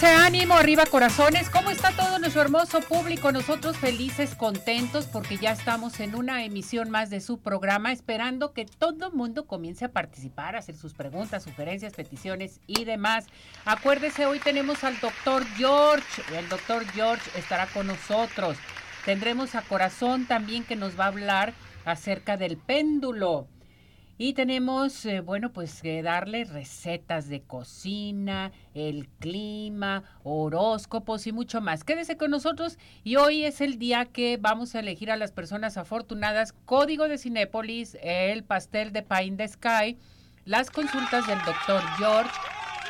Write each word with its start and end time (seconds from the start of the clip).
Arriba 0.00 0.14
ese 0.14 0.26
ánimo, 0.26 0.54
arriba 0.54 0.86
corazones. 0.86 1.50
¿Cómo 1.50 1.70
está 1.70 1.90
todo 1.92 2.18
nuestro 2.18 2.40
hermoso 2.40 2.80
público? 2.80 3.32
Nosotros 3.32 3.76
felices, 3.76 4.34
contentos 4.34 5.04
porque 5.04 5.36
ya 5.36 5.52
estamos 5.52 6.00
en 6.00 6.14
una 6.14 6.42
emisión 6.42 6.88
más 6.88 7.10
de 7.10 7.20
su 7.20 7.40
programa, 7.40 7.92
esperando 7.92 8.54
que 8.54 8.64
todo 8.64 9.08
el 9.08 9.12
mundo 9.12 9.46
comience 9.46 9.84
a 9.84 9.92
participar, 9.92 10.56
a 10.56 10.60
hacer 10.60 10.74
sus 10.74 10.94
preguntas, 10.94 11.42
sugerencias, 11.42 11.92
peticiones 11.92 12.60
y 12.66 12.86
demás. 12.86 13.26
Acuérdese, 13.66 14.24
hoy 14.24 14.38
tenemos 14.38 14.84
al 14.84 14.98
doctor 15.00 15.44
George. 15.58 16.22
El 16.34 16.48
doctor 16.48 16.82
George 16.92 17.38
estará 17.38 17.66
con 17.66 17.86
nosotros. 17.86 18.56
Tendremos 19.04 19.54
a 19.54 19.60
Corazón 19.60 20.24
también 20.24 20.64
que 20.64 20.76
nos 20.76 20.98
va 20.98 21.04
a 21.04 21.08
hablar 21.08 21.52
acerca 21.84 22.38
del 22.38 22.56
péndulo. 22.56 23.48
Y 24.22 24.34
tenemos, 24.34 25.06
eh, 25.06 25.20
bueno, 25.20 25.50
pues 25.50 25.80
que 25.80 26.02
darle 26.02 26.44
recetas 26.44 27.30
de 27.30 27.40
cocina, 27.40 28.52
el 28.74 29.08
clima, 29.18 30.02
horóscopos 30.24 31.26
y 31.26 31.32
mucho 31.32 31.62
más. 31.62 31.84
Quédese 31.84 32.18
con 32.18 32.30
nosotros 32.30 32.76
y 33.02 33.16
hoy 33.16 33.44
es 33.44 33.62
el 33.62 33.78
día 33.78 34.04
que 34.04 34.36
vamos 34.36 34.74
a 34.74 34.80
elegir 34.80 35.10
a 35.10 35.16
las 35.16 35.32
personas 35.32 35.78
afortunadas. 35.78 36.52
Código 36.66 37.08
de 37.08 37.16
Cinépolis, 37.16 37.96
el 38.02 38.44
pastel 38.44 38.92
de 38.92 39.02
Pine 39.02 39.38
the 39.38 39.48
Sky, 39.48 39.96
las 40.44 40.70
consultas 40.70 41.26
del 41.26 41.38
doctor 41.38 41.80
George 41.96 42.30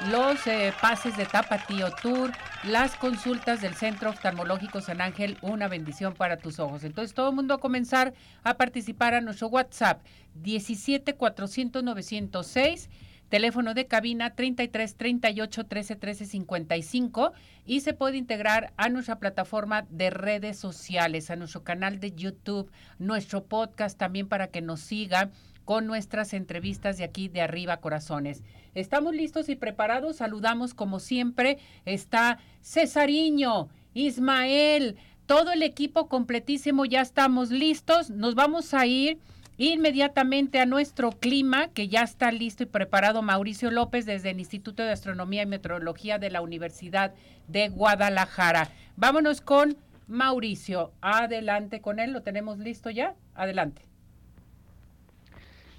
los 0.09 0.47
eh, 0.47 0.73
pases 0.81 1.17
de 1.17 1.27
Tapatío 1.27 1.91
Tour, 2.03 2.33
las 2.65 2.95
consultas 2.97 3.63
del 3.63 3.75
Centro 3.75 4.11
Oftalmológico 4.11 4.83
San 4.83 5.01
Ángel, 5.01 5.39
una 5.41 5.67
bendición 5.69 6.15
para 6.15 6.37
tus 6.37 6.59
ojos. 6.59 6.85
Entonces, 6.85 7.15
todo 7.15 7.31
el 7.31 7.35
mundo 7.35 7.55
a 7.55 7.61
comenzar 7.61 8.13
a 8.43 8.55
participar 8.55 9.15
a 9.15 9.23
nuestro 9.23 9.49
WhatsApp 9.49 10.03
17 10.35 11.15
400 11.15 11.83
906 11.83 12.91
teléfono 13.31 13.75
de 13.75 13.87
cabina 13.87 14.35
33 14.35 14.97
38 14.97 15.65
13 15.65 15.97
13 15.97 16.27
55 16.27 17.33
y 17.65 17.81
se 17.81 17.95
puede 17.95 18.19
integrar 18.19 18.73
a 18.77 18.89
nuestra 18.89 19.19
plataforma 19.19 19.87
de 19.89 20.11
redes 20.11 20.59
sociales, 20.59 21.31
a 21.31 21.37
nuestro 21.37 21.63
canal 21.63 22.01
de 22.01 22.13
YouTube, 22.13 22.71
nuestro 22.99 23.45
podcast 23.45 23.97
también 23.97 24.29
para 24.29 24.49
que 24.49 24.61
nos 24.61 24.81
siga 24.81 25.31
con 25.71 25.87
nuestras 25.87 26.35
entrevistas 26.35 26.99
de 26.99 27.05
aquí 27.05 27.29
de 27.29 27.43
arriba 27.43 27.77
corazones. 27.77 28.43
Estamos 28.75 29.15
listos 29.15 29.49
y 29.49 29.55
preparados. 29.55 30.17
Saludamos 30.17 30.75
como 30.75 30.99
siempre. 30.99 31.59
Está 31.85 32.41
Cesariño, 32.61 33.69
Ismael, 33.95 34.97
todo 35.27 35.53
el 35.53 35.63
equipo 35.63 36.09
completísimo. 36.09 36.87
Ya 36.87 37.01
estamos 37.03 37.51
listos. 37.53 38.11
Nos 38.11 38.35
vamos 38.35 38.75
a 38.75 38.85
ir 38.85 39.19
inmediatamente 39.59 40.59
a 40.59 40.67
nuestro 40.67 41.13
clima, 41.13 41.69
que 41.69 41.87
ya 41.87 42.03
está 42.03 42.33
listo 42.33 42.65
y 42.65 42.67
preparado 42.67 43.23
Mauricio 43.23 43.71
López 43.71 44.07
desde 44.07 44.31
el 44.31 44.41
Instituto 44.41 44.83
de 44.83 44.91
Astronomía 44.91 45.43
y 45.43 45.47
Meteorología 45.47 46.19
de 46.19 46.31
la 46.31 46.43
Universidad 46.43 47.15
de 47.47 47.69
Guadalajara. 47.69 48.73
Vámonos 48.97 49.41
con 49.41 49.77
Mauricio. 50.09 50.91
Adelante 51.01 51.81
con 51.81 52.01
él. 52.01 52.11
¿Lo 52.11 52.23
tenemos 52.23 52.59
listo 52.59 52.91
ya? 52.91 53.15
Adelante. 53.37 53.90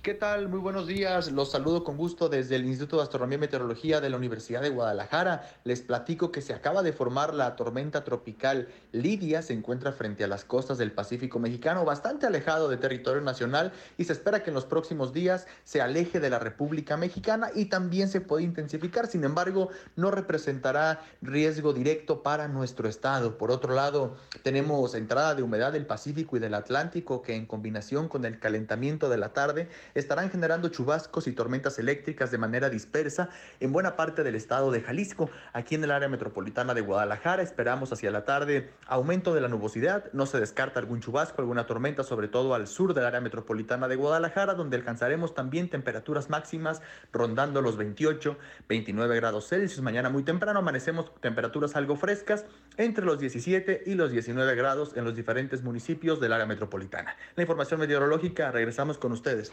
¿Qué 0.01 0.15
tal? 0.15 0.49
Muy 0.49 0.57
buenos 0.57 0.87
días. 0.87 1.31
Los 1.31 1.51
saludo 1.51 1.83
con 1.83 1.95
gusto 1.95 2.27
desde 2.27 2.55
el 2.55 2.65
Instituto 2.65 2.97
de 2.97 3.03
Astronomía 3.03 3.35
y 3.35 3.41
Meteorología 3.41 4.01
de 4.01 4.09
la 4.09 4.17
Universidad 4.17 4.63
de 4.63 4.69
Guadalajara. 4.69 5.47
Les 5.63 5.81
platico 5.83 6.31
que 6.31 6.41
se 6.41 6.55
acaba 6.55 6.81
de 6.81 6.91
formar 6.91 7.35
la 7.35 7.55
tormenta 7.55 8.03
tropical 8.03 8.67
Lidia. 8.93 9.43
Se 9.43 9.53
encuentra 9.53 9.91
frente 9.91 10.23
a 10.23 10.27
las 10.27 10.43
costas 10.43 10.79
del 10.79 10.91
Pacífico 10.91 11.37
mexicano, 11.37 11.85
bastante 11.85 12.25
alejado 12.25 12.67
de 12.67 12.77
territorio 12.77 13.21
nacional 13.21 13.73
y 13.95 14.05
se 14.05 14.13
espera 14.13 14.41
que 14.41 14.49
en 14.49 14.55
los 14.55 14.65
próximos 14.65 15.13
días 15.13 15.45
se 15.65 15.81
aleje 15.81 16.19
de 16.19 16.31
la 16.31 16.39
República 16.39 16.97
Mexicana 16.97 17.51
y 17.53 17.65
también 17.65 18.07
se 18.07 18.21
puede 18.21 18.43
intensificar. 18.43 19.05
Sin 19.05 19.23
embargo, 19.23 19.69
no 19.95 20.09
representará 20.09 21.03
riesgo 21.21 21.73
directo 21.73 22.23
para 22.23 22.47
nuestro 22.47 22.89
estado. 22.89 23.37
Por 23.37 23.51
otro 23.51 23.75
lado, 23.75 24.15
tenemos 24.41 24.95
entrada 24.95 25.35
de 25.35 25.43
humedad 25.43 25.71
del 25.71 25.85
Pacífico 25.85 26.37
y 26.37 26.39
del 26.39 26.55
Atlántico 26.55 27.21
que 27.21 27.35
en 27.35 27.45
combinación 27.45 28.07
con 28.07 28.25
el 28.25 28.39
calentamiento 28.39 29.07
de 29.07 29.17
la 29.17 29.33
tarde 29.33 29.69
estarán 29.93 30.29
generando 30.29 30.69
chubascos 30.69 31.27
y 31.27 31.33
tormentas 31.33 31.79
eléctricas 31.79 32.31
de 32.31 32.37
manera 32.37 32.69
dispersa 32.69 33.29
en 33.59 33.71
buena 33.71 33.95
parte 33.95 34.23
del 34.23 34.35
estado 34.35 34.71
de 34.71 34.81
Jalisco. 34.81 35.29
Aquí 35.53 35.75
en 35.75 35.83
el 35.83 35.91
área 35.91 36.09
metropolitana 36.09 36.73
de 36.73 36.81
Guadalajara 36.81 37.43
esperamos 37.43 37.91
hacia 37.91 38.11
la 38.11 38.25
tarde 38.25 38.71
aumento 38.87 39.33
de 39.33 39.41
la 39.41 39.47
nubosidad, 39.47 40.11
no 40.13 40.25
se 40.25 40.39
descarta 40.39 40.79
algún 40.79 41.01
chubasco, 41.01 41.41
alguna 41.41 41.65
tormenta, 41.65 42.03
sobre 42.03 42.27
todo 42.27 42.53
al 42.53 42.67
sur 42.67 42.93
del 42.93 43.05
área 43.05 43.21
metropolitana 43.21 43.87
de 43.87 43.95
Guadalajara, 43.95 44.53
donde 44.53 44.77
alcanzaremos 44.77 45.33
también 45.33 45.69
temperaturas 45.69 46.29
máximas 46.29 46.81
rondando 47.11 47.61
los 47.61 47.77
28, 47.77 48.37
29 48.67 49.15
grados 49.15 49.47
Celsius. 49.47 49.81
Mañana 49.81 50.09
muy 50.09 50.23
temprano 50.23 50.59
amanecemos 50.59 51.11
temperaturas 51.21 51.75
algo 51.75 51.95
frescas 51.95 52.45
entre 52.77 53.05
los 53.05 53.19
17 53.19 53.83
y 53.85 53.95
los 53.95 54.11
19 54.11 54.55
grados 54.55 54.95
en 54.95 55.05
los 55.05 55.15
diferentes 55.15 55.63
municipios 55.63 56.19
del 56.19 56.33
área 56.33 56.45
metropolitana. 56.45 57.15
La 57.35 57.43
información 57.43 57.79
meteorológica, 57.79 58.51
regresamos 58.51 58.97
con 58.97 59.11
ustedes. 59.11 59.51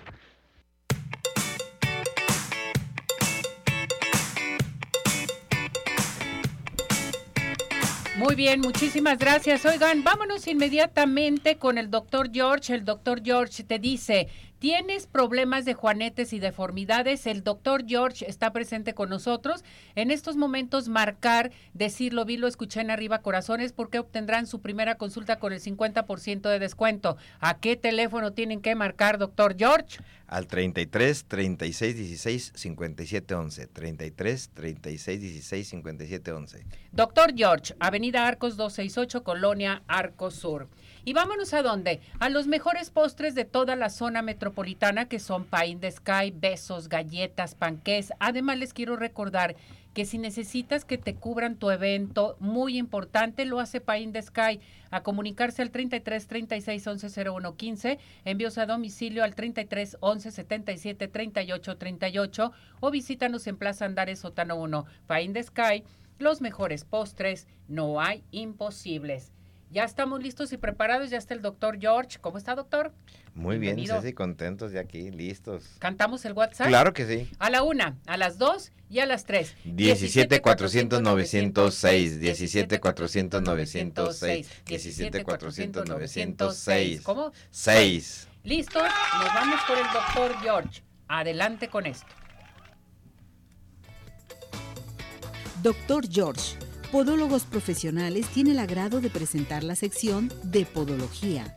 Muy 8.19 8.35
bien, 8.35 8.61
muchísimas 8.61 9.17
gracias. 9.17 9.65
Oigan, 9.65 10.03
vámonos 10.03 10.49
inmediatamente 10.49 11.57
con 11.57 11.79
el 11.79 11.89
doctor 11.89 12.31
George. 12.33 12.75
El 12.75 12.85
doctor 12.85 13.23
George 13.25 13.63
te 13.63 13.79
dice, 13.79 14.27
¿Tienes 14.59 15.07
problemas 15.07 15.65
de 15.65 15.75
juanetes 15.75 16.33
y 16.33 16.41
deformidades? 16.41 17.29
El 17.29 17.45
doctor 17.45 17.85
George 17.87 18.29
está 18.29 18.53
presente 18.53 18.93
con 18.93 19.09
nosotros. 19.09 19.63
En 19.95 20.11
estos 20.11 20.35
momentos 20.35 20.89
marcar, 20.89 21.53
decirlo, 21.75 22.25
vi, 22.25 22.39
lo 22.39 22.49
escuché 22.49 22.81
en 22.81 22.91
arriba 22.91 23.21
corazones, 23.21 23.71
porque 23.71 24.01
obtendrán 24.01 24.49
su 24.49 24.61
primera 24.61 24.97
consulta 24.97 25.39
con 25.39 25.53
el 25.53 25.61
50% 25.61 26.51
de 26.51 26.59
descuento. 26.59 27.17
¿A 27.39 27.59
qué 27.59 27.77
teléfono 27.77 28.33
tienen 28.33 28.61
que 28.61 28.75
marcar, 28.75 29.19
doctor 29.19 29.55
George? 29.57 30.01
Al 30.27 30.49
33 30.49 31.25
36 31.27 31.97
16 31.97 32.53
57 32.57 33.35
11. 33.35 33.67
33 33.69 34.51
36 34.55 35.21
16 35.21 35.69
57 35.69 36.33
11. 36.33 36.67
Doctor 36.91 37.33
George, 37.37 37.77
Avenida 37.79 38.27
Arcos 38.27 38.57
268, 38.57 39.23
Colonia 39.23 39.83
Arcos 39.87 40.35
Sur. 40.35 40.69
Y 41.09 41.15
vámonos 41.15 41.55
a 41.55 41.63
dónde? 41.63 42.03
A 42.19 42.29
los 42.29 42.49
mejores 42.49 42.91
postres 42.91 43.35
de 43.35 43.47
toda 43.47 43.77
la 43.77 43.89
zona 43.89 44.21
metropolitana 44.21 45.09
que 45.09 45.19
son 45.19 45.47
Pine 45.47 45.81
the 45.81 45.91
Sky, 45.91 46.35
besos, 46.37 46.91
galletas, 46.91 47.55
panqués. 47.55 48.13
Además 48.21 48.59
les 48.59 48.75
quiero 48.75 48.95
recordar 48.95 49.57
que 49.95 50.05
si 50.05 50.19
necesitas 50.19 50.85
que 50.85 50.99
te 50.99 51.15
cubran 51.15 51.57
tu 51.57 51.71
evento, 51.71 52.37
muy 52.41 52.77
importante, 52.77 53.47
lo 53.47 53.59
hace 53.59 53.81
Pine 53.81 54.13
the 54.13 54.21
Sky, 54.21 54.61
a 54.91 55.03
comunicarse 55.03 55.63
al 55.63 55.71
33 55.71 56.27
36 56.27 56.87
11 56.87 57.31
01 57.31 57.57
15, 57.57 57.99
envíos 58.27 58.59
a 58.59 58.67
domicilio 58.67 59.25
al 59.25 59.35
33 59.35 59.97
11 60.01 60.31
77 60.31 61.09
38 61.09 61.79
38 61.79 62.53
o 62.81 62.91
visítanos 62.91 63.47
en 63.47 63.57
Plaza 63.57 63.87
Andares 63.87 64.19
Sotano 64.19 64.57
1. 64.57 64.85
Pine 65.09 65.33
the 65.33 65.43
Sky, 65.43 65.85
los 66.19 66.43
mejores 66.43 66.85
postres, 66.85 67.49
no 67.67 67.99
hay 67.99 68.23
imposibles. 68.31 69.33
Ya 69.71 69.85
estamos 69.85 70.23
listos 70.23 70.53
y 70.55 70.57
preparados, 70.57 71.11
ya 71.11 71.19
está 71.19 71.35
el 71.35 71.43
doctor 71.43 71.79
George. 71.79 72.19
¿Cómo 72.21 72.39
está, 72.39 72.55
doctor? 72.55 72.93
Muy 73.35 73.59
bien, 73.59 73.79
Ceci, 73.87 74.15
contentos 74.15 74.73
de 74.73 74.79
aquí, 74.79 75.11
listos. 75.11 75.77
¿Cantamos 75.79 76.25
el 76.25 76.33
WhatsApp? 76.33 76.69
Claro 76.69 76.95
que 76.95 77.07
sí. 77.07 77.31
A 77.39 77.51
la 77.51 77.63
una, 77.63 77.97
a 78.07 78.17
las 78.17 78.39
dos 78.39 78.73
y 78.89 79.01
a 79.01 79.07
las 79.07 79.27
tres. 79.27 79.55
17 79.65 80.41
400 80.41 81.03
906, 81.03 82.19
17 82.19 82.81
400 82.81 83.43
906, 83.43 84.63
17 84.65 85.23
400 85.25 85.87
906. 85.87 87.03
¿Cómo? 87.03 87.33
6. 87.51 88.29
¿Listos? 88.45 88.83
Nos 88.83 89.35
vamos 89.35 89.61
por 89.69 89.77
el 89.77 89.85
doctor 89.93 90.43
George. 90.43 90.83
Adelante 91.09 91.69
con 91.69 91.85
esto. 91.85 92.07
Doctor 95.63 96.09
George 96.11 96.57
Podólogos 96.93 97.45
Profesionales 97.45 98.27
tiene 98.29 98.53
el 98.53 98.59
agrado 98.59 99.03
de 99.03 99.11
presentar 99.11 99.63
la 99.63 99.75
sección 99.75 100.33
de 100.43 100.65
Podología. 100.65 101.55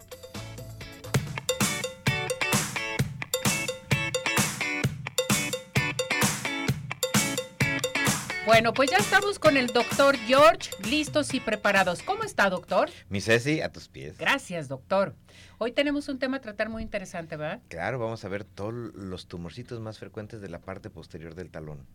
Bueno, 8.46 8.74
pues 8.74 8.92
ya 8.92 8.98
estamos 8.98 9.40
con 9.40 9.56
el 9.56 9.68
doctor 9.68 10.18
George, 10.18 10.72
listos 10.84 11.34
y 11.34 11.40
preparados. 11.40 12.04
¿Cómo 12.04 12.26
está, 12.26 12.50
doctor? 12.50 12.90
Mi 13.08 13.22
Ceci, 13.22 13.62
a 13.62 13.72
tus 13.72 13.88
pies. 13.88 14.18
Gracias, 14.18 14.68
doctor. 14.68 15.16
Hoy 15.60 15.72
tenemos 15.72 16.10
un 16.10 16.20
tema 16.20 16.38
a 16.38 16.42
tratar 16.42 16.68
muy 16.68 16.84
interesante, 16.84 17.38
¿verdad? 17.38 17.62
Claro, 17.70 18.00
vamos 18.00 18.26
a 18.26 18.28
ver 18.28 18.44
todos 18.44 18.74
los 18.74 19.28
tumorcitos 19.28 19.80
más 19.80 19.98
frecuentes 19.98 20.42
de 20.42 20.50
la 20.50 20.60
parte 20.60 20.90
posterior 20.90 21.36
del 21.36 21.50
talón. 21.50 21.88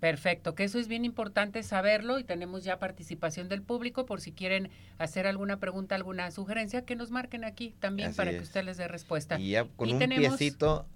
Perfecto, 0.00 0.54
que 0.54 0.64
eso 0.64 0.78
es 0.78 0.88
bien 0.88 1.04
importante 1.04 1.62
saberlo 1.62 2.18
y 2.18 2.24
tenemos 2.24 2.64
ya 2.64 2.78
participación 2.78 3.48
del 3.48 3.62
público 3.62 4.04
por 4.04 4.20
si 4.20 4.32
quieren 4.32 4.70
hacer 4.98 5.26
alguna 5.26 5.58
pregunta, 5.58 5.94
alguna 5.94 6.30
sugerencia, 6.30 6.84
que 6.84 6.96
nos 6.96 7.10
marquen 7.10 7.44
aquí 7.44 7.74
también 7.80 8.10
Así 8.10 8.16
para 8.18 8.30
que 8.32 8.40
usted 8.40 8.62
les 8.64 8.76
dé 8.76 8.88
respuesta. 8.88 9.38
Y 9.40 9.50
ya 9.52 9.64
con 9.76 9.88
Y 9.88 9.92
un 9.94 9.98
tenemos- 9.98 10.36
piecito 10.36 10.86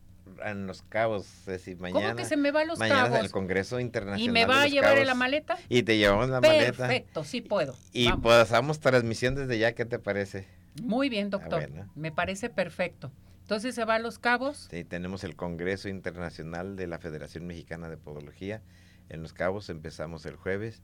en 0.45 0.67
los 0.67 0.83
cabos, 0.83 1.27
Ceci, 1.27 1.75
mañana. 1.77 2.01
¿Cómo 2.11 2.17
que 2.17 2.25
se 2.27 2.37
me 2.37 2.51
va 2.51 2.61
a 2.61 2.65
los 2.65 2.79
mañana 2.79 3.05
cabos? 3.05 3.21
el 3.21 3.31
Congreso 3.31 3.81
Internacional. 3.81 4.29
¿Y 4.29 4.31
me 4.31 4.45
va 4.45 4.63
a 4.63 4.67
llevar 4.69 4.99
en 4.99 5.07
la 5.07 5.15
maleta? 5.15 5.57
Y 5.71 5.83
te 5.83 5.97
llevamos 5.97 6.29
la 6.29 6.41
maleta. 6.41 6.73
Perfecto, 6.87 7.25
sí 7.25 7.41
puedo. 7.41 7.75
Y 7.93 8.07
Vamos. 8.09 8.23
pasamos 8.23 8.81
transmisión 8.81 9.35
desde 9.35 9.59
ya, 9.59 9.73
¿qué 9.73 9.87
te 9.87 9.99
parece? 9.99 10.47
Muy 10.83 11.09
bien, 11.09 11.31
doctor. 11.31 11.69
bueno. 11.69 11.91
Me 11.97 12.13
parece 12.13 12.49
perfecto. 12.51 13.11
Entonces 13.43 13.75
se 13.75 13.85
va 13.85 13.97
a 13.97 13.99
los 13.99 14.21
cabos. 14.21 14.69
Sí, 14.71 14.85
tenemos 14.85 15.25
el 15.25 15.35
Congreso 15.35 15.89
Internacional 15.89 16.77
de 16.77 16.87
la 16.87 16.99
Federación 17.01 17.47
Mexicana 17.47 17.89
de 17.89 17.97
Podología. 17.97 18.63
En 19.11 19.23
Los 19.23 19.33
Cabos 19.35 19.69
empezamos 19.69 20.25
el 20.25 20.37
jueves 20.37 20.83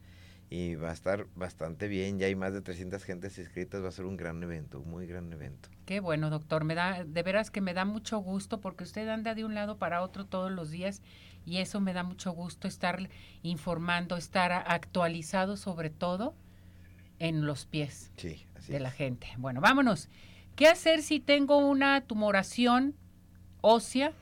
y 0.51 0.75
va 0.75 0.91
a 0.91 0.93
estar 0.93 1.27
bastante 1.35 1.89
bien. 1.89 2.19
Ya 2.19 2.27
hay 2.27 2.35
más 2.37 2.53
de 2.53 2.61
300 2.61 3.03
gentes 3.03 3.39
inscritas. 3.39 3.83
Va 3.83 3.89
a 3.89 3.93
ser 3.93 4.05
un 4.05 4.17
gran 4.17 4.43
evento, 4.43 4.81
un 4.81 4.91
muy 4.91 5.07
gran 5.07 5.33
evento. 5.33 5.69
Qué 5.87 6.01
bueno, 6.01 6.29
doctor. 6.31 6.65
Me 6.65 6.75
da, 6.75 7.05
de 7.05 7.23
veras 7.23 7.51
que 7.51 7.61
me 7.61 7.73
da 7.75 7.85
mucho 7.85 8.19
gusto 8.19 8.61
porque 8.61 8.85
usted 8.85 9.09
anda 9.09 9.35
de 9.35 9.45
un 9.45 9.55
lado 9.55 9.79
para 9.79 10.03
otro 10.03 10.27
todos 10.27 10.51
los 10.53 10.71
días 10.71 11.03
y 11.45 11.59
eso 11.59 11.81
me 11.81 11.93
da 11.93 12.03
mucho 12.03 12.33
gusto 12.33 12.69
estar 12.69 13.09
informando, 13.43 14.17
estar 14.17 14.53
actualizado 14.53 15.57
sobre 15.57 15.91
todo 15.91 16.35
en 17.19 17.47
los 17.47 17.65
pies 17.67 18.13
Sí, 18.17 18.47
así 18.57 18.71
de 18.73 18.77
es. 18.77 18.83
la 18.83 18.91
gente. 18.91 19.29
Bueno, 19.39 19.61
vámonos. 19.61 20.09
¿Qué 20.55 20.69
hacer 20.69 21.03
si 21.03 21.21
tengo 21.21 21.59
una 21.59 22.01
tumoración 22.03 22.95
ósea 23.61 24.13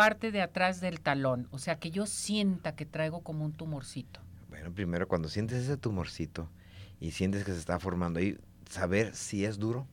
parte 0.00 0.32
de 0.32 0.40
atrás 0.40 0.80
del 0.80 0.98
talón? 1.02 1.46
O 1.50 1.58
sea, 1.58 1.78
que 1.78 1.90
yo 1.90 2.06
sienta 2.06 2.74
que 2.74 2.86
traigo 2.86 3.20
como 3.20 3.44
un 3.44 3.52
tumorcito. 3.52 4.20
Bueno, 4.48 4.72
primero 4.72 5.06
cuando 5.06 5.28
sientes 5.28 5.62
ese 5.62 5.76
tumorcito 5.76 6.48
y 7.00 7.10
sientes 7.10 7.44
que 7.44 7.52
se 7.52 7.58
está 7.58 7.78
formando 7.78 8.18
ahí, 8.18 8.38
saber 8.66 9.14
si 9.14 9.44
es 9.44 9.58
duro 9.58 9.86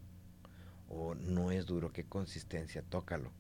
o 0.87 1.13
no 1.13 1.51
es 1.51 1.65
duro, 1.65 1.91
qué 1.91 2.05
consistencia, 2.05 2.83
tócalo. 2.83 3.33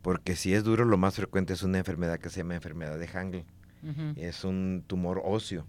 Porque 0.00 0.36
si 0.36 0.54
es 0.54 0.62
duro, 0.62 0.84
lo 0.84 0.96
más 0.96 1.16
frecuente 1.16 1.54
es 1.54 1.64
una 1.64 1.78
enfermedad 1.78 2.20
que 2.20 2.30
se 2.30 2.38
llama 2.38 2.54
enfermedad 2.54 3.00
de 3.00 3.08
Hangle. 3.08 3.44
Es 4.14 4.44
un 4.44 4.84
tumor 4.86 5.20
óseo. 5.24 5.66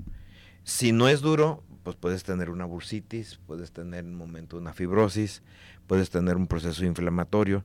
Si 0.64 0.92
no 0.92 1.08
es 1.08 1.22
duro, 1.22 1.64
pues 1.82 1.96
puedes 1.96 2.24
tener 2.24 2.52
una 2.52 2.66
bursitis, 2.66 3.40
puedes 3.48 3.72
tener 3.72 4.02
en 4.02 4.12
un 4.12 4.18
momento 4.18 4.58
una 4.58 4.74
fibrosis, 4.74 5.42
puedes 5.88 6.12
tener 6.12 6.38
un 6.38 6.46
proceso 6.46 6.86
inflamatorio. 6.86 7.64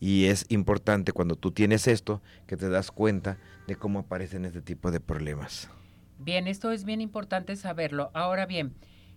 Y 0.00 0.26
es 0.26 0.46
importante 0.48 1.12
cuando 1.12 1.36
tú 1.36 1.52
tienes 1.52 1.86
esto 1.86 2.22
que 2.46 2.56
te 2.56 2.68
das 2.68 2.90
cuenta 2.90 3.38
de 3.66 3.76
cómo 3.76 4.00
aparecen 4.00 4.44
este 4.44 4.62
tipo 4.62 4.90
de 4.90 5.00
problemas. 5.00 5.70
Bien, 6.18 6.46
esto 6.46 6.72
es 6.72 6.84
bien 6.84 7.00
importante 7.00 7.56
saberlo. 7.56 8.10
Ahora 8.14 8.46
bien, 8.46 8.74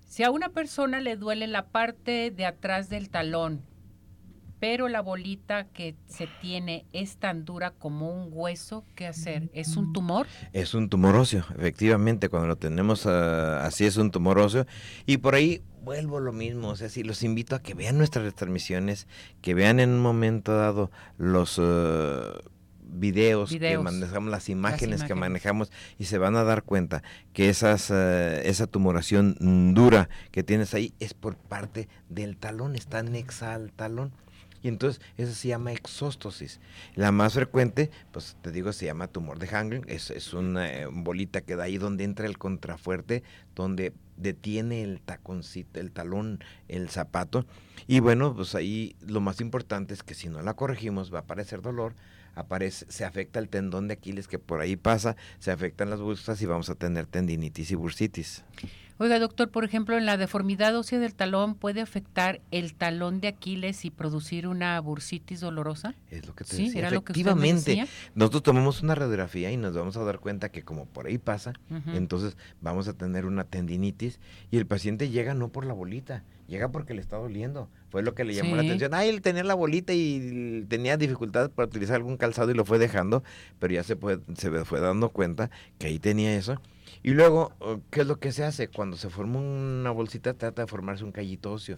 si 0.07 0.23
a 0.23 0.31
una 0.31 0.49
persona 0.49 0.99
le 0.99 1.17
duele 1.17 1.47
la 1.47 1.67
parte 1.67 2.31
de 2.31 2.45
atrás 2.45 2.89
del 2.89 3.09
talón, 3.09 3.61
pero 4.65 4.87
la 4.87 5.01
bolita 5.01 5.67
que 5.67 5.93
se 6.07 6.27
tiene 6.41 6.87
es 6.91 7.17
tan 7.17 7.45
dura 7.45 7.69
como 7.69 8.09
un 8.09 8.29
hueso, 8.31 8.83
¿qué 8.95 9.05
hacer? 9.05 9.47
¿Es 9.53 9.77
un 9.77 9.93
tumor? 9.93 10.25
Es 10.53 10.73
un 10.73 10.89
tumor 10.89 11.15
óseo, 11.15 11.45
efectivamente, 11.55 12.29
cuando 12.29 12.47
lo 12.47 12.55
tenemos 12.55 13.05
ah, 13.05 13.63
así 13.63 13.85
es 13.85 13.97
un 13.97 14.09
tumor 14.09 14.39
óseo. 14.39 14.65
Y 15.05 15.17
por 15.17 15.35
ahí 15.35 15.61
vuelvo 15.83 16.19
lo 16.19 16.33
mismo, 16.33 16.69
o 16.69 16.75
sea, 16.75 16.89
sí, 16.89 17.03
los 17.03 17.21
invito 17.21 17.55
a 17.55 17.61
que 17.61 17.75
vean 17.75 17.99
nuestras 17.99 18.33
transmisiones, 18.33 19.07
que 19.43 19.53
vean 19.53 19.79
en 19.79 19.91
un 19.91 20.01
momento 20.01 20.57
dado 20.57 20.89
los 21.19 21.61
eh, 21.61 22.21
videos, 22.81 23.51
que 23.51 23.77
manejamos, 23.77 24.31
las 24.31 24.49
imágenes, 24.49 25.01
que 25.03 25.13
imágenes. 25.13 25.19
manejamos 25.19 25.71
y 25.99 26.05
se 26.05 26.17
van 26.17 26.35
a 26.37 26.43
dar 26.43 26.63
cuenta 26.63 27.03
que 27.33 27.49
esas, 27.49 27.91
eh, 27.91 28.41
esa 28.45 28.65
tumoración 28.65 29.37
mm, 29.39 29.75
dura 29.75 30.09
que 30.31 30.41
tienes 30.41 30.73
ahí 30.73 30.95
es 30.99 31.13
por 31.13 31.35
parte 31.37 31.87
del 32.09 32.35
talón, 32.35 32.75
está 32.75 32.97
anexa 32.97 33.53
al 33.53 33.71
talón. 33.71 34.11
Y 34.65 34.67
entonces 34.67 34.99
eso 35.15 35.31
se 35.31 35.49
llama 35.49 35.73
exóstosis. 35.73 36.59
La 36.95 37.11
más 37.11 37.35
frecuente, 37.35 37.91
pues 38.11 38.35
te 38.41 38.51
digo, 38.51 38.73
se 38.73 38.87
llama 38.87 39.07
tumor 39.07 39.37
de 39.37 39.47
Hangle. 39.47 39.83
Es, 39.85 40.09
es 40.09 40.33
una 40.33 40.67
eh, 40.67 40.87
bolita 40.87 41.41
que 41.41 41.55
da 41.55 41.65
ahí 41.65 41.77
donde 41.77 42.03
entra 42.03 42.25
el 42.25 42.39
contrafuerte, 42.39 43.21
donde 43.53 43.93
detiene 44.17 44.81
el 44.81 45.01
taconcito, 45.01 45.79
el 45.79 45.91
talón, 45.91 46.39
el 46.67 46.89
zapato. 46.89 47.45
Y 47.85 47.99
bueno, 47.99 48.35
pues 48.35 48.55
ahí 48.55 48.95
lo 49.05 49.21
más 49.21 49.39
importante 49.39 49.93
es 49.93 50.01
que 50.01 50.15
si 50.15 50.29
no 50.29 50.41
la 50.41 50.55
corregimos 50.55 51.13
va 51.13 51.19
a 51.19 51.21
aparecer 51.21 51.61
dolor, 51.61 51.93
aparece, 52.33 52.87
se 52.89 53.05
afecta 53.05 53.37
el 53.37 53.49
tendón 53.49 53.87
de 53.87 53.93
Aquiles 53.93 54.27
que 54.27 54.39
por 54.39 54.61
ahí 54.61 54.77
pasa, 54.77 55.15
se 55.37 55.51
afectan 55.51 55.91
las 55.91 56.01
bursas 56.01 56.41
y 56.41 56.47
vamos 56.47 56.71
a 56.71 56.75
tener 56.75 57.05
tendinitis 57.05 57.69
y 57.69 57.75
bursitis. 57.75 58.43
Oiga, 58.97 59.19
doctor, 59.19 59.49
por 59.49 59.65
ejemplo, 59.65 59.97
en 59.97 60.05
la 60.05 60.15
deformidad 60.15 60.73
ósea 60.77 60.99
del 60.99 61.13
talón 61.15 61.55
puede 61.55 61.81
afectar 61.81 62.39
el 62.51 62.73
talón 62.75 63.19
de 63.19 63.27
Aquiles 63.27 63.83
y 63.83 63.89
producir 63.91 64.47
una 64.47 64.79
bursitis 64.79 65.41
dolorosa. 65.41 65.95
Es 66.11 66.25
lo 66.25 66.33
que 66.33 66.45
te 66.45 66.55
Sí, 66.55 66.65
decía. 66.67 66.79
era 66.79 66.91
lo 66.91 67.03
que 67.03 67.11
Efectivamente, 67.11 67.71
decía. 67.71 67.87
nosotros 68.15 68.43
tomamos 68.43 68.81
una 68.83 68.95
radiografía 68.95 69.51
y 69.51 69.57
nos 69.57 69.73
vamos 69.75 69.97
a 69.97 70.03
dar 70.05 70.19
cuenta 70.19 70.47
que 70.47 70.63
como 70.63 70.85
por 70.85 71.07
ahí 71.07 71.17
pasa, 71.17 71.51
entonces 71.93 72.37
vamos 72.61 72.87
a 72.87 72.93
tener 72.93 73.25
una 73.25 73.43
tendinitis 73.43 74.21
y 74.49 74.55
el 74.55 74.65
paciente 74.65 75.09
llega 75.09 75.33
no 75.33 75.49
por 75.49 75.65
la 75.65 75.73
bolita, 75.73 76.23
llega 76.47 76.69
porque 76.69 76.93
le 76.93 77.01
está 77.01 77.17
doliendo. 77.17 77.69
Fue 77.89 78.01
lo 78.01 78.15
que 78.15 78.23
le 78.23 78.33
llamó 78.33 78.55
la 78.55 78.61
atención. 78.61 78.93
Ah, 78.93 79.03
él 79.03 79.21
tenía 79.21 79.43
la 79.43 79.55
bolita 79.55 79.91
y 79.91 80.65
tenía 80.69 80.95
dificultad 80.95 81.51
para 81.51 81.67
utilizar 81.67 81.97
algún 81.97 82.15
calzado 82.15 82.49
y 82.49 82.53
lo 82.53 82.63
fue 82.63 82.79
dejando, 82.79 83.23
pero 83.59 83.73
ya 83.73 83.83
se, 83.83 83.97
fue- 83.97 84.19
se 84.37 84.49
fue 84.63 84.79
dando 84.79 85.09
cuenta 85.09 85.49
que 85.79 85.87
ahí 85.87 85.99
tenía 85.99 86.33
eso. 86.37 86.61
Y 87.05 87.11
luego, 87.13 87.53
¿qué 87.91 88.01
es 88.01 88.07
lo 88.07 88.19
que 88.19 88.31
se 88.31 88.43
hace? 88.43 88.67
Cuando 88.67 88.97
se 88.97 89.11
forma 89.11 89.39
una 89.39 89.91
bolsita, 89.91 90.33
trata 90.33 90.63
de 90.63 90.67
formarse 90.67 91.03
un 91.03 91.11
callito 91.11 91.51
óseo. 91.51 91.77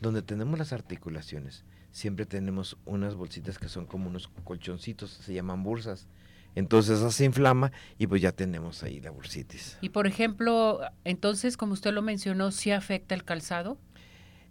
Donde 0.00 0.22
tenemos 0.22 0.58
las 0.58 0.72
articulaciones, 0.72 1.66
siempre 1.90 2.24
tenemos 2.24 2.78
unas 2.86 3.14
bolsitas 3.14 3.58
que 3.58 3.68
son 3.68 3.84
como 3.84 4.08
unos 4.08 4.28
colchoncitos, 4.42 5.10
se 5.10 5.34
llaman 5.34 5.62
bursas. 5.62 6.08
Entonces 6.54 7.00
esa 7.00 7.10
se 7.10 7.26
inflama 7.26 7.72
y 7.98 8.06
pues 8.06 8.22
ya 8.22 8.32
tenemos 8.32 8.82
ahí 8.82 9.00
la 9.00 9.10
bursitis. 9.10 9.76
Y 9.82 9.90
por 9.90 10.06
ejemplo, 10.06 10.80
entonces, 11.04 11.58
como 11.58 11.74
usted 11.74 11.92
lo 11.92 12.00
mencionó, 12.00 12.50
¿sí 12.50 12.70
afecta 12.70 13.14
el 13.14 13.22
calzado? 13.22 13.76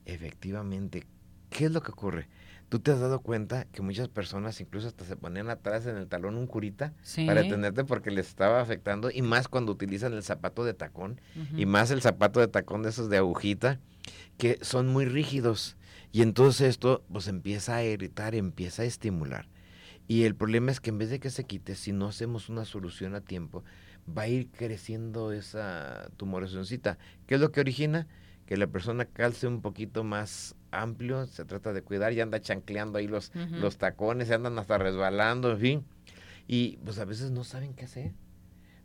Efectivamente, 0.05 1.07
¿qué 1.49 1.65
es 1.65 1.71
lo 1.71 1.81
que 1.81 1.91
ocurre? 1.91 2.29
¿Tú 2.73 2.79
te 2.79 2.89
has 2.89 2.99
dado 2.99 3.19
cuenta 3.19 3.65
que 3.65 3.83
muchas 3.83 4.07
personas 4.07 4.59
incluso 4.59 4.87
hasta 4.87 5.05
se 5.05 5.15
ponían 5.15 5.51
atrás 5.51 5.85
en 5.85 5.95
el 5.95 6.07
talón 6.07 6.37
un 6.37 6.47
curita 6.47 6.91
Sí. 7.03 7.27
para 7.27 7.43
detenerte 7.43 7.83
porque 7.83 8.09
les 8.09 8.27
estaba 8.27 8.61
afectando? 8.61 9.11
Y 9.11 9.21
más 9.21 9.47
cuando 9.47 9.71
utilizan 9.71 10.11
el 10.13 10.23
zapato 10.23 10.65
de 10.65 10.73
tacón 10.73 11.21
y 11.55 11.67
más 11.67 11.91
el 11.91 12.01
zapato 12.01 12.39
de 12.39 12.47
tacón 12.47 12.81
de 12.81 12.89
esos 12.89 13.11
de 13.11 13.17
agujita 13.17 13.79
que 14.39 14.57
son 14.63 14.87
muy 14.87 15.05
rígidos. 15.05 15.77
Y 16.11 16.23
entonces 16.23 16.67
esto 16.67 17.03
pues 17.11 17.27
empieza 17.27 17.75
a 17.75 17.83
irritar, 17.83 18.33
empieza 18.33 18.81
a 18.81 18.85
estimular. 18.85 19.47
Y 20.07 20.23
el 20.23 20.33
problema 20.33 20.71
es 20.71 20.79
que 20.79 20.89
en 20.89 20.97
vez 20.97 21.11
de 21.11 21.19
que 21.19 21.29
se 21.29 21.43
quite, 21.43 21.75
si 21.75 21.91
no 21.91 22.07
hacemos 22.07 22.49
una 22.49 22.65
solución 22.65 23.13
a 23.13 23.21
tiempo, 23.21 23.63
va 24.09 24.23
a 24.23 24.27
ir 24.29 24.47
creciendo 24.49 25.31
esa 25.31 26.09
tumoracioncita. 26.17 26.97
¿Qué 27.27 27.35
es 27.35 27.39
lo 27.39 27.51
que 27.51 27.59
origina? 27.59 28.07
Que 28.47 28.57
la 28.57 28.65
persona 28.65 29.05
calce 29.05 29.45
un 29.45 29.61
poquito 29.61 30.03
más 30.03 30.55
amplio, 30.81 31.25
se 31.25 31.45
trata 31.45 31.73
de 31.73 31.81
cuidar 31.81 32.13
y 32.13 32.21
anda 32.21 32.41
chancleando 32.41 32.97
ahí 32.99 33.07
los, 33.07 33.31
los 33.51 33.77
tacones, 33.77 34.27
se 34.27 34.33
andan 34.33 34.57
hasta 34.59 34.77
resbalando, 34.77 35.51
en 35.51 35.59
fin. 35.59 35.85
Y 36.47 36.77
pues 36.83 36.99
a 36.99 37.05
veces 37.05 37.31
no 37.31 37.43
saben 37.43 37.73
qué 37.73 37.85
hacer. 37.85 38.11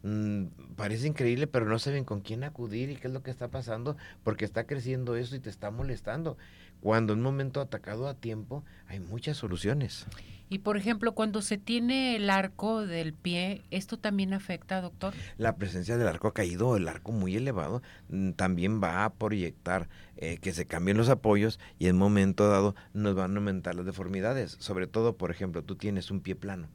Mm, 0.03 0.47
parece 0.79 1.09
increíble, 1.09 1.49
pero 1.49 1.67
no 1.67 1.79
saben 1.81 2.05
con 2.05 2.21
quién 2.21 2.45
acudir 2.45 2.89
y 2.89 2.97
qué 2.97 3.09
es 3.09 3.13
lo 3.13 3.25
que 3.25 3.33
está 3.33 3.49
pasando, 3.49 3.97
porque 4.23 4.45
está 4.45 4.65
creciendo 4.65 5.17
eso 5.17 5.35
y 5.35 5.41
te 5.41 5.51
está 5.51 5.73
molestando. 5.73 6.39
Cuando 6.81 7.13
en 7.13 7.19
un 7.19 7.25
momento 7.25 7.61
atacado 7.61 8.07
a 8.07 8.15
tiempo, 8.15 8.65
hay 8.87 9.01
muchas 9.01 9.37
soluciones. 9.37 10.07
Y 10.49 10.61
por 10.61 10.77
ejemplo, 10.77 11.13
cuando 11.13 11.43
se 11.43 11.59
tiene 11.59 12.15
el 12.15 12.31
arco 12.31 12.87
del 12.87 13.13
pie, 13.13 13.63
¿esto 13.73 13.99
también 13.99 14.33
afecta, 14.33 14.81
doctor? 14.81 15.15
La 15.37 15.57
presencia 15.57 15.97
del 15.99 16.07
arco 16.07 16.33
caído, 16.33 16.77
el 16.77 16.87
arco 16.87 17.11
muy 17.11 17.35
elevado, 17.35 17.83
mm, 18.09 18.31
también 18.31 18.81
va 18.81 19.05
a 19.05 19.13
proyectar 19.13 19.89
eh, 20.17 20.39
que 20.39 20.53
se 20.53 20.65
cambien 20.65 20.97
los 20.97 21.09
apoyos 21.09 21.59
y 21.81 21.89
en 21.89 21.97
momento 21.97 22.49
dado 22.49 22.77
nos 22.95 23.17
van 23.17 23.33
a 23.35 23.39
aumentar 23.39 23.75
las 23.75 23.85
deformidades. 23.85 24.57
Sobre 24.61 24.87
todo, 24.87 25.17
por 25.17 25.33
ejemplo, 25.33 25.65
tú 25.65 25.75
tienes 25.75 26.13
un 26.13 26.21
pie 26.21 26.37
plano, 26.37 26.69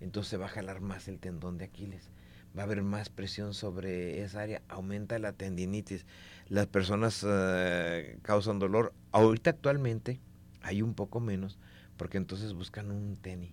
entonces 0.00 0.28
se 0.28 0.36
va 0.36 0.44
a 0.44 0.50
jalar 0.50 0.82
más 0.82 1.08
el 1.08 1.18
tendón 1.18 1.56
de 1.56 1.64
Aquiles. 1.64 2.10
Va 2.56 2.62
a 2.62 2.64
haber 2.64 2.82
más 2.82 3.08
presión 3.10 3.52
sobre 3.54 4.22
esa 4.22 4.40
área, 4.40 4.62
aumenta 4.68 5.18
la 5.18 5.32
tendinitis. 5.32 6.06
Las 6.48 6.66
personas 6.66 7.24
eh, 7.28 8.18
causan 8.22 8.58
dolor. 8.58 8.94
Ahorita 9.12 9.50
actualmente 9.50 10.20
hay 10.62 10.80
un 10.80 10.94
poco 10.94 11.20
menos, 11.20 11.58
porque 11.96 12.16
entonces 12.16 12.54
buscan 12.54 12.90
un 12.90 13.16
tenis 13.16 13.52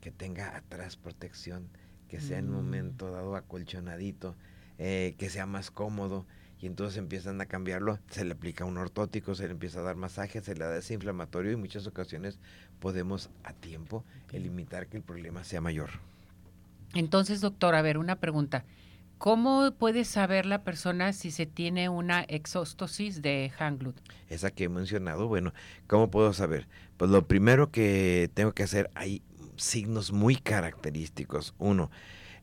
que 0.00 0.10
tenga 0.12 0.56
atrás 0.56 0.96
protección, 0.96 1.68
que 2.08 2.20
sea 2.20 2.38
en 2.38 2.46
un 2.46 2.52
Mm. 2.52 2.56
momento 2.56 3.10
dado 3.10 3.36
acolchonadito. 3.36 4.36
eh, 4.76 5.14
que 5.18 5.30
sea 5.30 5.46
más 5.46 5.70
cómodo 5.70 6.26
y 6.60 6.66
entonces 6.66 6.98
empiezan 6.98 7.40
a 7.40 7.46
cambiarlo, 7.46 8.00
se 8.10 8.24
le 8.24 8.32
aplica 8.32 8.64
un 8.64 8.76
ortótico, 8.76 9.36
se 9.36 9.44
le 9.46 9.52
empieza 9.52 9.78
a 9.78 9.82
dar 9.84 9.94
masaje, 9.94 10.40
se 10.40 10.54
le 10.56 10.64
da 10.64 10.70
desinflamatorio 10.72 11.52
y 11.52 11.54
en 11.54 11.60
muchas 11.60 11.86
ocasiones 11.86 12.40
podemos 12.80 13.30
a 13.44 13.52
tiempo 13.52 14.04
limitar 14.32 14.88
que 14.88 14.96
el 14.96 15.04
problema 15.04 15.44
sea 15.44 15.60
mayor. 15.60 15.90
Entonces, 16.94 17.40
doctor, 17.40 17.74
a 17.74 17.82
ver, 17.82 17.98
una 17.98 18.16
pregunta. 18.16 18.64
¿Cómo 19.18 19.72
puede 19.72 20.04
saber 20.04 20.44
la 20.44 20.64
persona 20.64 21.12
si 21.12 21.30
se 21.30 21.46
tiene 21.46 21.88
una 21.88 22.22
exóstosis 22.22 23.22
de 23.22 23.50
Hanglut? 23.58 23.96
Esa 24.28 24.50
que 24.50 24.64
he 24.64 24.68
mencionado, 24.68 25.28
bueno, 25.28 25.52
¿cómo 25.86 26.10
puedo 26.10 26.32
saber? 26.32 26.68
Pues 26.96 27.10
lo 27.10 27.26
primero 27.26 27.70
que 27.70 28.30
tengo 28.34 28.52
que 28.52 28.64
hacer, 28.64 28.90
hay 28.94 29.22
signos 29.56 30.12
muy 30.12 30.36
característicos. 30.36 31.54
Uno, 31.58 31.90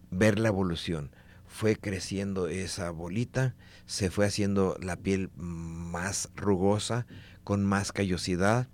ver 0.09 0.39
la 0.39 0.47
evolución. 0.47 1.11
Fue 1.45 1.75
creciendo 1.75 2.47
esa 2.47 2.89
bolita, 2.91 3.55
se 3.85 4.09
fue 4.09 4.25
haciendo 4.25 4.77
la 4.81 4.95
piel 4.95 5.29
más 5.35 6.29
rugosa, 6.35 7.05
con 7.43 7.65
más 7.65 7.91
callosidad, 7.91 8.69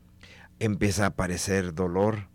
empieza 0.59 1.03
a 1.03 1.07
aparecer 1.07 1.73
dolor, 1.73 2.27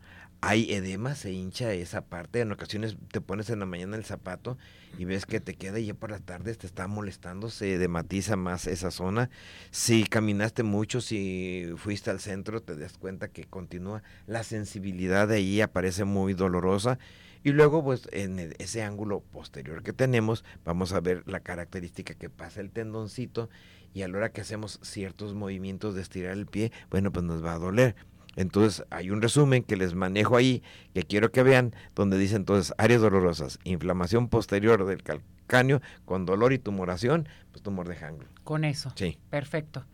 hay 0.42 0.72
edema, 0.72 1.14
se 1.14 1.30
hincha 1.30 1.72
esa 1.72 2.04
parte, 2.04 2.40
en 2.40 2.50
ocasiones 2.50 2.96
te 3.12 3.20
pones 3.20 3.48
en 3.48 3.60
la 3.60 3.66
mañana 3.66 3.96
el 3.96 4.04
zapato 4.04 4.58
y 4.98 5.04
ves 5.04 5.24
que 5.24 5.40
te 5.40 5.54
queda 5.54 5.78
y 5.78 5.86
ya 5.86 5.94
por 5.94 6.10
las 6.10 6.22
tardes 6.22 6.58
te 6.58 6.66
está 6.66 6.88
molestando, 6.88 7.48
se 7.48 7.78
dematiza 7.78 8.34
más 8.34 8.66
esa 8.66 8.90
zona. 8.90 9.30
Si 9.70 10.02
caminaste 10.02 10.64
mucho, 10.64 11.00
si 11.00 11.72
fuiste 11.76 12.10
al 12.10 12.18
centro, 12.18 12.60
te 12.60 12.76
das 12.76 12.98
cuenta 12.98 13.28
que 13.28 13.44
continúa 13.44 14.02
la 14.26 14.42
sensibilidad 14.42 15.28
de 15.28 15.36
ahí, 15.36 15.60
aparece 15.60 16.04
muy 16.04 16.34
dolorosa. 16.34 16.98
Y 17.44 17.52
luego, 17.52 17.84
pues 17.84 18.08
en 18.10 18.54
ese 18.58 18.82
ángulo 18.82 19.20
posterior 19.20 19.84
que 19.84 19.92
tenemos, 19.92 20.44
vamos 20.64 20.92
a 20.92 21.00
ver 21.00 21.22
la 21.26 21.38
característica 21.38 22.14
que 22.14 22.30
pasa 22.30 22.60
el 22.60 22.72
tendoncito 22.72 23.48
y 23.94 24.02
a 24.02 24.08
la 24.08 24.18
hora 24.18 24.32
que 24.32 24.40
hacemos 24.40 24.80
ciertos 24.82 25.34
movimientos 25.34 25.94
de 25.94 26.02
estirar 26.02 26.32
el 26.32 26.46
pie, 26.46 26.72
bueno, 26.90 27.12
pues 27.12 27.24
nos 27.24 27.44
va 27.44 27.54
a 27.54 27.58
doler. 27.58 27.94
Entonces 28.36 28.84
hay 28.90 29.10
un 29.10 29.20
resumen 29.22 29.62
que 29.62 29.76
les 29.76 29.94
manejo 29.94 30.36
ahí, 30.36 30.62
que 30.94 31.02
quiero 31.02 31.32
que 31.32 31.42
vean, 31.42 31.74
donde 31.94 32.18
dice 32.18 32.36
entonces 32.36 32.74
áreas 32.78 33.00
dolorosas, 33.00 33.58
inflamación 33.64 34.28
posterior 34.28 34.84
del 34.86 35.02
calcáneo 35.02 35.80
con 36.04 36.24
dolor 36.24 36.52
y 36.52 36.58
tumoración, 36.58 37.28
pues 37.50 37.62
tumor 37.62 37.88
de 37.88 37.96
Hangul. 37.96 38.28
Con 38.44 38.64
eso. 38.64 38.92
Sí. 38.96 39.18
Perfecto. 39.30 39.84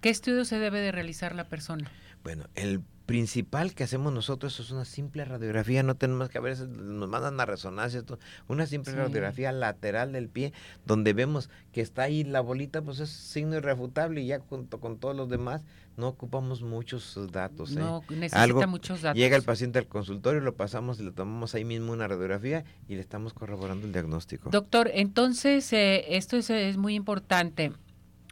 ¿Qué 0.00 0.10
estudio 0.10 0.44
se 0.44 0.58
debe 0.58 0.80
de 0.80 0.92
realizar 0.92 1.34
la 1.34 1.48
persona? 1.48 1.90
Bueno, 2.22 2.44
el 2.54 2.82
principal 3.08 3.74
que 3.74 3.84
hacemos 3.84 4.12
nosotros 4.12 4.60
es 4.60 4.70
una 4.70 4.84
simple 4.84 5.24
radiografía, 5.24 5.82
no 5.82 5.96
tenemos 5.96 6.28
que 6.28 6.36
a 6.36 6.42
veces 6.42 6.68
nos 6.68 7.08
mandan 7.08 7.40
a 7.40 7.46
resonancia, 7.46 8.04
una 8.48 8.66
simple 8.66 8.92
radiografía 8.92 9.50
lateral 9.50 10.12
del 10.12 10.28
pie, 10.28 10.52
donde 10.84 11.14
vemos 11.14 11.48
que 11.72 11.80
está 11.80 12.02
ahí 12.02 12.22
la 12.22 12.42
bolita, 12.42 12.82
pues 12.82 13.00
es 13.00 13.08
signo 13.08 13.56
irrefutable 13.56 14.20
y 14.20 14.26
ya 14.26 14.40
junto 14.40 14.78
con 14.78 14.98
todos 14.98 15.16
los 15.16 15.30
demás 15.30 15.64
no 15.96 16.06
ocupamos 16.06 16.60
muchos 16.60 17.18
datos. 17.32 17.72
¿eh? 17.72 17.76
No 17.76 18.02
necesita 18.10 18.66
muchos 18.66 19.00
datos. 19.00 19.18
Llega 19.18 19.38
el 19.38 19.42
paciente 19.42 19.78
al 19.78 19.86
consultorio, 19.86 20.42
lo 20.42 20.54
pasamos 20.54 21.00
y 21.00 21.04
le 21.04 21.10
tomamos 21.10 21.54
ahí 21.54 21.64
mismo 21.64 21.92
una 21.92 22.08
radiografía 22.08 22.66
y 22.88 22.96
le 22.96 23.00
estamos 23.00 23.32
corroborando 23.32 23.86
el 23.86 23.92
diagnóstico. 23.94 24.50
Doctor, 24.50 24.90
entonces 24.92 25.72
eh, 25.72 26.14
esto 26.14 26.36
es, 26.36 26.50
es 26.50 26.76
muy 26.76 26.94
importante. 26.94 27.72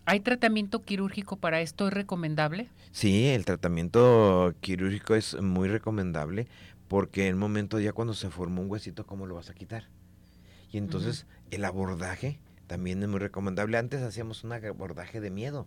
¿Hay 0.09 0.21
tratamiento 0.21 0.85
quirúrgico 0.85 1.37
para 1.37 1.61
esto? 1.61 1.89
¿Es 1.89 1.93
recomendable? 1.93 2.69
Sí, 2.93 3.27
el 3.27 3.45
tratamiento 3.45 4.55
quirúrgico 4.61 5.17
es 5.17 5.35
muy 5.43 5.69
recomendable 5.69 6.47
porque 6.87 7.23
en 7.23 7.31
el 7.31 7.35
momento 7.35 7.81
ya 7.81 7.93
cuando 7.93 8.15
se 8.15 8.31
formó 8.31 8.63
un 8.63 8.71
huesito, 8.71 9.05
¿cómo 9.05 9.27
lo 9.27 9.35
vas 9.35 9.51
a 9.51 9.55
quitar? 9.55 9.89
Y 10.71 10.79
entonces 10.79 11.27
el 11.51 11.65
abordaje 11.65 12.39
también 12.69 13.03
es 13.03 13.09
muy 13.09 13.19
recomendable. 13.19 13.79
Antes 13.79 14.01
hacíamos 14.03 14.45
un 14.45 14.53
abordaje 14.53 15.21
de 15.21 15.31
miedo. 15.31 15.67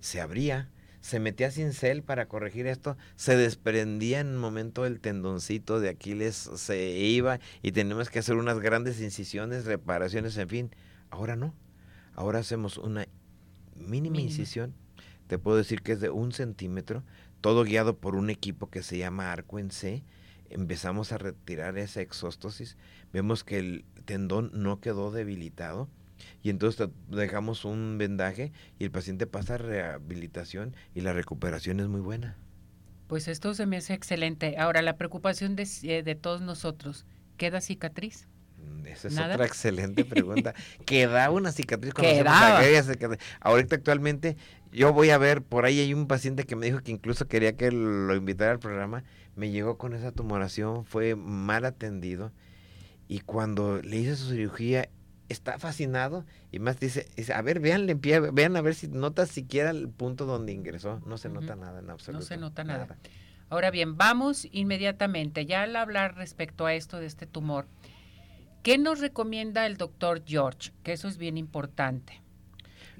Se 0.00 0.20
abría, 0.20 0.68
se 1.00 1.18
metía 1.18 1.50
cincel 1.50 2.02
para 2.02 2.28
corregir 2.28 2.66
esto, 2.66 2.98
se 3.16 3.38
desprendía 3.38 4.20
en 4.20 4.26
un 4.28 4.36
momento 4.36 4.84
el 4.84 5.00
tendoncito 5.00 5.80
de 5.80 5.88
Aquiles, 5.88 6.50
se 6.56 6.90
iba 6.90 7.40
y 7.62 7.72
tenemos 7.72 8.10
que 8.10 8.18
hacer 8.18 8.36
unas 8.36 8.60
grandes 8.60 9.00
incisiones, 9.00 9.64
reparaciones, 9.64 10.36
en 10.36 10.48
fin. 10.50 10.70
Ahora 11.08 11.36
no. 11.36 11.54
Ahora 12.14 12.40
hacemos 12.40 12.76
una 12.76 13.06
mínima 13.76 14.20
incisión, 14.20 14.74
te 15.26 15.38
puedo 15.38 15.56
decir 15.56 15.82
que 15.82 15.92
es 15.92 16.00
de 16.00 16.10
un 16.10 16.32
centímetro, 16.32 17.02
todo 17.40 17.64
guiado 17.64 17.96
por 17.96 18.16
un 18.16 18.30
equipo 18.30 18.68
que 18.70 18.82
se 18.82 18.98
llama 18.98 19.32
arco 19.32 19.58
en 19.58 19.70
C. 19.70 20.04
Empezamos 20.50 21.12
a 21.12 21.18
retirar 21.18 21.78
esa 21.78 22.02
exóstosis, 22.02 22.76
vemos 23.12 23.42
que 23.42 23.58
el 23.58 23.84
tendón 24.04 24.50
no 24.52 24.80
quedó 24.80 25.10
debilitado 25.10 25.88
y 26.42 26.50
entonces 26.50 26.88
dejamos 27.08 27.64
un 27.64 27.96
vendaje 27.98 28.52
y 28.78 28.84
el 28.84 28.90
paciente 28.90 29.26
pasa 29.26 29.54
a 29.54 29.58
rehabilitación 29.58 30.76
y 30.94 31.00
la 31.00 31.12
recuperación 31.12 31.80
es 31.80 31.88
muy 31.88 32.00
buena. 32.00 32.36
Pues 33.06 33.28
esto 33.28 33.54
se 33.54 33.66
me 33.66 33.76
hace 33.76 33.94
excelente. 33.94 34.56
Ahora, 34.58 34.82
la 34.82 34.96
preocupación 34.96 35.56
de, 35.56 35.68
eh, 35.82 36.02
de 36.02 36.14
todos 36.14 36.40
nosotros, 36.40 37.04
¿queda 37.36 37.60
cicatriz? 37.60 38.28
Esa 38.86 39.08
es 39.08 39.18
otra 39.18 39.46
excelente 39.46 40.04
pregunta. 40.04 40.54
¿Queda 40.84 41.30
una 41.30 41.50
cicatriz 41.52 41.94
cuando 41.94 43.16
Ahorita 43.40 43.76
actualmente 43.76 44.36
yo 44.72 44.92
voy 44.92 45.10
a 45.10 45.18
ver, 45.18 45.42
por 45.42 45.64
ahí 45.64 45.80
hay 45.80 45.94
un 45.94 46.06
paciente 46.06 46.44
que 46.44 46.56
me 46.56 46.66
dijo 46.66 46.80
que 46.80 46.90
incluso 46.90 47.26
quería 47.26 47.56
que 47.56 47.70
lo 47.70 48.14
invitara 48.14 48.52
al 48.52 48.58
programa, 48.58 49.04
me 49.36 49.50
llegó 49.50 49.78
con 49.78 49.94
esa 49.94 50.12
tumoración, 50.12 50.84
fue 50.84 51.14
mal 51.14 51.64
atendido 51.64 52.32
y 53.08 53.20
cuando 53.20 53.80
le 53.82 53.96
hice 53.96 54.16
su 54.16 54.30
cirugía 54.30 54.88
está 55.28 55.58
fascinado 55.58 56.24
y 56.50 56.58
más 56.58 56.78
dice, 56.78 57.06
dice 57.16 57.32
a 57.34 57.42
ver, 57.42 57.60
vean 57.60 57.86
limpia, 57.86 58.20
vean 58.20 58.56
a 58.56 58.62
ver 58.62 58.74
si 58.74 58.88
nota 58.88 59.26
siquiera 59.26 59.70
el 59.70 59.88
punto 59.88 60.26
donde 60.26 60.52
ingresó, 60.52 61.00
no 61.06 61.18
se 61.18 61.28
nota 61.28 61.56
nada 61.56 61.80
en 61.80 61.90
absoluto. 61.90 62.22
No 62.22 62.26
se 62.26 62.36
nota 62.36 62.64
nada. 62.64 62.98
Ahora 63.50 63.70
bien, 63.70 63.98
vamos 63.98 64.48
inmediatamente 64.50 65.44
ya 65.44 65.62
al 65.62 65.76
hablar 65.76 66.16
respecto 66.16 66.64
a 66.64 66.72
esto 66.72 66.98
de 66.98 67.06
este 67.06 67.26
tumor. 67.26 67.66
¿Qué 68.62 68.78
nos 68.78 69.00
recomienda 69.00 69.66
el 69.66 69.76
doctor 69.76 70.22
George? 70.24 70.70
Que 70.84 70.92
eso 70.92 71.08
es 71.08 71.18
bien 71.18 71.36
importante. 71.36 72.22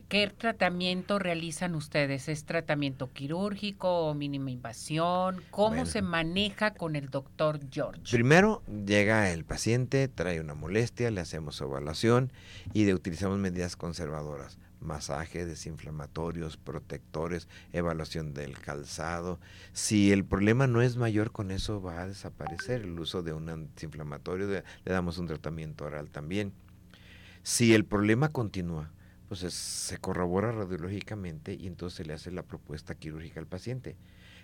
¿Qué 0.09 0.27
tratamiento 0.27 1.21
realizan 1.21 1.77
ustedes? 1.77 2.29
¿Es 2.29 2.45
tratamiento 2.45 3.13
quirúrgico 3.13 4.09
o 4.09 4.13
mínima 4.13 4.51
invasión? 4.51 5.41
¿Cómo 5.51 5.87
se 5.87 6.03
maneja 6.03 6.75
con 6.75 6.97
el 6.97 7.11
doctor 7.11 7.61
George? 7.71 8.03
Primero 8.11 8.65
llega 8.87 9.31
el 9.31 9.45
paciente, 9.45 10.09
trae 10.09 10.41
una 10.41 10.55
molestia, 10.55 11.13
le 11.13 11.21
hacemos 11.21 11.61
evaluación 11.61 12.33
y 12.75 12.93
utilizamos 12.93 13.39
medidas 13.39 13.77
conservadoras 13.77 14.59
masaje, 14.83 15.47
desinflamatorios, 15.47 16.57
protectores, 16.57 17.49
evaluación 17.73 18.35
del 18.35 18.59
calzado. 18.59 19.41
Si 19.73 20.13
el 20.13 20.25
problema 20.25 20.67
no 20.67 20.83
es 20.83 20.97
mayor, 20.97 21.33
con 21.33 21.51
eso 21.51 21.81
va 21.81 22.03
a 22.03 22.09
desaparecer 22.09 22.83
el 22.83 22.99
uso 22.99 23.23
de 23.23 23.33
un 23.33 23.49
antiinflamatorio, 23.49 24.47
le 24.47 24.63
damos 24.85 25.19
un 25.19 25.27
tratamiento 25.27 25.85
oral 25.85 26.11
también. 26.11 26.53
Si 27.43 27.75
el 27.75 27.85
problema 27.85 28.29
continúa, 28.31 28.91
pues 29.33 29.55
se 29.55 29.97
corrobora 29.97 30.53
radiológicamente 30.53 31.55
y 31.55 31.67
entonces 31.67 31.97
se 31.97 32.05
le 32.05 32.13
hace 32.13 32.31
la 32.31 32.43
propuesta 32.43 32.95
quirúrgica 32.95 33.41
al 33.41 33.47
paciente. 33.47 33.97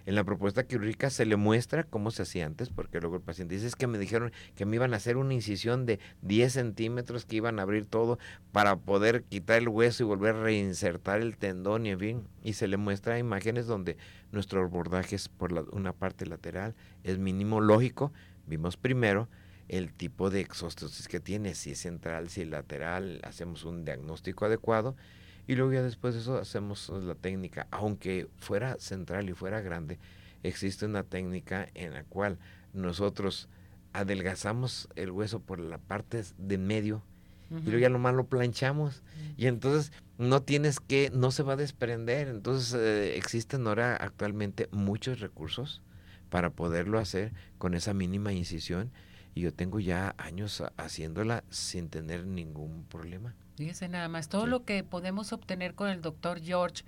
En 0.07 0.15
la 0.15 0.25
propuesta 0.25 0.65
quirúrgica 0.65 1.11
se 1.11 1.27
le 1.27 1.37
muestra 1.37 1.85
cómo 1.85 2.11
se 2.11 2.23
hacía 2.23 2.47
antes, 2.47 2.71
porque 2.71 2.99
luego 2.99 3.17
el 3.17 3.21
paciente 3.21 3.55
dice, 3.55 3.67
es 3.67 3.77
que 3.77 3.87
me 3.87 3.99
dijeron 3.99 4.33
que 4.57 4.65
me 4.65 4.77
iban 4.77 4.95
a 4.95 4.97
hacer 4.97 5.19
una 5.19 5.35
incisión 5.35 5.85
de 5.85 5.99
10 6.23 6.55
centímetros, 6.55 7.27
que 7.27 7.37
iban 7.37 7.59
a 7.59 7.65
abrir 7.65 7.85
todo 7.85 8.19
para 8.51 8.77
poder 8.77 9.25
quitar 9.25 9.59
el 9.59 9.69
hueso 9.69 10.05
y 10.05 10.07
volver 10.07 10.37
a 10.37 10.43
reinsertar 10.43 11.21
el 11.21 11.37
tendón 11.37 11.85
y 11.85 11.91
en 11.91 11.99
fin. 11.99 12.29
Y 12.43 12.55
se 12.55 12.67
le 12.67 12.79
muestra 12.79 13.19
imágenes 13.19 13.67
donde 13.67 13.99
nuestro 14.33 14.63
abordaje 14.63 15.17
es 15.17 15.29
por 15.29 15.53
una 15.73 15.93
parte 15.93 16.25
lateral, 16.25 16.75
es 17.05 17.19
mínimo 17.19 17.61
lógico. 17.61 18.11
Vimos 18.47 18.79
primero 18.79 19.29
el 19.69 19.93
tipo 19.93 20.31
de 20.31 20.41
exóstosis 20.41 21.09
que 21.09 21.21
tiene, 21.21 21.55
si 21.55 21.73
es 21.73 21.79
central, 21.79 22.29
si 22.31 22.43
es 22.43 22.49
lateral, 22.49 23.21
hacemos 23.23 23.65
un 23.65 23.85
diagnóstico 23.85 24.47
adecuado 24.47 24.97
y 25.47 25.55
luego 25.55 25.73
ya 25.73 25.83
después 25.83 26.15
de 26.15 26.21
eso 26.21 26.39
hacemos 26.39 26.89
la 26.91 27.15
técnica. 27.15 27.67
Aunque 27.71 28.29
fuera 28.37 28.77
central 28.79 29.29
y 29.29 29.35
fuera 29.35 29.61
grande, 29.61 29.99
existe 30.43 30.87
una 30.87 31.03
técnica 31.03 31.69
en 31.75 31.95
la 31.95 32.05
cual 32.05 32.39
nosotros 32.73 33.49
adelgazamos 33.93 34.89
el 34.97 35.11
hueso 35.11 35.41
por 35.41 35.59
la 35.59 35.79
parte 35.79 36.23
de 36.37 36.59
medio 36.59 37.03
y 37.51 37.63
luego 37.63 37.79
ya 37.79 37.89
nomás 37.89 38.15
lo 38.15 38.27
planchamos 38.27 39.03
y 39.39 39.47
entonces 39.47 39.91
no 40.19 40.43
tienes 40.43 40.81
que, 40.81 41.11
no 41.15 41.31
se 41.31 41.43
va 41.43 41.55
a 41.55 41.57
desprender. 41.57 42.29
Entonces 42.29 42.75
eh, 42.75 43.17
existen 43.17 43.67
ahora 43.67 43.97
actualmente 43.97 44.69
muchos 44.71 45.21
recursos 45.21 45.81
para 46.29 46.51
poderlo 46.51 46.99
hacer 46.99 47.33
con 47.57 47.73
esa 47.73 47.95
mínima 47.95 48.35
incisión 48.35 48.91
y 49.39 49.43
yo 49.43 49.55
tengo 49.55 49.79
ya 49.79 50.17
años 50.19 50.65
haciéndola 50.77 51.45
sin 51.49 51.89
tener 51.91 52.27
ningún 52.27 52.83
problema. 52.85 53.37
Fíjese 53.57 53.89
nada 53.89 54.09
más, 54.09 54.29
todo 54.29 54.47
lo 54.47 54.65
que 54.65 54.83
podemos 54.83 55.33
obtener 55.33 55.75
con 55.77 55.89
el 55.91 56.01
doctor 56.03 56.41
George, 56.43 56.83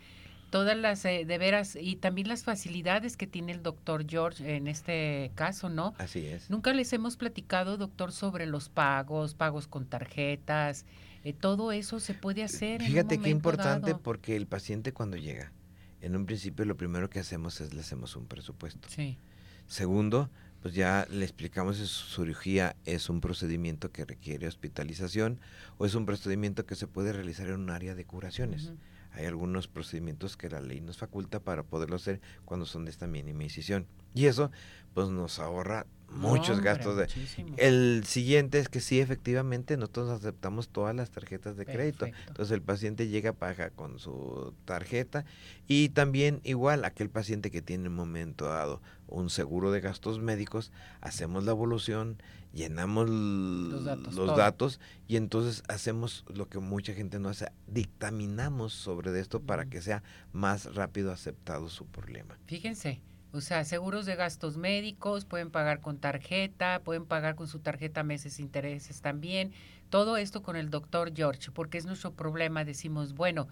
todas 0.50 0.76
las 0.76 1.04
eh, 1.04 1.24
de 1.24 1.38
veras 1.38 1.78
y 1.80 1.94
también 1.94 2.26
las 2.26 2.42
facilidades 2.42 3.16
que 3.16 3.28
tiene 3.28 3.52
el 3.52 3.62
doctor 3.62 4.04
George 4.08 4.56
en 4.56 4.66
este 4.66 5.30
caso, 5.36 5.68
¿no? 5.68 5.94
Así 5.98 6.26
es. 6.26 6.50
Nunca 6.50 6.72
les 6.72 6.92
hemos 6.92 7.16
platicado, 7.16 7.76
doctor, 7.76 8.10
sobre 8.10 8.46
los 8.46 8.68
pagos, 8.68 9.34
pagos 9.34 9.68
con 9.68 9.86
tarjetas, 9.86 10.84
Eh, 11.22 11.34
todo 11.34 11.70
eso 11.70 12.00
se 12.00 12.14
puede 12.14 12.42
hacer. 12.42 12.82
Fíjate 12.82 13.14
en 13.16 13.20
un 13.20 13.24
qué 13.24 13.30
importante 13.30 13.90
dado. 13.90 14.02
porque 14.02 14.34
el 14.36 14.46
paciente 14.46 14.92
cuando 14.92 15.16
llega, 15.18 15.52
en 16.00 16.16
un 16.16 16.24
principio 16.26 16.64
lo 16.64 16.76
primero 16.76 17.10
que 17.10 17.20
hacemos 17.20 17.60
es 17.60 17.74
le 17.74 17.80
hacemos 17.82 18.16
un 18.16 18.26
presupuesto. 18.26 18.88
Sí. 18.88 19.18
Segundo, 19.66 20.30
pues 20.62 20.74
ya 20.74 21.06
le 21.10 21.24
explicamos 21.24 21.78
si 21.78 21.86
su 21.86 22.22
cirugía 22.22 22.76
es 22.84 23.08
un 23.08 23.20
procedimiento 23.20 23.90
que 23.92 24.04
requiere 24.04 24.46
hospitalización 24.46 25.40
o 25.78 25.86
es 25.86 25.94
un 25.94 26.06
procedimiento 26.06 26.66
que 26.66 26.74
se 26.74 26.86
puede 26.86 27.12
realizar 27.12 27.48
en 27.48 27.60
un 27.60 27.70
área 27.70 27.94
de 27.94 28.04
curaciones. 28.04 28.72
Hay 29.12 29.26
algunos 29.26 29.68
procedimientos 29.68 30.36
que 30.36 30.50
la 30.50 30.60
ley 30.60 30.80
nos 30.80 30.98
faculta 30.98 31.40
para 31.40 31.62
poderlo 31.62 31.96
hacer 31.96 32.20
cuando 32.44 32.66
son 32.66 32.84
de 32.84 32.90
esta 32.90 33.06
mínima 33.06 33.42
incisión. 33.42 33.86
Y 34.14 34.26
eso 34.26 34.50
pues 34.94 35.08
nos 35.08 35.38
ahorra 35.38 35.86
muchos 36.10 36.60
gastos. 36.60 36.96
De... 36.96 37.08
El 37.56 38.04
siguiente 38.04 38.58
es 38.58 38.68
que 38.68 38.80
sí, 38.80 39.00
efectivamente, 39.00 39.76
nosotros 39.76 40.10
aceptamos 40.10 40.68
todas 40.68 40.94
las 40.94 41.10
tarjetas 41.10 41.56
de 41.56 41.66
crédito. 41.66 42.06
Entonces 42.06 42.52
el 42.52 42.62
paciente 42.62 43.08
llega, 43.08 43.32
paga 43.32 43.70
con 43.70 43.98
su 43.98 44.54
tarjeta 44.64 45.24
y 45.66 45.90
también 45.90 46.40
igual 46.44 46.84
aquel 46.84 47.10
paciente 47.10 47.50
que 47.50 47.62
tiene 47.62 47.84
en 47.84 47.88
un 47.88 47.96
momento 47.96 48.46
dado 48.46 48.80
un 49.06 49.28
seguro 49.28 49.72
de 49.72 49.80
gastos 49.80 50.20
médicos, 50.20 50.72
hacemos 51.00 51.44
la 51.44 51.50
evolución, 51.50 52.22
llenamos 52.52 53.08
los 53.08 53.84
datos, 53.84 54.14
los 54.14 54.36
datos 54.36 54.80
y 55.08 55.16
entonces 55.16 55.62
hacemos 55.68 56.24
lo 56.32 56.48
que 56.48 56.58
mucha 56.58 56.94
gente 56.94 57.18
no 57.18 57.28
hace, 57.28 57.50
dictaminamos 57.66 58.72
sobre 58.72 59.18
esto 59.18 59.40
para 59.40 59.66
que 59.66 59.82
sea 59.82 60.02
más 60.32 60.74
rápido 60.74 61.12
aceptado 61.12 61.68
su 61.68 61.86
problema. 61.86 62.38
Fíjense, 62.46 63.00
o 63.32 63.40
sea, 63.40 63.64
seguros 63.64 64.06
de 64.06 64.16
gastos 64.16 64.56
médicos, 64.56 65.24
pueden 65.24 65.50
pagar 65.50 65.80
con 65.80 65.98
tarjeta, 65.98 66.80
pueden 66.84 67.06
pagar 67.06 67.36
con 67.36 67.46
su 67.46 67.60
tarjeta 67.60 68.02
meses 68.02 68.40
intereses 68.40 69.00
también. 69.00 69.52
Todo 69.88 70.16
esto 70.16 70.42
con 70.42 70.56
el 70.56 70.70
doctor 70.70 71.12
George, 71.14 71.50
porque 71.52 71.78
es 71.78 71.86
nuestro 71.86 72.12
problema. 72.12 72.64
Decimos, 72.64 73.14
bueno, 73.14 73.48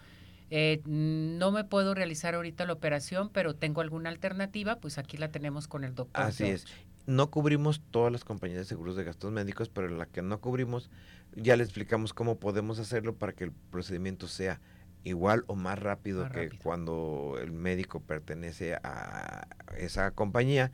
eh, 0.50 0.80
no 0.84 1.52
me 1.52 1.64
puedo 1.64 1.94
realizar 1.94 2.34
ahorita 2.34 2.64
la 2.66 2.72
operación, 2.72 3.30
pero 3.32 3.54
tengo 3.54 3.80
alguna 3.80 4.08
alternativa, 4.08 4.76
pues 4.76 4.98
aquí 4.98 5.16
la 5.16 5.30
tenemos 5.30 5.68
con 5.68 5.84
el 5.84 5.94
doctor 5.94 6.24
Así 6.24 6.44
es. 6.44 6.66
No 7.06 7.30
cubrimos 7.30 7.80
todas 7.90 8.12
las 8.12 8.24
compañías 8.24 8.58
de 8.58 8.64
seguros 8.64 8.96
de 8.96 9.04
gastos 9.04 9.32
médicos, 9.32 9.68
pero 9.68 9.88
la 9.88 10.06
que 10.06 10.22
no 10.22 10.40
cubrimos, 10.40 10.90
ya 11.34 11.56
le 11.56 11.64
explicamos 11.64 12.12
cómo 12.12 12.38
podemos 12.38 12.78
hacerlo 12.78 13.14
para 13.14 13.32
que 13.32 13.44
el 13.44 13.52
procedimiento 13.52 14.26
sea 14.28 14.60
igual 15.04 15.44
o 15.46 15.54
más 15.54 15.78
rápido 15.78 16.22
Más 16.22 16.32
que 16.32 16.44
rápido. 16.44 16.62
cuando 16.62 17.36
el 17.40 17.52
médico 17.52 18.00
pertenece 18.00 18.74
a 18.82 19.46
esa 19.76 20.10
compañía 20.10 20.70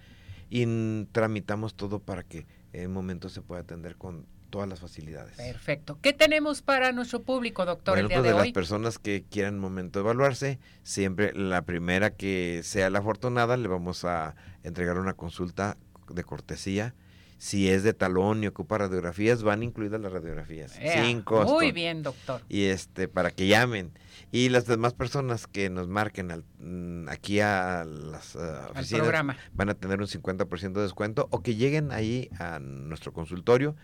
y 0.50 1.04
tramitamos 1.12 1.74
todo 1.74 1.98
para 1.98 2.22
que 2.22 2.46
en 2.72 2.82
el 2.82 2.88
momento 2.88 3.28
se 3.28 3.42
pueda 3.42 3.62
atender 3.62 3.96
con 3.96 4.26
todas 4.50 4.68
las 4.68 4.78
facilidades. 4.78 5.36
Perfecto. 5.36 5.98
¿Qué 6.00 6.12
tenemos 6.12 6.62
para 6.62 6.92
nuestro 6.92 7.22
público, 7.22 7.64
doctor, 7.64 7.94
Bueno, 7.94 8.06
el 8.06 8.08
día 8.08 8.18
pues 8.18 8.30
de 8.30 8.38
de 8.38 8.44
las 8.44 8.52
personas 8.52 8.98
que 9.00 9.24
quieran 9.28 9.58
momento 9.58 9.98
de 9.98 10.04
evaluarse, 10.04 10.60
siempre 10.84 11.32
la 11.34 11.62
primera 11.62 12.10
que 12.10 12.60
sea 12.62 12.88
la 12.88 13.00
afortunada 13.00 13.56
le 13.56 13.66
vamos 13.66 14.04
a 14.04 14.36
entregar 14.62 14.98
una 14.98 15.14
consulta 15.14 15.76
de 16.08 16.22
cortesía. 16.22 16.94
Si 17.36 17.68
es 17.68 17.82
de 17.82 17.92
talón 17.92 18.42
y 18.42 18.46
ocupa 18.46 18.78
radiografías, 18.78 19.42
van 19.42 19.62
incluidas 19.62 20.00
las 20.00 20.12
radiografías, 20.12 20.78
Ea, 20.80 21.04
sin 21.04 21.20
costo. 21.22 21.52
Muy 21.52 21.72
bien, 21.72 22.02
doctor. 22.02 22.40
Y 22.48 22.64
este 22.64 23.08
para 23.08 23.30
que 23.30 23.46
llamen 23.48 23.92
y 24.32 24.48
las 24.48 24.66
demás 24.66 24.94
personas 24.94 25.46
que 25.46 25.68
nos 25.68 25.88
marquen 25.88 26.30
al- 26.30 26.44
mm, 26.60 27.08
aquí 27.08 27.40
a 27.40 27.84
las 27.84 28.34
oficinas 28.36 29.00
programa. 29.02 29.36
van 29.52 29.68
a 29.68 29.74
tener 29.74 30.00
un 30.00 30.06
50% 30.06 30.72
de 30.80 30.82
descuento 30.82 31.28
o 31.30 31.42
que 31.42 31.54
lleguen 31.56 31.92
ahí 31.92 32.30
a 32.38 32.60
nuestro 32.60 33.12
consultorio 33.12 33.76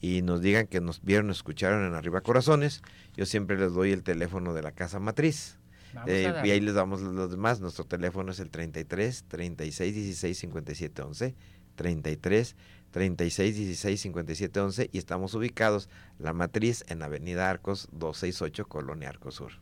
y 0.00 0.22
nos 0.22 0.40
digan 0.40 0.66
que 0.68 0.80
nos 0.80 1.02
vieron, 1.02 1.30
escucharon 1.30 1.84
en 1.84 1.94
Arriba 1.94 2.20
Corazones. 2.20 2.82
Yo 3.16 3.26
siempre 3.26 3.58
les 3.58 3.72
doy 3.72 3.90
el 3.90 4.04
teléfono 4.04 4.54
de 4.54 4.62
la 4.62 4.70
casa 4.72 5.00
matriz. 5.00 5.58
Eh, 6.06 6.32
y 6.44 6.50
ahí 6.50 6.60
les 6.60 6.74
damos 6.74 7.00
los 7.00 7.30
demás. 7.30 7.60
Nuestro 7.60 7.84
teléfono 7.84 8.30
es 8.30 8.38
el 8.38 8.50
33 8.50 9.24
36 9.26 9.94
16 9.94 10.38
57 10.38 11.02
11. 11.02 11.34
33 11.74 12.56
36 12.90 13.56
16 13.56 14.00
57 14.00 14.60
11 14.60 14.90
y 14.92 14.98
estamos 14.98 15.34
ubicados 15.34 15.88
la 16.18 16.32
matriz 16.32 16.84
en 16.88 17.02
Avenida 17.02 17.50
Arcos 17.50 17.88
268 17.92 18.66
Colonia 18.66 19.08
Arcos 19.08 19.36
Sur. 19.36 19.52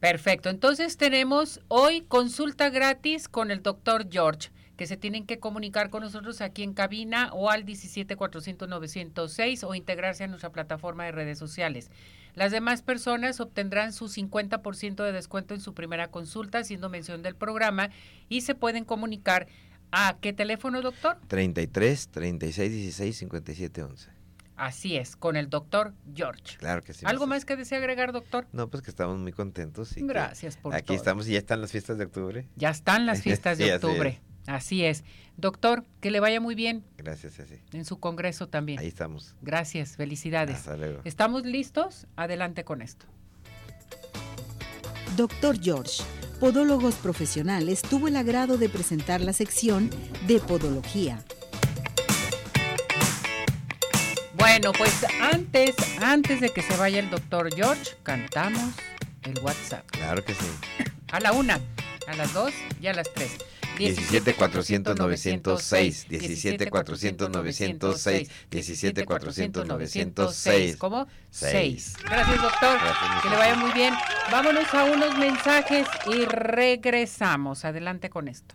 Perfecto. 0.00 0.48
Entonces 0.48 0.96
tenemos 0.96 1.60
hoy 1.68 2.02
consulta 2.02 2.70
gratis 2.70 3.28
con 3.28 3.50
el 3.50 3.62
doctor 3.62 4.06
George, 4.08 4.50
que 4.76 4.86
se 4.86 4.96
tienen 4.96 5.26
que 5.26 5.40
comunicar 5.40 5.90
con 5.90 6.04
nosotros 6.04 6.40
aquí 6.40 6.62
en 6.62 6.72
cabina 6.72 7.30
o 7.32 7.50
al 7.50 7.66
17-400-906 7.66 9.64
o 9.66 9.74
integrarse 9.74 10.22
a 10.22 10.28
nuestra 10.28 10.52
plataforma 10.52 11.04
de 11.04 11.10
redes 11.10 11.36
sociales. 11.36 11.90
Las 12.34 12.52
demás 12.52 12.82
personas 12.82 13.40
obtendrán 13.40 13.92
su 13.92 14.04
50% 14.06 15.02
de 15.02 15.10
descuento 15.10 15.54
en 15.54 15.60
su 15.60 15.74
primera 15.74 16.12
consulta, 16.12 16.58
haciendo 16.58 16.88
mención 16.88 17.24
del 17.24 17.34
programa, 17.34 17.90
y 18.28 18.42
se 18.42 18.54
pueden 18.54 18.84
comunicar 18.84 19.48
a 19.92 20.16
qué 20.20 20.32
teléfono, 20.32 20.80
doctor? 20.82 21.18
33 21.28 22.08
36 22.08 22.70
16 22.72 23.16
57 23.18 23.82
11. 23.82 24.10
Así 24.56 24.96
es, 24.96 25.14
con 25.14 25.36
el 25.36 25.48
doctor 25.50 25.94
George. 26.14 26.56
Claro 26.58 26.82
que 26.82 26.92
sí. 26.92 27.06
¿Algo 27.06 27.28
más 27.28 27.44
que 27.44 27.54
desea 27.56 27.78
agregar, 27.78 28.10
doctor? 28.12 28.46
No, 28.52 28.68
pues 28.68 28.82
que 28.82 28.90
estamos 28.90 29.16
muy 29.18 29.30
contentos. 29.32 29.96
y 29.96 30.02
Gracias 30.02 30.56
por 30.56 30.74
Aquí 30.74 30.86
todo. 30.86 30.96
estamos 30.96 31.28
y 31.28 31.32
ya 31.32 31.38
están 31.38 31.60
las 31.60 31.70
fiestas 31.70 31.96
de 31.96 32.04
octubre. 32.06 32.48
Ya 32.56 32.70
están 32.70 33.06
las 33.06 33.22
fiestas 33.22 33.56
Sí, 33.56 33.64
de 33.64 33.72
así 33.74 33.86
octubre. 33.86 34.20
Así 34.48 34.84
es. 34.84 35.04
Doctor, 35.36 35.84
que 36.00 36.10
le 36.10 36.18
vaya 36.20 36.40
muy 36.40 36.56
bien 36.56 36.82
Gracias, 36.96 37.38
así. 37.38 37.60
en 37.72 37.84
su 37.84 38.00
congreso 38.00 38.48
también. 38.48 38.80
Ahí 38.80 38.88
estamos. 38.88 39.36
Gracias, 39.42 39.94
felicidades. 39.96 40.56
Hasta 40.56 40.76
luego. 40.76 41.02
¿Estamos 41.04 41.44
listos? 41.46 42.08
Adelante 42.16 42.64
con 42.64 42.82
esto. 42.82 43.06
Doctor 45.16 45.58
George, 45.60 46.02
Podólogos 46.40 46.94
Profesionales, 46.94 47.82
tuvo 47.82 48.06
el 48.06 48.16
agrado 48.16 48.58
de 48.58 48.68
presentar 48.68 49.20
la 49.20 49.32
sección 49.32 49.90
de 50.28 50.38
Podología. 50.38 51.24
Bueno, 54.34 54.70
pues 54.72 55.04
antes, 55.20 55.74
antes 56.00 56.40
de 56.40 56.50
que 56.50 56.62
se 56.62 56.76
vaya 56.76 57.00
el 57.00 57.10
doctor 57.10 57.52
George, 57.52 57.96
cantamos 58.04 58.72
el 59.24 59.36
WhatsApp. 59.40 59.84
Claro 59.90 60.24
que 60.24 60.34
sí. 60.34 60.46
A 61.10 61.18
la 61.18 61.32
una, 61.32 61.58
a 62.06 62.14
las 62.14 62.32
dos 62.32 62.52
y 62.80 62.86
a 62.86 62.92
las 62.92 63.12
tres. 63.12 63.32
17 63.76 64.34
400 64.34 64.96
906, 64.96 66.08
17 66.08 66.70
400 66.70 67.30
906, 67.30 68.30
17 68.50 69.04
400 69.04 69.66
906. 69.66 70.76
¿Cómo? 70.76 71.06
Seis. 71.30 71.94
6. 71.94 72.04
Gracias, 72.04 72.42
doctor. 72.42 72.78
Gracias, 72.80 73.22
Que 73.22 73.30
le 73.30 73.36
vaya 73.36 73.54
muy 73.56 73.72
bien. 73.72 73.94
Vámonos 74.32 74.72
a 74.74 74.84
unos 74.84 75.16
mensajes 75.18 75.86
y 76.06 76.24
regresamos. 76.24 77.64
Adelante 77.64 78.10
con 78.10 78.28
esto. 78.28 78.54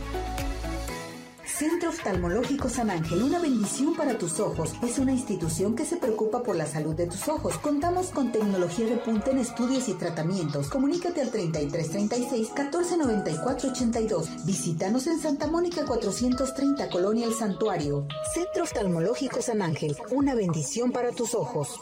Centro 1.61 1.89
Oftalmológico 1.89 2.69
San 2.69 2.89
Ángel, 2.89 3.21
una 3.21 3.37
bendición 3.37 3.95
para 3.95 4.17
tus 4.17 4.39
ojos. 4.39 4.73
Es 4.81 4.97
una 4.97 5.11
institución 5.11 5.75
que 5.75 5.85
se 5.85 5.97
preocupa 5.97 6.41
por 6.41 6.55
la 6.55 6.65
salud 6.65 6.95
de 6.95 7.05
tus 7.05 7.27
ojos. 7.27 7.55
Contamos 7.59 8.07
con 8.07 8.31
tecnología 8.31 8.87
de 8.87 8.97
punta 8.97 9.29
en 9.29 9.37
estudios 9.37 9.87
y 9.87 9.93
tratamientos. 9.93 10.69
Comunícate 10.69 11.21
al 11.21 11.29
3336 11.29 12.47
1494 12.47 13.69
82. 13.69 14.43
Visítanos 14.43 15.05
en 15.05 15.19
Santa 15.19 15.45
Mónica 15.45 15.85
430, 15.85 16.89
Colonia 16.89 17.27
El 17.27 17.35
Santuario. 17.35 18.07
Centro 18.33 18.63
Oftalmológico 18.63 19.39
San 19.43 19.61
Ángel, 19.61 19.95
una 20.09 20.33
bendición 20.33 20.91
para 20.91 21.11
tus 21.11 21.35
ojos. 21.35 21.79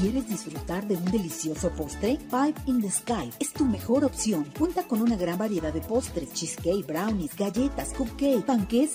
¿Quieres 0.00 0.28
disfrutar 0.28 0.86
de 0.86 0.94
un 0.94 1.04
delicioso 1.06 1.70
postre? 1.70 2.18
Five 2.30 2.54
in 2.66 2.80
the 2.80 2.88
Sky 2.88 3.32
es 3.40 3.52
tu 3.52 3.64
mejor 3.64 4.04
opción. 4.04 4.46
Cuenta 4.56 4.84
con 4.84 5.02
una 5.02 5.16
gran 5.16 5.36
variedad 5.38 5.72
de 5.72 5.80
postres, 5.80 6.32
cheesecake, 6.32 6.86
brownies, 6.86 7.34
galletas, 7.34 7.92
cupcake, 7.94 8.46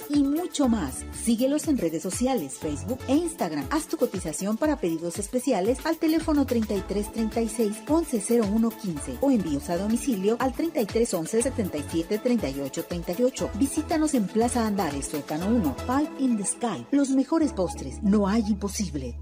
y 0.09 0.23
mucho 0.23 0.67
más. 0.67 1.05
Síguelos 1.23 1.67
en 1.67 1.77
redes 1.77 2.01
sociales, 2.03 2.55
Facebook 2.59 2.99
e 3.07 3.15
Instagram. 3.15 3.65
Haz 3.69 3.87
tu 3.87 3.97
cotización 3.97 4.57
para 4.57 4.77
pedidos 4.77 5.19
especiales 5.19 5.85
al 5.85 5.97
teléfono 5.97 6.45
3336 6.45 7.83
110115 7.85 9.17
o 9.21 9.31
envíos 9.31 9.69
a 9.69 9.77
domicilio 9.77 10.37
al 10.39 10.53
3311 10.53 11.41
77 11.41 12.19
38 12.19 12.83
38. 12.83 13.51
Visítanos 13.55 14.13
en 14.13 14.27
Plaza 14.27 14.65
Andares, 14.65 15.05
Sótano 15.07 15.47
1, 15.47 15.75
Five 15.85 16.09
in 16.19 16.37
the 16.37 16.45
Sky. 16.45 16.85
Los 16.91 17.09
mejores 17.11 17.53
postres, 17.53 18.01
no 18.03 18.27
hay 18.27 18.43
imposible. 18.47 19.17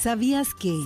¿Sabías 0.00 0.54
que? 0.54 0.78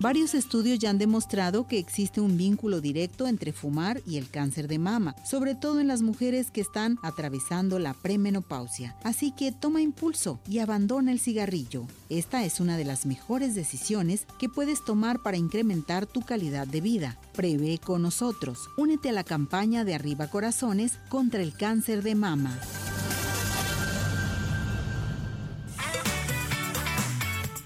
Varios 0.00 0.34
estudios 0.34 0.80
ya 0.80 0.90
han 0.90 0.98
demostrado 0.98 1.68
que 1.68 1.78
existe 1.78 2.20
un 2.20 2.36
vínculo 2.36 2.80
directo 2.80 3.28
entre 3.28 3.52
fumar 3.52 4.02
y 4.04 4.16
el 4.16 4.28
cáncer 4.28 4.66
de 4.66 4.80
mama, 4.80 5.14
sobre 5.24 5.54
todo 5.54 5.78
en 5.78 5.86
las 5.86 6.02
mujeres 6.02 6.50
que 6.50 6.60
están 6.60 6.98
atravesando 7.02 7.78
la 7.78 7.94
premenopausia. 7.94 8.96
Así 9.04 9.30
que 9.30 9.52
toma 9.52 9.80
impulso 9.80 10.40
y 10.48 10.58
abandona 10.58 11.12
el 11.12 11.20
cigarrillo. 11.20 11.86
Esta 12.08 12.44
es 12.44 12.58
una 12.58 12.76
de 12.76 12.84
las 12.84 13.06
mejores 13.06 13.54
decisiones 13.54 14.26
que 14.40 14.48
puedes 14.48 14.84
tomar 14.84 15.22
para 15.22 15.36
incrementar 15.36 16.06
tu 16.06 16.22
calidad 16.22 16.66
de 16.66 16.80
vida. 16.80 17.16
Prevé 17.34 17.78
con 17.78 18.02
nosotros. 18.02 18.68
Únete 18.76 19.10
a 19.10 19.12
la 19.12 19.22
campaña 19.22 19.84
de 19.84 19.94
Arriba 19.94 20.26
Corazones 20.26 20.98
contra 21.08 21.42
el 21.42 21.52
cáncer 21.52 22.02
de 22.02 22.16
mama. 22.16 22.58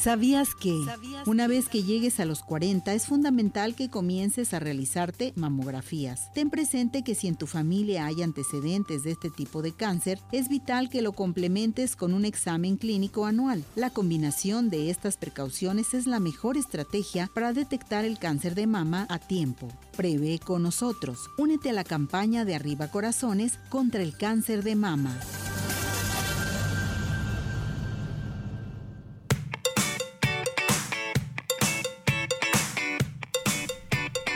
¿Sabías 0.00 0.54
que 0.54 0.80
una 1.26 1.48
vez 1.48 1.68
que 1.68 1.82
llegues 1.82 2.20
a 2.20 2.24
los 2.24 2.42
40 2.42 2.94
es 2.94 3.06
fundamental 3.06 3.74
que 3.74 3.90
comiences 3.90 4.54
a 4.54 4.60
realizarte 4.60 5.32
mamografías? 5.34 6.32
Ten 6.34 6.50
presente 6.50 7.02
que 7.02 7.16
si 7.16 7.26
en 7.26 7.34
tu 7.34 7.48
familia 7.48 8.06
hay 8.06 8.22
antecedentes 8.22 9.02
de 9.02 9.10
este 9.10 9.28
tipo 9.28 9.60
de 9.60 9.72
cáncer, 9.72 10.20
es 10.30 10.48
vital 10.48 10.88
que 10.88 11.02
lo 11.02 11.12
complementes 11.12 11.96
con 11.96 12.14
un 12.14 12.24
examen 12.24 12.76
clínico 12.76 13.26
anual. 13.26 13.64
La 13.74 13.90
combinación 13.90 14.70
de 14.70 14.88
estas 14.90 15.16
precauciones 15.16 15.92
es 15.94 16.06
la 16.06 16.20
mejor 16.20 16.56
estrategia 16.56 17.28
para 17.34 17.52
detectar 17.52 18.04
el 18.04 18.20
cáncer 18.20 18.54
de 18.54 18.68
mama 18.68 19.04
a 19.10 19.18
tiempo. 19.18 19.66
Prevé 19.96 20.38
con 20.38 20.62
nosotros. 20.62 21.28
Únete 21.38 21.70
a 21.70 21.72
la 21.72 21.82
campaña 21.82 22.44
de 22.44 22.54
Arriba 22.54 22.86
Corazones 22.88 23.58
contra 23.68 24.00
el 24.00 24.16
cáncer 24.16 24.62
de 24.62 24.76
mama. 24.76 25.18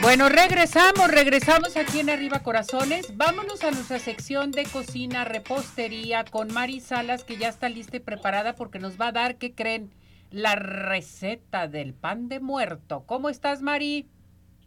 Bueno, 0.03 0.27
regresamos, 0.27 1.09
regresamos 1.09 1.77
aquí 1.77 2.01
en 2.01 2.09
Arriba 2.09 2.41
Corazones. 2.41 3.15
Vámonos 3.15 3.63
a 3.63 3.71
nuestra 3.71 3.99
sección 3.99 4.51
de 4.51 4.65
cocina, 4.65 5.23
repostería 5.23 6.25
con 6.25 6.53
Mari 6.53 6.81
Salas, 6.81 7.23
que 7.23 7.37
ya 7.37 7.47
está 7.47 7.69
lista 7.69 7.95
y 7.95 7.99
preparada 8.01 8.53
porque 8.53 8.79
nos 8.79 8.99
va 8.99 9.07
a 9.07 9.11
dar, 9.13 9.37
¿qué 9.37 9.55
creen? 9.55 9.93
La 10.29 10.55
receta 10.55 11.69
del 11.69 11.93
pan 11.93 12.27
de 12.27 12.41
muerto. 12.41 13.05
¿Cómo 13.05 13.29
estás, 13.29 13.61
Mari? 13.61 14.09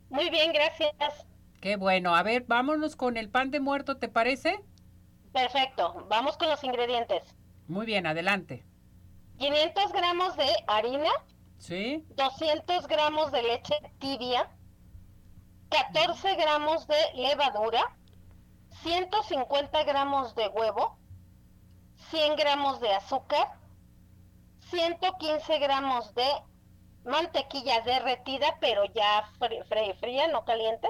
Muy 0.09 0.31
bien, 0.31 0.55
gracias. 0.55 1.27
Qué 1.61 1.77
bueno. 1.77 2.17
A 2.17 2.23
ver, 2.23 2.45
vámonos 2.49 2.97
con 2.97 3.19
el 3.19 3.29
pan 3.29 3.51
de 3.51 3.61
muerto, 3.61 3.99
¿te 3.99 4.09
parece? 4.09 4.65
Perfecto. 5.35 6.07
Vamos 6.09 6.39
con 6.39 6.49
los 6.49 6.65
ingredientes. 6.65 7.23
Muy 7.69 7.85
bien, 7.85 8.07
adelante. 8.07 8.65
500 9.37 9.93
gramos 9.93 10.35
de 10.39 10.49
harina. 10.67 11.11
Sí. 11.59 12.07
200 12.17 12.89
gramos 12.89 13.31
de 13.33 13.43
leche 13.43 13.75
tibia. 13.99 14.49
14 15.77 16.37
gramos 16.37 16.87
de 16.87 16.97
levadura, 17.17 17.95
150 18.83 19.85
gramos 19.85 20.35
de 20.35 20.49
huevo, 20.49 20.97
100 22.09 22.37
gramos 22.37 22.81
de 22.81 22.95
azúcar, 22.95 23.53
115 24.71 25.59
gramos 25.59 26.15
de 26.15 26.27
mantequilla 27.05 27.83
derretida, 27.83 28.57
pero 28.59 28.87
ya 28.87 29.31
fría, 30.01 30.29
no 30.29 30.47
caliente, 30.47 30.89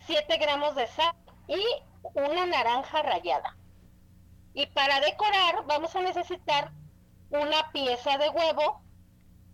7 0.00 0.36
gramos 0.36 0.74
de 0.74 0.86
sal 0.88 1.16
y 1.48 1.62
una 2.12 2.44
naranja 2.44 3.00
rallada. 3.00 3.56
Y 4.52 4.66
para 4.66 5.00
decorar 5.00 5.64
vamos 5.64 5.96
a 5.96 6.02
necesitar 6.02 6.72
una 7.30 7.72
pieza 7.72 8.18
de 8.18 8.28
huevo, 8.28 8.82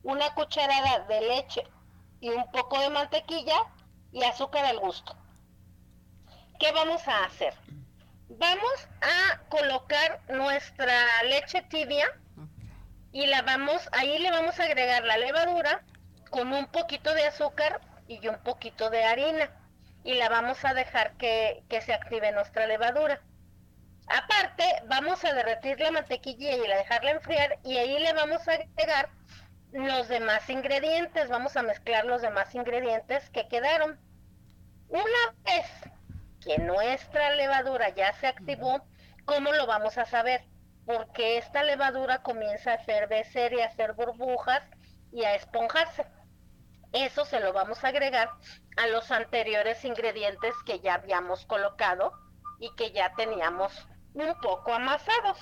una 0.03 0.35
cucharada 0.35 1.05
de 1.07 1.21
leche 1.21 1.63
y 2.19 2.31
un 2.31 2.51
poco 2.51 2.81
de 2.81 2.91
mantequilla 2.91 3.63
y 4.17 4.25
azúcar 4.25 4.65
al 4.65 4.79
gusto. 4.79 5.15
¿Qué 6.59 6.73
vamos 6.73 7.07
a 7.07 7.25
hacer? 7.27 7.53
Vamos 8.31 8.89
a 9.03 9.41
colocar 9.51 10.21
nuestra 10.31 11.23
leche 11.25 11.61
tibia 11.69 12.07
y 13.13 13.27
la 13.27 13.43
vamos, 13.43 13.87
ahí 13.93 14.19
le 14.19 14.31
vamos 14.31 14.59
a 14.59 14.65
agregar 14.65 15.05
la 15.05 15.19
levadura 15.19 15.85
con 16.31 16.51
un 16.51 16.67
poquito 16.69 17.13
de 17.13 17.27
azúcar 17.27 17.83
y 18.09 18.27
un 18.27 18.39
poquito 18.39 18.89
de 18.89 19.05
harina 19.05 19.51
y 20.03 20.15
la 20.15 20.31
vamos 20.31 20.65
a 20.65 20.73
dejar 20.73 21.19
que, 21.19 21.63
que 21.69 21.83
se 21.83 21.93
active 21.93 22.33
nuestra 22.33 22.67
levadura. 22.67 23.21
Aparte, 24.09 24.65
vamos 24.87 25.23
a 25.27 25.35
derretir 25.35 25.79
la 25.79 25.91
mantequilla 25.91 26.57
y 26.57 26.67
la 26.67 26.79
dejarla 26.79 27.11
enfriar 27.11 27.59
y 27.65 27.77
ahí 27.77 27.99
le 27.99 28.15
vamos 28.15 28.49
a 28.49 28.53
agregar 28.53 29.11
los 29.73 30.09
demás 30.09 30.49
ingredientes, 30.49 31.29
vamos 31.29 31.55
a 31.59 31.63
mezclar 31.63 32.07
los 32.07 32.23
demás 32.23 32.55
ingredientes 32.55 33.29
que 33.29 33.47
quedaron. 33.47 34.06
Una 34.89 35.35
vez 35.45 35.67
que 36.41 36.59
nuestra 36.59 37.35
levadura 37.35 37.89
ya 37.91 38.13
se 38.15 38.29
activó, 38.29 38.81
¿cómo 39.25 39.53
lo 39.53 39.67
vamos 39.67 39.99
a 39.99 40.05
saber? 40.05 40.45
Porque 40.85 41.39
esta 41.39 41.65
levadura 41.65 42.23
comienza 42.23 42.71
a 42.71 42.75
efervecer 42.75 43.53
y 43.53 43.61
a 43.61 43.67
hacer 43.67 43.95
burbujas 43.95 44.63
y 45.13 45.25
a 45.25 45.35
esponjarse. 45.35 46.07
Eso 46.93 47.25
se 47.25 47.41
lo 47.41 47.53
vamos 47.53 47.83
a 47.83 47.89
agregar 47.89 48.31
a 48.77 48.87
los 48.87 49.11
anteriores 49.11 49.85
ingredientes 49.85 50.55
que 50.65 50.79
ya 50.81 50.95
habíamos 50.95 51.45
colocado 51.47 52.13
y 52.61 52.73
que 52.77 52.93
ya 52.93 53.13
teníamos 53.15 53.89
un 54.15 54.39
poco 54.41 54.73
amasados. 54.73 55.39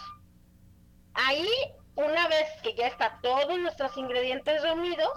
Ahí, 1.12 1.48
una 1.96 2.26
vez 2.28 2.48
que 2.62 2.74
ya 2.74 2.86
está 2.86 3.20
todos 3.22 3.58
nuestros 3.58 3.96
ingredientes 3.98 4.62
reunidos, 4.62 5.12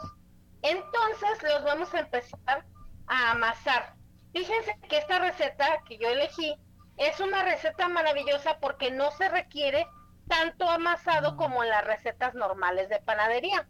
entonces 0.62 1.44
los 1.44 1.64
vamos 1.64 1.94
a 1.94 2.02
empezar 2.02 2.66
a 3.08 3.32
amasar 3.32 3.97
Fíjense 4.38 4.78
que 4.88 5.00
esta 5.00 5.18
receta 5.18 5.82
que 5.88 5.98
yo 5.98 6.10
elegí 6.10 6.56
es 6.98 7.20
una 7.20 7.42
receta 7.44 7.88
maravillosa 7.88 8.60
porque 8.60 8.92
no 8.92 9.10
se 9.10 9.30
requiere 9.30 9.88
tanto 10.28 10.70
amasado 10.70 11.32
mm. 11.32 11.38
como 11.38 11.64
en 11.64 11.70
las 11.72 11.84
recetas 11.84 12.36
normales 12.36 12.88
de 12.88 13.00
panadería. 13.00 13.68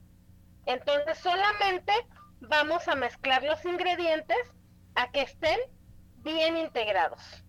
Entonces 0.65 1.19
solamente 1.19 1.93
vamos 2.41 2.85
a 2.89 2.95
mezclar 2.95 3.43
los 3.43 3.63
ingredientes 3.63 4.37
a 4.95 5.09
que 5.11 5.21
estén 5.21 5.57
bien 6.17 6.57
integrados. 6.57 7.45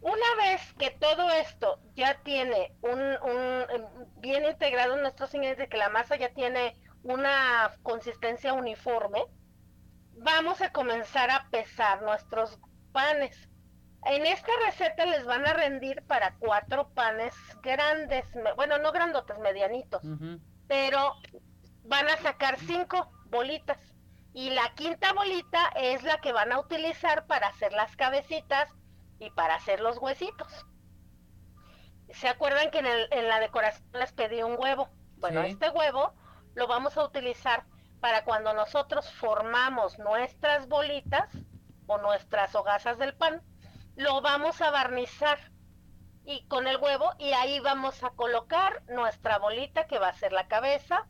Una 0.00 0.34
vez 0.38 0.72
que 0.78 0.88
todo 0.88 1.28
esto 1.32 1.80
ya 1.94 2.14
tiene 2.22 2.74
un, 2.80 2.98
un 2.98 3.66
em, 3.68 3.84
bien 4.16 4.46
integrado 4.46 4.94
en 4.94 5.02
nuestros 5.02 5.34
ingredientes, 5.34 5.68
que 5.68 5.76
la 5.76 5.90
masa 5.90 6.16
ya 6.16 6.30
tiene 6.30 6.80
una 7.02 7.76
consistencia 7.82 8.54
uniforme, 8.54 9.22
vamos 10.22 10.60
a 10.60 10.72
comenzar 10.72 11.30
a 11.30 11.48
pesar 11.50 12.02
nuestros 12.02 12.58
panes. 12.92 13.48
En 14.04 14.26
esta 14.26 14.50
receta 14.66 15.06
les 15.06 15.24
van 15.24 15.46
a 15.46 15.52
rendir 15.52 16.02
para 16.06 16.34
cuatro 16.38 16.88
panes 16.90 17.34
grandes, 17.62 18.24
bueno, 18.56 18.78
no 18.78 18.90
grandotes, 18.90 19.38
medianitos, 19.38 20.02
pero 20.66 21.14
van 21.84 22.08
a 22.08 22.16
sacar 22.16 22.58
cinco 22.58 23.12
bolitas. 23.26 23.78
Y 24.34 24.50
la 24.50 24.74
quinta 24.74 25.12
bolita 25.12 25.68
es 25.76 26.02
la 26.02 26.18
que 26.18 26.32
van 26.32 26.52
a 26.52 26.58
utilizar 26.58 27.26
para 27.26 27.48
hacer 27.48 27.72
las 27.72 27.94
cabecitas 27.96 28.70
y 29.18 29.30
para 29.30 29.56
hacer 29.56 29.80
los 29.80 29.98
huesitos. 29.98 30.66
¿Se 32.10 32.28
acuerdan 32.28 32.70
que 32.70 32.78
en, 32.78 33.28
la 33.28 33.40
decoración 33.40 33.86
les 33.92 34.12
pedí 34.12 34.42
un 34.42 34.56
huevo? 34.58 34.88
Bueno, 35.18 35.42
este 35.42 35.70
huevo 35.70 36.14
lo 36.54 36.66
vamos 36.66 36.96
a 36.96 37.04
utilizar 37.04 37.64
para 38.02 38.24
cuando 38.24 38.52
nosotros 38.52 39.08
formamos 39.12 39.96
nuestras 40.00 40.66
bolitas 40.66 41.28
o 41.86 41.98
nuestras 41.98 42.52
hogazas 42.56 42.98
del 42.98 43.14
pan, 43.14 43.40
lo 43.94 44.20
vamos 44.20 44.60
a 44.60 44.72
barnizar 44.72 45.38
y 46.24 46.44
con 46.48 46.66
el 46.66 46.78
huevo 46.78 47.12
y 47.20 47.32
ahí 47.32 47.60
vamos 47.60 48.02
a 48.02 48.10
colocar 48.10 48.82
nuestra 48.88 49.38
bolita 49.38 49.86
que 49.86 50.00
va 50.00 50.08
a 50.08 50.14
ser 50.14 50.32
la 50.32 50.48
cabeza. 50.48 51.06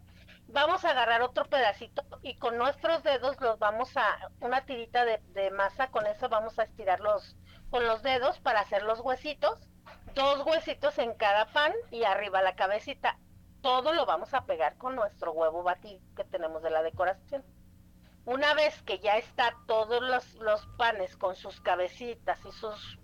Vamos 0.49 0.85
a 0.85 0.91
agarrar 0.91 1.23
otro 1.23 1.47
pedacito 1.47 2.05
y 2.21 2.37
con 2.37 2.59
nuestros 2.59 3.03
dedos 3.03 3.41
los 3.41 3.59
vamos 3.59 3.97
a, 3.97 4.29
una 4.41 4.67
tirita 4.67 5.07
de, 5.07 5.17
de 5.29 5.51
masa, 5.51 5.91
con 5.91 6.07
eso 6.07 6.29
vamos 6.29 6.59
a 6.59 6.65
estirarlos 6.65 7.39
con 7.71 7.87
los 7.87 8.03
dedos 8.03 8.39
para 8.41 8.61
hacer 8.61 8.83
los 8.83 9.01
huesitos. 9.01 9.59
Dos 10.15 10.45
huesitos 10.45 10.99
en 10.99 11.15
cada 11.15 11.47
pan 11.55 11.73
y 11.91 12.05
arriba 12.05 12.43
la 12.43 12.55
cabecita. 12.55 13.17
Todo 13.63 13.93
lo 13.93 14.05
vamos 14.05 14.35
a 14.35 14.45
pegar 14.45 14.77
con 14.77 14.97
nuestro 14.97 15.33
huevo 15.33 15.63
batido 15.63 16.01
que 16.17 16.25
tenemos 16.25 16.63
de 16.63 16.71
la 16.71 16.83
decoración. 16.83 17.45
Una 18.25 18.55
vez 18.55 18.83
que 18.83 18.99
ya 18.99 19.17
está 19.17 19.57
todos 19.67 20.03
los, 20.03 20.35
los 20.35 20.67
panes 20.77 21.17
con 21.17 21.35
sus 21.35 21.61
cabecitas 21.61 22.39
y 22.45 22.53
sus, 22.53 22.99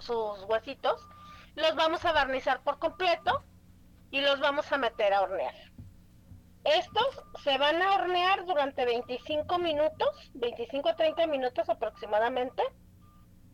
sus 0.00 0.44
huesitos, 0.44 1.06
los 1.54 1.74
vamos 1.74 2.04
a 2.04 2.12
barnizar 2.12 2.62
por 2.62 2.78
completo 2.78 3.42
y 4.10 4.20
los 4.20 4.40
vamos 4.40 4.70
a 4.70 4.78
meter 4.78 5.12
a 5.12 5.22
hornear. 5.22 5.54
Estos 6.64 7.22
se 7.42 7.58
van 7.58 7.82
a 7.82 7.94
hornear 7.94 8.44
durante 8.46 8.84
25 8.84 9.58
minutos, 9.58 10.30
25 10.34 10.90
a 10.90 10.96
30 10.96 11.26
minutos 11.26 11.68
aproximadamente, 11.68 12.62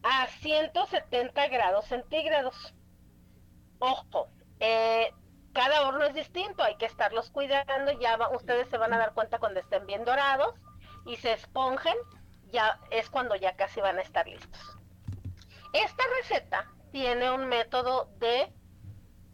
a 0.02 0.26
170 0.26 1.48
grados 1.48 1.86
centígrados. 1.86 2.74
Ojo, 3.78 4.28
eh, 4.60 5.10
cada 5.52 5.86
horno 5.86 6.04
es 6.04 6.14
distinto, 6.14 6.62
hay 6.62 6.76
que 6.76 6.86
estarlos 6.86 7.30
cuidando, 7.30 7.92
ya 7.92 8.18
ustedes 8.30 8.68
se 8.68 8.78
van 8.78 8.92
a 8.92 8.98
dar 8.98 9.14
cuenta 9.14 9.38
cuando 9.38 9.60
estén 9.60 9.86
bien 9.86 10.04
dorados 10.04 10.54
y 11.06 11.16
se 11.16 11.32
esponjen, 11.32 11.96
ya 12.50 12.78
es 12.90 13.10
cuando 13.10 13.34
ya 13.34 13.56
casi 13.56 13.80
van 13.80 13.98
a 13.98 14.02
estar 14.02 14.26
listos. 14.26 14.78
Esta 15.72 16.04
receta 16.20 16.70
tiene 16.92 17.30
un 17.30 17.46
método 17.46 18.10
de 18.18 18.52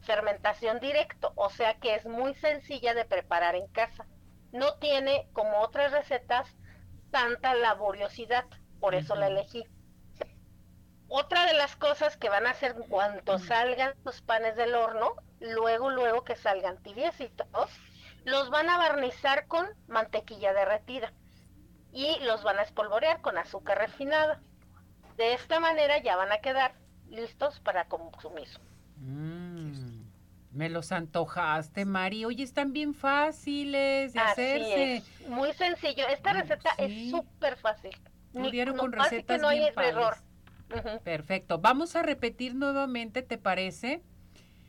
fermentación 0.01 0.81
directo, 0.81 1.33
o 1.37 1.51
sea 1.51 1.75
que 1.79 1.95
es 1.95 2.07
muy 2.07 2.35
sencilla 2.35 2.95
de 2.95 3.05
preparar 3.05 3.55
en 3.55 3.67
casa. 3.69 4.07
No 4.53 4.75
tiene, 4.79 5.29
como 5.33 5.61
otras 5.61 5.93
recetas, 5.93 6.55
tanta 7.11 7.55
laboriosidad, 7.55 8.45
por 8.81 8.95
eso 8.95 9.15
la 9.15 9.29
elegí. 9.29 9.65
Otra 11.09 11.47
de 11.47 11.55
las 11.55 11.77
cosas 11.77 12.17
que 12.17 12.29
van 12.29 12.47
a 12.47 12.51
hacer 12.51 12.75
cuando 12.89 13.39
salgan 13.39 13.95
los 14.05 14.21
panes 14.23 14.57
del 14.57 14.75
horno, 14.75 15.15
luego, 15.53 15.91
luego 15.91 16.25
que 16.25 16.37
salgan 16.37 16.83
tibiecitos, 16.83 17.71
los 18.25 18.51
van 18.51 18.69
a 18.71 18.79
barnizar 18.79 19.47
con 19.47 19.67
mantequilla 19.87 20.53
derretida 20.53 21.13
y 21.93 22.19
los 22.25 22.43
van 22.43 22.59
a 22.59 22.63
espolvorear 22.63 23.21
con 23.21 23.39
azúcar 23.39 23.79
refinada. 23.79 24.41
De 25.17 25.35
esta 25.35 25.61
manera 25.61 26.03
ya 26.03 26.17
van 26.17 26.33
a 26.33 26.39
quedar 26.39 26.75
listos 27.09 27.61
para 27.61 27.85
consumir. 27.87 28.49
Mm, 28.97 30.03
me 30.53 30.69
los 30.69 30.91
antojaste, 30.91 31.85
Mari. 31.85 32.25
Oye, 32.25 32.43
están 32.43 32.73
bien 32.73 32.95
fáciles 32.95 34.13
de 34.13 34.21
hacerse. 34.21 35.03
Muy 35.29 35.53
sencillo. 35.53 36.07
Esta 36.09 36.33
receta 36.33 36.71
es 36.79 37.11
súper 37.11 37.57
fácil. 37.57 37.97
Ni, 38.33 38.65
con 38.77 38.93
recetas 38.93 39.41
no 39.41 39.49
hay 39.49 39.65
error. 39.77 40.17
Perfecto. 41.05 41.59
Vamos 41.59 41.95
a 41.95 42.03
repetir 42.03 42.55
nuevamente, 42.57 43.23
¿te 43.23 43.39
parece? 43.39 44.03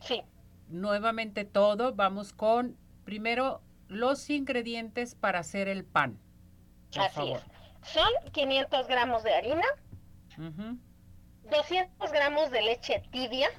Sí. 0.01 0.21
Nuevamente 0.67 1.45
todo. 1.45 1.93
Vamos 1.93 2.33
con 2.33 2.77
primero 3.03 3.61
los 3.87 4.29
ingredientes 4.29 5.15
para 5.15 5.39
hacer 5.39 5.67
el 5.67 5.85
pan. 5.85 6.19
Así 6.97 7.31
es. 7.31 7.41
Son 7.83 8.09
500 8.31 8.87
gramos 8.87 9.23
de 9.23 9.33
harina, 9.33 9.67
200 11.51 12.11
gramos 12.11 12.49
de 12.49 12.61
leche 12.63 13.03
tibia, 13.11 13.49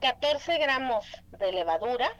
14 0.00 0.58
gramos 0.58 1.06
de 1.38 1.52
levadura, 1.52 2.10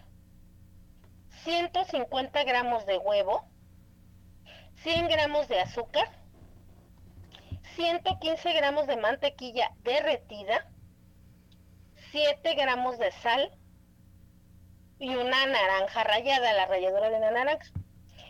150 1.44 2.44
gramos 2.44 2.86
de 2.86 2.96
huevo, 2.96 3.46
100 4.76 5.08
gramos 5.08 5.48
de 5.48 5.60
azúcar, 5.60 6.08
115 7.74 8.52
gramos 8.54 8.86
de 8.86 8.96
mantequilla 8.96 9.72
derretida, 9.82 10.66
7 12.10 12.54
gramos 12.54 12.98
de 12.98 13.12
sal 13.12 13.52
y 14.98 15.14
una 15.14 15.46
naranja 15.46 16.04
rallada, 16.04 16.52
la 16.52 16.66
ralladura 16.66 17.10
de 17.10 17.16
una 17.16 17.30
naranja. 17.30 17.70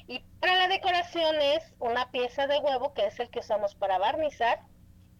Y 0.08 0.20
para 0.40 0.56
la 0.56 0.68
decoración 0.68 1.36
es 1.40 1.74
una 1.78 2.10
pieza 2.10 2.46
de 2.46 2.58
huevo, 2.58 2.94
que 2.94 3.06
es 3.06 3.18
el 3.20 3.28
que 3.30 3.40
usamos 3.40 3.74
para 3.74 3.98
barnizar, 3.98 4.60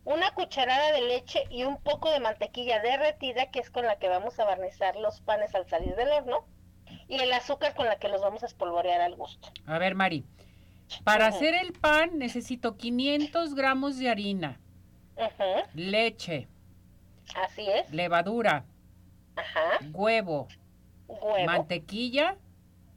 una 0.05 0.33
cucharada 0.33 0.93
de 0.93 1.03
leche 1.03 1.45
y 1.51 1.65
un 1.65 1.79
poco 1.79 2.11
de 2.11 2.21
mantequilla 2.21 2.81
derretida, 2.81 3.51
que 3.51 3.59
es 3.59 3.71
con 3.71 3.85
la 3.85 3.99
que 3.99 4.09
vamos 4.09 4.39
a 4.39 4.45
barnizar 4.45 4.95
los 4.97 5.21
panes 5.21 5.55
al 5.55 5.69
salir 5.69 5.97
del 5.97 6.11
horno, 6.11 6.47
y 7.09 7.21
el 7.21 7.33
azúcar 7.33 7.75
con 7.75 7.87
la 7.87 7.99
que 7.99 8.09
los 8.09 8.21
vamos 8.21 8.43
a 8.45 8.47
espolvorear 8.47 9.01
al 9.01 9.17
gusto. 9.17 9.49
A 9.67 9.79
ver, 9.79 9.97
Mari, 9.97 10.25
para 11.03 11.27
hacer 11.27 11.55
el 11.55 11.73
pan 11.73 12.19
necesito 12.19 12.77
500 12.77 13.55
gramos 13.55 13.99
de 13.99 14.09
harina, 14.09 14.61
leche, 15.75 16.47
así 17.35 17.69
es, 17.69 17.91
levadura, 17.91 18.65
huevo, 19.93 20.47
mantequilla 21.47 22.37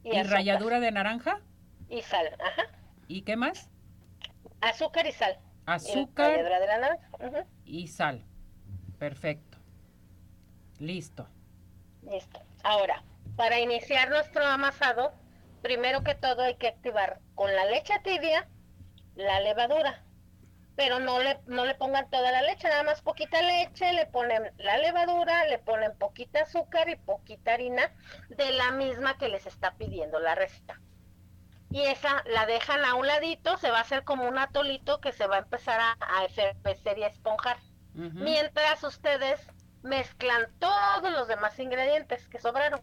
y, 0.04 0.22
ralladura 0.24 0.80
de 0.80 0.92
naranja 0.92 1.42
y 1.90 2.02
sal, 2.02 2.28
ajá. 2.40 2.64
¿Y 3.08 3.24
qué 3.24 3.36
más? 3.36 3.70
Azúcar 4.62 5.08
y 5.08 5.12
sal 5.12 5.40
azúcar 5.74 6.32
y 7.66 7.88
sal. 7.88 8.26
Perfecto. 8.98 9.58
Listo. 10.80 11.28
Listo. 12.02 12.42
Ahora, 12.64 13.04
para 13.36 13.60
iniciar 13.60 14.10
nuestro 14.10 14.44
amasado, 14.46 15.14
primero 15.62 16.04
que 16.04 16.16
todo 16.16 16.42
hay 16.42 16.56
que 16.56 16.68
activar 16.68 17.20
con 17.36 17.54
la 17.56 17.66
leche 17.66 17.94
tibia 18.04 18.48
la 19.16 19.40
levadura. 19.42 20.04
Pero 20.80 21.02
no 21.02 21.20
le, 21.20 21.38
no 21.46 21.66
le 21.66 21.76
pongan 21.76 22.10
toda 22.10 22.32
la 22.32 22.42
leche, 22.42 22.70
nada 22.70 22.84
más 22.84 23.02
poquita 23.02 23.42
leche, 23.42 23.92
le 23.92 24.06
ponen 24.06 24.50
la 24.58 24.78
levadura, 24.78 25.44
le 25.46 25.60
ponen 25.60 25.98
poquita 25.98 26.44
azúcar 26.44 26.88
y 26.88 26.96
poquita 26.96 27.54
harina 27.54 27.92
de 28.30 28.54
la 28.54 28.72
misma 28.72 29.18
que 29.18 29.28
les 29.28 29.46
está 29.46 29.76
pidiendo 29.76 30.22
la 30.22 30.36
receta 30.36 30.80
y 31.72 31.82
esa 31.82 32.24
la 32.26 32.46
dejan 32.46 32.84
a 32.84 32.96
un 32.96 33.06
ladito, 33.06 33.58
se 33.58 33.70
va 33.70 33.80
a 33.80 33.82
hacer 33.82 34.04
como 34.04 34.28
un 34.28 34.38
atolito 34.38 35.00
que 35.02 35.12
se 35.12 35.28
va 35.28 35.36
a 35.36 35.40
empezar 35.40 35.80
a, 35.80 35.98
a 36.00 36.26
efervecer 36.26 36.98
y 36.98 37.04
a 37.04 37.08
esponjar. 37.08 37.58
Mientras 37.94 38.84
ustedes 38.84 39.46
mezclan 39.84 40.48
todos 40.60 41.12
los 41.12 41.28
demás 41.28 41.60
ingredientes 41.60 42.28
que 42.30 42.40
sobraron, 42.40 42.82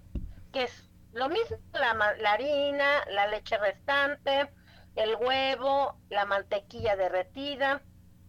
que 0.53 0.65
es 0.65 0.91
lo 1.13 1.29
mismo, 1.29 1.57
la, 1.73 1.95
la 2.19 2.33
harina, 2.33 3.05
la 3.11 3.27
leche 3.27 3.57
restante, 3.57 4.51
el 4.97 5.15
huevo, 5.17 5.99
la 6.09 6.25
mantequilla 6.25 6.97
derretida 6.97 7.83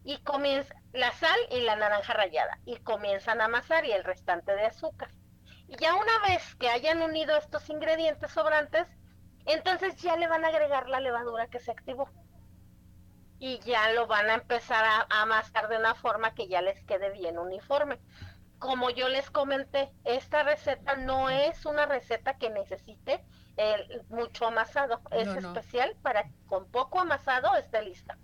y 0.04 0.20
comienza 0.20 0.76
la 0.94 1.12
sal 1.14 1.40
y 1.52 1.62
la 1.62 1.76
naranja 1.76 2.14
rallada 2.14 2.60
y 2.66 2.78
comienzan 2.78 3.42
a 3.42 3.46
amasar 3.46 3.86
y 3.86 3.92
el 3.92 4.04
restante 4.04 4.54
de 4.54 4.66
azúcar. 4.66 5.10
Y 5.68 5.76
ya 5.78 5.96
una 5.96 6.20
vez 6.28 6.56
que 6.56 6.70
hayan 6.70 7.02
unido 7.02 7.36
estos 7.36 7.70
ingredientes 7.70 8.32
sobrantes, 8.32 8.88
entonces 9.46 9.96
ya 10.02 10.16
le 10.18 10.28
van 10.28 10.46
a 10.46 10.50
agregar 10.50 10.90
la 10.90 11.00
levadura 11.00 11.48
que 11.48 11.60
se 11.60 11.72
activó. 11.72 12.10
Y 13.40 13.60
ya 13.60 13.92
lo 13.92 14.08
van 14.08 14.30
a 14.30 14.36
empezar 14.36 14.84
a, 14.84 15.22
amasar 15.22 15.68
de 15.70 15.78
una 15.78 15.94
forma 15.96 16.34
que 16.34 16.48
ya 16.48 16.62
les 16.62 16.84
quede 16.86 17.12
bien 17.12 17.38
uniforme. 17.38 18.00
Como 18.60 18.90
yo 18.90 19.10
les 19.10 19.30
comenté, 19.30 19.92
esta 20.04 20.44
receta 20.44 20.96
no 20.96 21.30
es 21.30 21.66
una 21.66 21.86
receta 21.86 22.38
que 22.38 22.50
necesite 22.50 23.24
el, 23.58 24.04
mucho 24.10 24.48
amasado. 24.48 25.02
Es 25.12 25.28
especial 25.28 25.96
para 26.02 26.24
que 26.24 26.36
con 26.46 26.66
poco 26.72 27.00
amasado 27.00 27.56
esté 27.56 27.82
lista. 27.82 28.18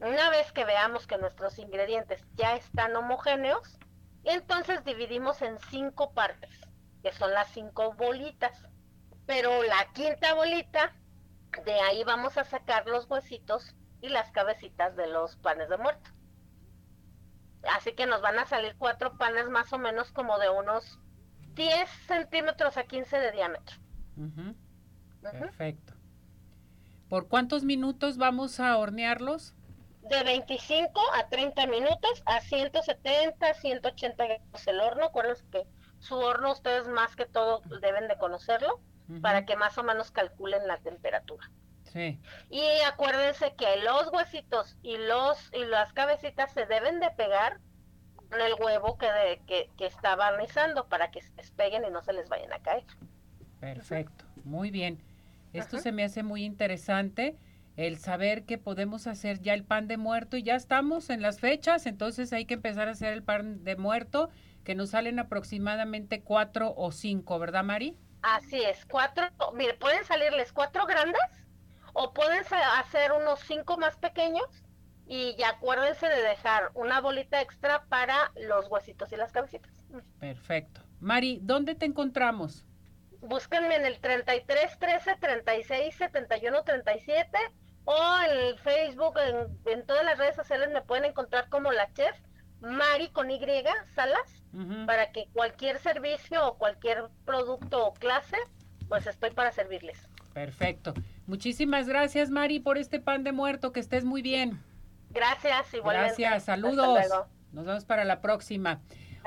Una 0.00 0.30
vez 0.30 0.52
que 0.52 0.64
veamos 0.64 1.06
que 1.06 1.18
nuestros 1.18 1.58
ingredientes 1.58 2.24
ya 2.34 2.56
están 2.56 2.96
homogéneos, 2.96 3.78
entonces 4.24 4.84
dividimos 4.84 5.40
en 5.42 5.58
cinco 5.70 6.12
partes, 6.12 6.60
que 7.02 7.12
son 7.12 7.32
las 7.32 7.48
cinco 7.52 7.94
bolitas 7.94 8.66
pero 9.26 9.62
la 9.64 9.92
quinta 9.92 10.34
bolita, 10.34 10.92
de 11.64 11.80
ahí 11.80 12.04
vamos 12.04 12.38
a 12.38 12.44
sacar 12.44 12.86
los 12.86 13.10
huesitos 13.10 13.74
y 14.00 14.08
las 14.08 14.30
cabecitas 14.30 14.94
de 14.96 15.08
los 15.08 15.36
panes 15.36 15.68
de 15.68 15.76
muerto. 15.76 16.10
Así 17.74 17.92
que 17.92 18.06
nos 18.06 18.22
van 18.22 18.38
a 18.38 18.46
salir 18.46 18.76
cuatro 18.78 19.18
panes 19.18 19.48
más 19.48 19.72
o 19.72 19.78
menos 19.78 20.12
como 20.12 20.38
de 20.38 20.48
unos 20.48 21.00
10 21.54 21.88
centímetros 22.06 22.76
a 22.76 22.84
15 22.84 23.18
de 23.18 23.32
diámetro. 23.32 23.76
Perfecto. 25.20 25.94
¿Por 27.08 27.28
cuántos 27.28 27.64
minutos 27.64 28.16
vamos 28.16 28.58
a 28.60 28.76
hornearlos? 28.76 29.54
De 30.02 30.22
25 30.22 31.00
a 31.14 31.28
30 31.28 31.66
minutos 31.66 32.22
a 32.26 32.40
170, 32.40 33.54
180 33.54 34.26
grados 34.26 34.66
el 34.66 34.80
horno. 34.80 35.06
Acuérdense 35.06 35.44
que 35.50 35.66
su 35.98 36.16
horno 36.16 36.52
ustedes 36.52 36.88
más 36.88 37.16
que 37.16 37.26
todo 37.26 37.62
deben 37.80 38.08
de 38.08 38.16
conocerlo 38.16 38.80
para 39.20 39.44
que 39.44 39.56
más 39.56 39.78
o 39.78 39.84
menos 39.84 40.10
calculen 40.10 40.66
la 40.66 40.78
temperatura. 40.78 41.50
Sí. 41.84 42.20
Y 42.50 42.62
acuérdense 42.86 43.54
que 43.54 43.76
los 43.82 44.12
huesitos 44.12 44.76
y 44.82 44.96
los 44.96 45.52
y 45.52 45.64
las 45.64 45.92
cabecitas 45.92 46.52
se 46.52 46.66
deben 46.66 47.00
de 47.00 47.10
pegar 47.12 47.60
con 48.28 48.40
el 48.40 48.54
huevo 48.54 48.98
que, 48.98 49.10
de, 49.10 49.42
que, 49.46 49.70
que 49.76 49.86
está 49.86 50.16
barnizando 50.16 50.88
para 50.88 51.10
que 51.10 51.22
se 51.22 51.32
despeguen 51.34 51.84
y 51.84 51.90
no 51.90 52.02
se 52.02 52.12
les 52.12 52.28
vayan 52.28 52.52
a 52.52 52.58
caer. 52.58 52.84
Perfecto, 53.60 54.24
muy 54.44 54.70
bien. 54.70 54.98
Esto 55.52 55.78
se 55.78 55.92
me 55.92 56.04
hace 56.04 56.22
muy 56.22 56.44
interesante 56.44 57.36
el 57.76 57.98
saber 57.98 58.44
que 58.44 58.58
podemos 58.58 59.06
hacer 59.06 59.40
ya 59.40 59.54
el 59.54 59.64
pan 59.64 59.86
de 59.86 59.96
muerto 59.96 60.36
y 60.36 60.42
ya 60.42 60.54
estamos 60.54 61.10
en 61.10 61.22
las 61.22 61.40
fechas, 61.40 61.86
entonces 61.86 62.32
hay 62.32 62.46
que 62.46 62.54
empezar 62.54 62.88
a 62.88 62.92
hacer 62.92 63.12
el 63.12 63.22
pan 63.22 63.64
de 63.64 63.76
muerto 63.76 64.30
que 64.64 64.74
nos 64.74 64.90
salen 64.90 65.18
aproximadamente 65.18 66.22
cuatro 66.22 66.74
o 66.76 66.90
cinco, 66.90 67.38
¿verdad, 67.38 67.64
Mari? 67.64 67.96
Así 68.22 68.60
es, 68.62 68.84
cuatro, 68.86 69.26
mire, 69.54 69.74
pueden 69.74 70.04
salirles 70.04 70.52
cuatro 70.52 70.86
grandes 70.86 71.20
o 71.92 72.12
pueden 72.12 72.42
hacer 72.78 73.12
unos 73.12 73.40
cinco 73.40 73.76
más 73.78 73.96
pequeños 73.96 74.64
y 75.06 75.36
ya 75.36 75.50
acuérdense 75.50 76.08
de 76.08 76.22
dejar 76.22 76.70
una 76.74 77.00
bolita 77.00 77.40
extra 77.40 77.84
para 77.84 78.32
los 78.48 78.68
huesitos 78.68 79.12
y 79.12 79.16
las 79.16 79.32
cabecitas. 79.32 79.72
Perfecto. 80.18 80.80
Mari, 81.00 81.38
¿dónde 81.42 81.74
te 81.74 81.86
encontramos? 81.86 82.64
Búsquenme 83.20 83.76
en 83.76 83.86
el 83.86 83.98
33 84.00 84.78
13 84.78 85.16
36 85.20 85.94
71 85.94 86.62
37 86.62 87.38
o 87.84 88.18
en 88.28 88.38
el 88.38 88.58
Facebook, 88.58 89.14
en, 89.18 89.72
en 89.72 89.86
todas 89.86 90.04
las 90.04 90.18
redes 90.18 90.36
sociales 90.36 90.70
me 90.72 90.82
pueden 90.82 91.04
encontrar 91.04 91.48
como 91.48 91.72
la 91.72 91.92
chef 91.94 92.16
Mari 92.60 93.08
con 93.08 93.30
Y, 93.30 93.40
Salas, 93.94 94.42
para 94.86 95.12
que 95.12 95.28
cualquier 95.32 95.78
servicio 95.78 96.46
o 96.46 96.58
cualquier 96.58 97.08
producto 97.24 97.86
o 97.86 97.94
clase, 97.94 98.36
pues 98.88 99.06
estoy 99.06 99.30
para 99.30 99.52
servirles. 99.52 100.08
Perfecto. 100.32 100.94
Muchísimas 101.26 101.88
gracias, 101.88 102.30
Mari, 102.30 102.60
por 102.60 102.78
este 102.78 103.00
pan 103.00 103.24
de 103.24 103.32
muerto. 103.32 103.72
Que 103.72 103.80
estés 103.80 104.04
muy 104.04 104.22
bien. 104.22 104.62
Gracias, 105.10 105.72
igualmente. 105.74 106.22
Gracias, 106.22 106.44
saludos. 106.44 107.06
Nos 107.52 107.64
vemos 107.64 107.84
para 107.84 108.04
la 108.04 108.20
próxima. 108.20 108.80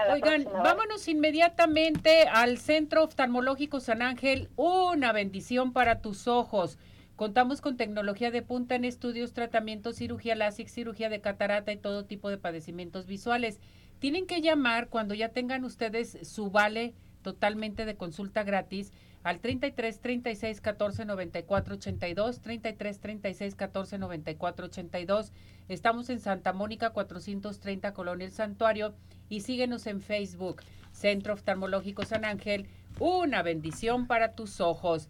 Oigan, 0.07 0.45
vámonos 0.45 1.07
inmediatamente 1.09 2.23
al 2.23 2.57
Centro 2.57 3.03
Oftalmológico 3.03 3.81
San 3.81 4.01
Ángel. 4.01 4.49
Una 4.55 5.11
bendición 5.11 5.73
para 5.73 6.01
tus 6.01 6.27
ojos. 6.27 6.77
Contamos 7.17 7.59
con 7.59 7.75
tecnología 7.75 8.31
de 8.31 8.41
punta 8.41 8.75
en 8.75 8.85
estudios, 8.85 9.33
tratamientos, 9.33 9.97
cirugía 9.97 10.35
láser, 10.35 10.69
cirugía 10.69 11.09
de 11.09 11.19
catarata 11.19 11.73
y 11.73 11.77
todo 11.77 12.05
tipo 12.05 12.29
de 12.29 12.37
padecimientos 12.37 13.07
visuales. 13.07 13.59
Tienen 13.99 14.25
que 14.25 14.41
llamar 14.41 14.87
cuando 14.87 15.15
ya 15.15 15.29
tengan 15.29 15.65
ustedes 15.65 16.17
su 16.23 16.49
vale 16.49 16.93
totalmente 17.21 17.83
de 17.85 17.97
consulta 17.97 18.43
gratis 18.43 18.93
al 19.23 19.39
33 19.39 19.99
36 19.99 20.61
14 20.61 21.05
94 21.05 21.75
82, 21.75 22.41
33 22.41 22.99
36 22.99 23.55
14 23.55 23.97
94 23.97 24.65
82. 24.65 25.31
Estamos 25.67 26.09
en 26.09 26.19
Santa 26.19 26.53
Mónica 26.53 26.91
430 26.91 27.93
Colonia 27.93 28.25
El 28.25 28.31
Santuario 28.31 28.95
y 29.27 29.41
síguenos 29.41 29.87
en 29.87 30.01
Facebook, 30.01 30.63
Centro 30.91 31.33
Oftalmológico 31.33 32.05
San 32.05 32.25
Ángel. 32.25 32.67
Una 32.99 33.43
bendición 33.43 34.07
para 34.07 34.33
tus 34.33 34.61
ojos. 34.61 35.09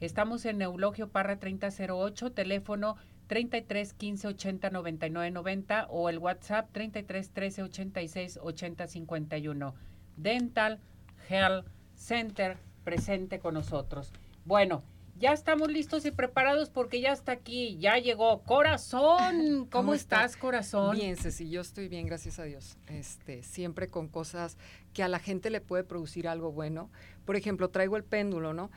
Estamos 0.00 0.44
en 0.44 0.58
Neulogio 0.58 1.08
Parra 1.08 1.38
3008, 1.38 2.32
teléfono 2.32 2.96
33 3.26 3.92
15 3.94 4.28
80 4.28 4.70
99 4.70 5.30
90 5.30 5.86
o 5.88 6.08
el 6.08 6.18
WhatsApp 6.18 6.68
33 6.72 7.30
13 7.30 7.62
86 7.62 8.38
80 8.42 8.86
51. 8.86 9.74
Dental 10.16 10.80
Health 11.28 11.66
Center 11.94 12.58
presente 12.82 13.38
con 13.38 13.54
nosotros. 13.54 14.12
Bueno, 14.44 14.82
ya 15.20 15.32
estamos 15.34 15.70
listos 15.70 16.06
y 16.06 16.10
preparados 16.10 16.70
porque 16.70 17.00
ya 17.00 17.12
está 17.12 17.32
aquí, 17.32 17.76
ya 17.78 17.98
llegó 17.98 18.42
Corazón. 18.42 19.66
¿Cómo, 19.70 19.92
estás, 19.92 20.36
Corazón? 20.36 20.96
Bien, 20.96 21.16
Ceci, 21.16 21.50
yo 21.50 21.60
estoy 21.60 21.88
bien, 21.88 22.06
gracias 22.06 22.38
a 22.38 22.44
Dios. 22.44 22.78
Este, 22.88 23.42
siempre 23.42 23.88
con 23.88 24.08
cosas 24.08 24.56
que 24.94 25.02
a 25.02 25.08
la 25.08 25.18
gente 25.18 25.50
le 25.50 25.60
puede 25.60 25.84
producir 25.84 26.26
algo 26.26 26.52
bueno. 26.52 26.90
Por 27.26 27.36
ejemplo, 27.36 27.68
traigo 27.68 27.98
el 27.98 28.04
péndulo, 28.04 28.54
¿no? 28.54 28.70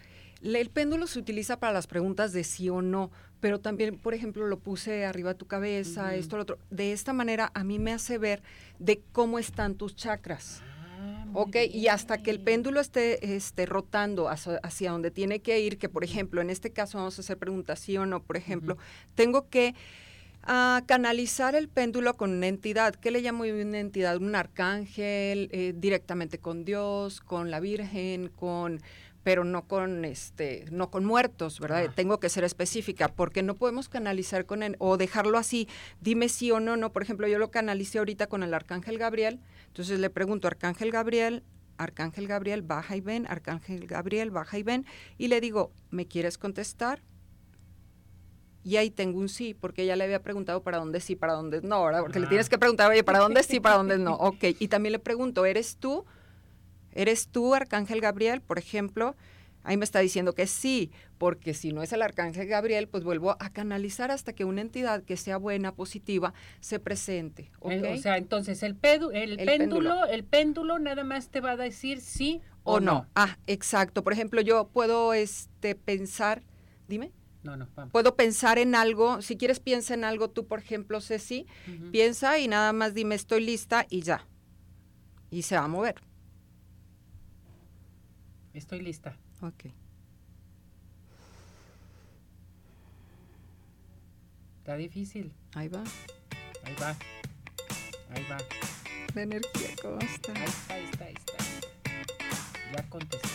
El 0.44 0.70
péndulo 0.70 1.08
se 1.08 1.18
utiliza 1.18 1.58
para 1.58 1.72
las 1.72 1.88
preguntas 1.88 2.34
de 2.34 2.44
sí 2.44 2.70
o 2.70 2.82
no, 2.82 3.10
pero 3.40 3.62
también, 3.62 3.98
por 3.98 4.14
ejemplo, 4.14 4.46
lo 4.46 4.60
puse 4.60 5.06
arriba 5.06 5.30
de 5.30 5.40
tu 5.40 5.48
cabeza, 5.48 6.14
esto, 6.16 6.36
lo 6.36 6.44
otro. 6.44 6.58
De 6.70 6.92
esta 6.92 7.14
manera 7.14 7.52
a 7.54 7.64
mí 7.64 7.80
me 7.80 7.94
hace 7.94 8.18
ver 8.18 8.44
de 8.80 9.02
cómo 9.14 9.40
están 9.40 9.76
tus 9.76 9.96
chakras. 9.96 10.62
Ok, 11.34 11.56
y 11.72 11.88
hasta 11.88 12.20
que 12.20 12.30
el 12.30 12.40
péndulo 12.40 12.80
esté, 12.80 13.36
esté 13.36 13.66
rotando 13.66 14.30
hacia, 14.30 14.92
donde 14.92 15.12
tiene 15.12 15.40
que 15.40 15.60
ir, 15.60 15.78
que 15.78 15.90
por 15.90 16.04
ejemplo, 16.04 16.42
en 16.42 16.50
este 16.50 16.72
caso 16.72 17.00
vamos 17.00 17.18
a 17.18 17.22
hacer 17.22 17.38
preguntas 17.38 17.80
sí 17.80 17.98
o 17.98 18.06
no, 18.06 18.22
por 18.22 18.38
ejemplo, 18.38 18.78
tengo 19.16 19.50
que 19.50 19.74
ah, 20.44 20.84
canalizar 20.86 21.56
el 21.56 21.70
péndulo 21.70 22.16
con 22.16 22.32
una 22.32 22.48
entidad. 22.48 22.94
¿Qué 22.96 23.10
le 23.10 23.22
llamo 23.22 23.44
una 23.44 23.80
entidad? 23.80 24.18
Un 24.18 24.36
arcángel, 24.36 25.50
eh, 25.52 25.74
directamente 25.76 26.38
con 26.38 26.66
Dios, 26.66 27.20
con 27.20 27.50
la 27.50 27.60
Virgen, 27.60 28.30
con 28.30 28.82
pero 29.24 29.44
no 29.46 29.68
con 29.68 30.06
este 30.06 30.66
no 30.72 30.92
con 30.92 31.06
muertos, 31.06 31.60
¿verdad? 31.60 31.90
Tengo 31.96 32.20
que 32.20 32.30
ser 32.30 32.44
específica 32.44 33.08
porque 33.08 33.42
no 33.42 33.56
podemos 33.56 33.90
canalizar 33.90 34.46
con 34.46 34.64
él 34.64 34.76
o 34.80 34.98
dejarlo 34.98 35.38
así, 35.38 35.68
dime 36.02 36.30
sí 36.30 36.52
o 36.52 36.60
no, 36.60 36.78
no, 36.78 36.92
por 36.92 37.04
ejemplo, 37.04 37.28
yo 37.28 37.40
lo 37.40 37.50
canalicé 37.50 38.00
ahorita 38.00 38.28
con 38.28 38.44
el 38.44 38.54
arcángel 38.54 38.98
Gabriel, 38.98 39.40
entonces 39.68 40.00
le 40.00 40.10
pregunto, 40.10 40.48
Arcángel 40.48 40.92
Gabriel, 40.92 41.44
Arcángel 41.78 42.28
Gabriel, 42.28 42.62
baja 42.62 42.96
y 42.96 43.02
ven, 43.02 43.26
Arcángel 43.28 43.88
Gabriel, 43.88 44.30
baja 44.30 44.58
y 44.58 44.64
ven, 44.64 44.86
y 45.18 45.30
le 45.30 45.42
digo, 45.42 45.72
¿me 45.90 46.06
quieres 46.06 46.38
contestar? 46.38 47.02
Y 48.66 48.78
ahí 48.78 48.90
tengo 48.92 49.20
un 49.20 49.30
sí, 49.30 49.54
porque 49.54 49.84
ella 49.84 49.96
le 49.96 50.06
había 50.06 50.22
preguntado 50.22 50.64
para 50.64 50.78
dónde 50.78 51.02
sí, 51.02 51.16
para 51.16 51.34
dónde 51.34 51.62
no, 51.62 51.84
¿verdad? 51.84 52.02
Porque 52.02 52.20
le 52.20 52.28
tienes 52.28 52.48
que 52.48 52.58
preguntar, 52.58 52.90
oye, 52.90 53.04
¿para 53.04 53.20
dónde 53.20 53.44
sí, 53.44 53.60
para 53.60 53.76
dónde 53.76 53.98
no? 53.98 54.14
Ok, 54.20 54.44
y 54.60 54.68
también 54.70 54.94
le 54.94 55.00
pregunto, 55.00 55.46
¿eres 55.46 55.78
tú? 55.78 56.06
¿Eres 56.96 57.28
tú, 57.28 57.56
Arcángel 57.56 58.02
Gabriel, 58.02 58.42
por 58.42 58.58
ejemplo? 58.58 59.16
Ahí 59.64 59.78
me 59.78 59.86
está 59.86 60.00
diciendo 60.00 60.34
que 60.34 60.46
sí, 60.46 60.92
porque 61.18 61.54
si 61.54 61.72
no 61.72 61.84
es 61.84 61.94
el 61.94 62.02
arcángel 62.02 62.48
Gabriel, 62.48 62.90
pues 62.90 63.06
vuelvo 63.06 63.38
a 63.40 63.50
canalizar 63.50 64.12
hasta 64.12 64.34
que 64.34 64.44
una 64.44 64.60
entidad 64.60 65.04
que 65.04 65.16
sea 65.16 65.38
buena, 65.38 65.74
positiva, 65.74 66.34
se 66.60 66.80
presente. 66.80 67.50
O 67.60 67.72
sea, 67.98 68.18
entonces 68.18 68.62
el, 68.62 68.78
el, 69.14 69.38
péndulo, 69.38 70.06
el 70.06 70.26
péndulo 70.26 70.80
nada 70.80 71.06
más 71.06 71.30
te 71.30 71.40
va 71.40 71.52
a 71.52 71.58
decir 71.58 72.02
sí 72.02 72.42
o, 72.64 72.80
no. 72.80 73.08
Ah, 73.16 73.38
exacto. 73.48 74.04
Por 74.04 74.14
ejemplo, 74.14 74.42
yo 74.42 74.68
puedo 74.68 75.14
este 75.14 75.76
pensar, 75.76 76.44
dime. 76.88 77.12
No, 77.44 77.58
no, 77.58 77.68
vamos. 77.76 77.92
Puedo 77.92 78.16
pensar 78.16 78.58
en 78.58 78.76
algo, 78.76 79.22
si 79.22 79.38
quieres 79.38 79.60
piensa 79.60 79.94
en 79.94 80.04
algo 80.06 80.30
tú, 80.30 80.46
por 80.48 80.60
ejemplo, 80.60 81.02
Ceci, 81.02 81.46
piensa 81.92 82.40
y 82.40 82.48
nada 82.48 82.72
más 82.72 82.94
dime 82.94 83.16
estoy 83.16 83.46
lista 83.46 83.86
y 83.90 84.02
ya. 84.02 84.26
Y 85.30 85.42
se 85.42 85.56
va 85.56 85.66
a 85.66 85.68
mover. 85.68 85.96
Estoy 88.54 88.82
lista. 88.82 89.18
Ok. 89.42 89.66
Está 94.60 94.76
difícil. 94.78 95.34
Ahí 95.56 95.68
va. 95.68 95.84
Ahí 96.64 96.76
va. 96.82 96.96
Ahí 98.12 98.26
va. 98.30 98.38
La 99.16 99.24
energía, 99.24 99.76
¿cómo 99.82 100.00
está? 100.00 100.34
Ahí 100.34 100.46
está, 100.46 100.74
ahí 100.76 100.84
está, 100.86 101.06
ahí 101.06 101.14
está. 101.14 101.38
Ya 102.72 102.90
contesté. 102.90 103.28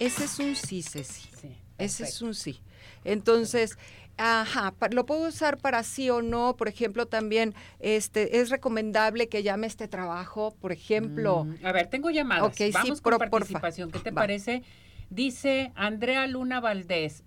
Ese 0.00 0.24
es 0.24 0.38
un 0.38 0.56
sí, 0.56 0.82
Ceci. 0.82 1.28
Sí. 1.40 1.56
Ese 1.78 2.04
es 2.04 2.22
un 2.22 2.34
sí. 2.34 2.60
Entonces, 3.04 3.78
Ajá, 4.16 4.72
lo 4.92 5.06
puedo 5.06 5.26
usar 5.26 5.58
para 5.58 5.82
sí 5.82 6.08
o 6.08 6.22
no. 6.22 6.56
Por 6.56 6.68
ejemplo, 6.68 7.06
también 7.06 7.52
este 7.80 8.38
es 8.38 8.50
recomendable 8.50 9.28
que 9.28 9.42
llame 9.42 9.66
este 9.66 9.88
trabajo, 9.88 10.54
por 10.60 10.70
ejemplo. 10.70 11.44
Mm, 11.44 11.66
a 11.66 11.72
ver, 11.72 11.88
tengo 11.88 12.10
llamadas. 12.10 12.52
Okay, 12.52 12.70
Vamos 12.70 12.98
sí, 12.98 13.02
con 13.02 13.18
participación. 13.18 13.90
¿Qué 13.90 13.98
te 13.98 14.12
parece? 14.12 14.62
Dice 15.10 15.72
Andrea 15.74 16.28
Luna 16.28 16.60
Valdés, 16.60 17.24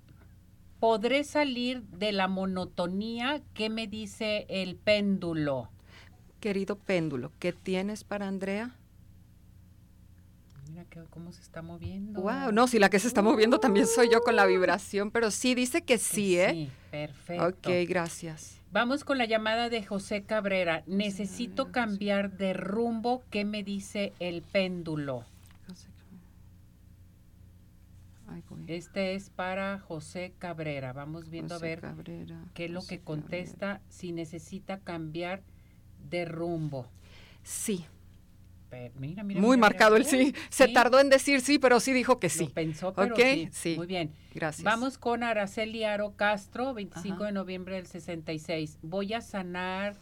¿podré 0.80 1.25
salir 1.25 1.84
de 1.84 2.13
la 2.13 2.30
monotonía? 2.30 3.41
¿Qué 3.53 3.69
me 3.69 3.88
dice 3.88 4.45
el 4.47 4.78
péndulo? 4.78 5.69
querido 6.39 6.78
péndulo, 6.78 7.32
¿qué 7.39 7.51
tienes 7.51 8.03
para 8.03 8.28
Andrea? 8.28 8.75
Que, 11.03 11.09
cómo 11.09 11.31
se 11.31 11.41
está 11.41 11.61
moviendo. 11.61 12.21
Wow, 12.21 12.51
no, 12.51 12.67
si 12.67 12.79
la 12.79 12.89
que 12.89 12.99
se 12.99 13.07
está 13.07 13.21
moviendo 13.21 13.59
también 13.59 13.87
soy 13.87 14.09
yo 14.11 14.21
con 14.21 14.35
la 14.35 14.45
vibración, 14.45 15.11
pero 15.11 15.31
sí 15.31 15.55
dice 15.55 15.81
que 15.81 15.97
sí, 15.97 16.39
¿eh? 16.39 16.51
Sí, 16.51 16.69
perfecto. 16.91 17.47
Ok, 17.47 17.67
gracias. 17.87 18.61
Vamos 18.71 19.03
con 19.03 19.17
la 19.17 19.25
llamada 19.25 19.69
de 19.69 19.83
José 19.83 20.23
Cabrera. 20.23 20.83
Necesito 20.87 21.71
cambiar 21.71 22.37
de 22.37 22.53
rumbo. 22.53 23.23
¿Qué 23.29 23.45
me 23.45 23.63
dice 23.63 24.13
el 24.19 24.41
péndulo? 24.41 25.25
Este 28.67 29.15
es 29.15 29.29
para 29.29 29.79
José 29.79 30.33
Cabrera. 30.37 30.93
Vamos 30.93 31.29
viendo 31.29 31.55
José 31.55 31.65
a 31.65 31.69
ver 31.69 31.81
Cabrera, 31.81 32.45
qué 32.53 32.65
es 32.65 32.71
lo 32.71 32.81
José 32.81 32.97
que 32.97 33.03
contesta 33.03 33.81
si 33.87 34.11
necesita 34.11 34.79
cambiar 34.79 35.41
de 36.09 36.25
rumbo. 36.25 36.87
Sí, 37.43 37.85
Pe- 38.70 38.91
mira, 38.99 39.24
mira, 39.24 39.39
muy 39.39 39.55
mira, 39.55 39.68
marcado 39.68 39.95
el 39.95 40.05
sí. 40.05 40.36
Se 40.49 40.68
tardó 40.68 40.99
en 40.99 41.09
decir 41.09 41.41
sí, 41.41 41.57
pero 41.57 41.80
sí 41.80 41.93
dijo 41.93 42.20
que 42.20 42.28
lo 42.28 42.34
sí. 42.34 42.47
pensó, 42.53 42.93
pero 42.93 43.15
sí. 43.15 43.49
sí. 43.51 43.76
Muy 43.78 43.88
bien. 43.88 44.11
Gracias. 44.34 44.63
Vamos 44.63 44.97
con 44.97 45.24
Araceli 45.24 45.84
Aro 45.84 46.15
Castro, 46.15 46.74
25 46.74 47.15
Ajá. 47.15 47.26
de 47.28 47.32
noviembre 47.32 47.76
del 47.76 47.88
66. 47.88 48.80
Voy 48.82 49.13
a 49.13 49.22
sanar 49.22 49.95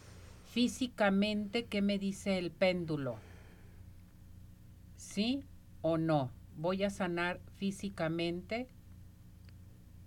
físicamente. 0.52 1.66
¿Qué 1.66 1.82
me 1.82 2.00
dice 2.00 2.38
el 2.40 2.50
péndulo? 2.52 3.18
¿Sí 4.96 5.44
o 5.82 5.98
no? 5.98 6.32
Voy 6.58 6.84
a 6.84 6.90
sanar 6.90 7.40
físicamente. 7.58 8.68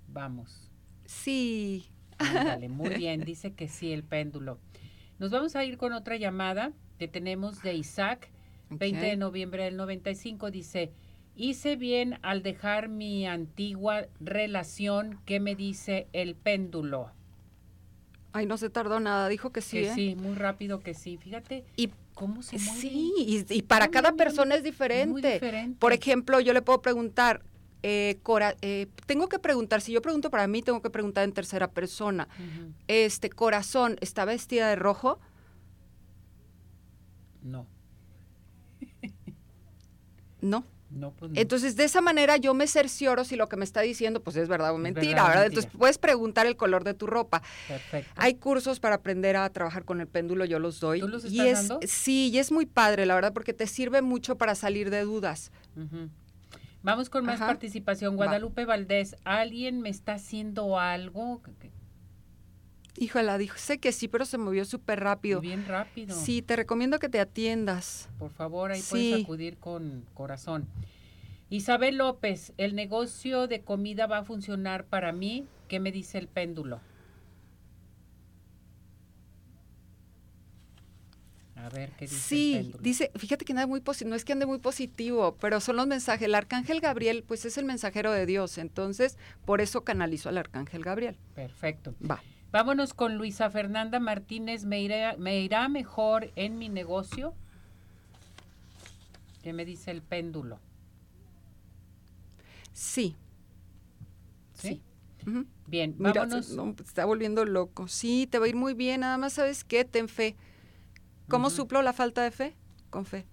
Vamos. 0.09 0.71
Sí. 1.05 1.87
Ándale, 2.19 2.69
muy 2.69 2.89
bien, 2.97 3.21
dice 3.25 3.53
que 3.53 3.69
sí 3.69 3.93
el 3.93 4.03
péndulo. 4.03 4.59
Nos 5.19 5.31
vamos 5.31 5.57
a 5.57 5.65
ir 5.65 5.79
con 5.79 5.93
otra 5.93 6.17
llamada 6.17 6.73
que 6.99 7.09
tenemos 7.09 7.63
de 7.63 7.75
Isaac, 7.75 8.31
20 8.71 9.05
de 9.07 9.17
noviembre 9.17 9.65
del 9.65 9.77
95. 9.77 10.51
Dice, 10.51 10.93
hice 11.37 11.77
bien 11.77 12.19
al 12.23 12.43
dejar 12.43 12.89
mi 12.89 13.27
antigua 13.27 14.07
relación. 14.21 15.21
¿Qué 15.25 15.41
me 15.41 15.55
dice 15.55 16.09
el 16.13 16.35
péndulo? 16.35 17.11
Ay, 18.33 18.47
no 18.47 18.57
se 18.59 18.71
tardó 18.71 19.01
nada, 19.01 19.29
dijo 19.29 19.51
que 19.51 19.61
sí. 19.63 19.79
que 19.79 19.89
¿eh? 19.89 19.95
sí, 19.95 20.15
muy 20.17 20.35
rápido 20.35 20.81
que 20.81 20.95
sí. 20.95 21.17
Fíjate 21.17 21.65
Y 21.77 21.91
cómo 22.15 22.43
se 22.43 22.59
mueve. 22.59 22.81
sí, 22.81 23.13
y, 23.17 23.55
y 23.55 23.63
para 23.63 23.89
cada 23.89 24.13
persona 24.13 24.55
es 24.55 24.63
Muy 24.63 24.71
diferente. 24.71 25.33
diferente. 25.35 25.79
Por 25.79 25.93
ejemplo, 25.93 26.39
yo 26.41 26.53
le 26.53 26.61
puedo 26.63 26.83
preguntar, 26.83 27.43
eh, 27.83 28.19
cora- 28.23 28.55
eh, 28.61 28.87
tengo 29.07 29.29
que 29.29 29.39
preguntar, 29.39 29.81
si 29.81 29.93
yo 29.93 30.03
pregunto 30.03 30.31
para 30.31 30.47
mí, 30.47 30.63
tengo 30.63 30.83
que 30.83 30.91
preguntar 30.91 31.25
en 31.25 31.33
tercera 31.33 31.71
persona. 31.71 32.29
Este 32.87 33.31
corazón, 33.31 33.97
¿está 34.01 34.25
vestida 34.25 34.69
de 34.69 34.77
rojo? 34.77 35.19
No, 37.43 37.67
No. 40.41 40.65
no, 40.91 41.11
pues 41.13 41.33
no. 41.33 41.41
Entonces, 41.41 41.77
de 41.77 41.85
esa 41.85 42.01
manera 42.01 42.37
yo 42.37 42.55
me 42.55 42.67
cercioro 42.67 43.25
si 43.25 43.37
lo 43.37 43.49
que 43.49 43.57
me 43.57 43.65
está 43.65 43.81
diciendo 43.81 44.23
pues 44.23 44.37
es 44.37 44.49
verdad 44.49 44.73
o 44.73 44.79
mentira, 44.79 45.03
verdad 45.07 45.25
o 45.25 45.29
¿verdad? 45.29 45.43
mentira. 45.43 45.61
Entonces, 45.61 45.79
puedes 45.79 45.99
preguntar 45.99 46.47
el 46.47 46.57
color 46.57 46.85
de 46.85 46.95
tu 46.95 47.07
ropa. 47.07 47.43
Perfecto. 47.67 48.11
Hay 48.17 48.35
cursos 48.35 48.81
para 48.81 48.97
aprender 48.97 49.37
a 49.37 49.49
trabajar 49.51 49.85
con 49.85 50.01
el 50.01 50.07
péndulo, 50.07 50.45
yo 50.45 50.59
los 50.59 50.81
doy. 50.81 51.01
¿Tú 51.01 51.09
los 51.09 51.25
y 51.25 51.41
estás 51.41 51.63
es 51.63 51.69
dando? 51.69 51.87
sí, 51.87 52.31
y 52.33 52.39
es 52.39 52.53
muy 52.53 52.67
padre, 52.67 53.05
la 53.07 53.15
verdad, 53.15 53.33
porque 53.33 53.53
te 53.53 53.67
sirve 53.67 54.01
mucho 54.03 54.37
para 54.39 54.55
salir 54.55 54.91
de 54.91 55.03
dudas. 55.03 55.51
Vamos 56.83 57.11
con 57.11 57.25
más 57.25 57.37
Ajá. 57.37 57.47
participación. 57.49 58.13
Va. 58.13 58.17
Guadalupe 58.17 58.65
Valdés, 58.65 59.17
¿alguien 59.25 59.81
me 59.81 59.89
está 59.91 60.15
haciendo 60.15 60.79
algo? 60.79 61.43
Híjola, 63.01 63.39
dijo, 63.39 63.57
sé 63.59 63.79
que 63.79 63.93
sí, 63.93 64.09
pero 64.09 64.25
se 64.25 64.39
movió 64.39 64.65
súper 64.65 64.99
rápido. 65.01 65.41
Bien 65.41 65.65
rápido. 65.67 66.17
Sí, 66.17 66.43
te 66.43 66.57
recomiendo 66.57 66.99
que 66.99 67.09
te 67.09 67.21
atiendas. 67.21 68.09
Por 68.19 68.31
favor, 68.33 68.73
ahí 68.73 68.81
Sí. 68.83 68.89
puedes 68.91 69.23
acudir 69.25 69.57
con 69.59 70.05
corazón. 70.15 70.67
Isabel 71.49 71.97
López, 71.99 72.53
¿el 72.59 72.75
negocio 72.75 73.47
de 73.47 73.61
comida 73.63 74.07
va 74.07 74.19
a 74.19 74.25
funcionar 74.25 74.85
para 74.85 75.13
mí? 75.13 75.47
¿Qué 75.69 75.79
me 75.81 75.93
dice 75.93 76.19
el 76.19 76.27
péndulo? 76.27 76.81
A 81.57 81.69
ver, 81.71 81.91
¿qué 81.93 82.07
dice 82.07 82.15
el 82.15 82.21
Sí, 82.21 82.53
péndulo? 82.63 82.83
dice, 82.83 83.11
fíjate 83.17 83.45
que 83.45 83.53
anda 83.53 83.67
muy 83.67 83.81
positivo, 83.81 84.11
no 84.11 84.17
es 84.17 84.25
que 84.25 84.33
ande 84.33 84.47
muy 84.47 84.59
positivo, 84.59 85.37
pero 85.41 85.61
son 85.61 85.77
los 85.77 85.87
mensajes. 85.87 86.23
El 86.23 86.35
arcángel 86.35 86.81
Gabriel, 86.81 87.25
pues 87.27 87.45
es 87.45 87.59
el 87.59 87.65
mensajero 87.65 88.13
de 88.13 88.27
Dios, 88.27 88.59
entonces 88.59 89.19
por 89.45 89.61
eso 89.61 89.85
canalizo 89.85 90.29
al 90.29 90.39
arcángel 90.39 90.83
Gabriel. 90.85 91.17
Perfecto. 91.35 91.95
Va. 92.09 92.23
Vámonos 92.51 92.95
con 92.95 93.17
Luisa 93.17 93.51
Fernanda 93.51 94.01
Martínez. 94.01 94.65
¿Me 94.65 94.81
irá, 94.81 95.17
¿Me 95.19 95.41
irá 95.41 95.69
mejor 95.69 96.33
en 96.37 96.59
mi 96.59 96.69
negocio? 96.69 97.35
¿Qué 99.43 99.53
me 99.53 99.65
dice 99.65 99.91
el 99.91 100.03
péndulo? 100.03 100.59
Sí. 102.73 103.17
¿Sí? 104.55 104.83
Bien, 105.67 105.95
Mira, 105.99 106.23
vámonos. 106.23 106.47
se, 106.47 106.57
no, 106.57 106.75
está 106.83 107.05
volviendo 107.05 107.45
loco. 107.45 107.87
Sí, 107.89 108.27
te 108.31 108.39
va 108.39 108.47
a 108.47 108.49
ir 108.49 108.57
muy 108.57 108.73
bien, 108.73 109.01
nada 109.01 109.19
más 109.19 109.35
sabes 109.35 109.63
qué, 109.63 109.85
ten 109.85 110.09
fe. 110.09 110.37
¿Cómo 111.29 111.51
suplo 111.51 111.83
la 111.83 111.93
falta 111.93 112.23
de 112.23 112.31
fe? 112.31 112.57
Con 112.89 113.05
fe. 113.05 113.27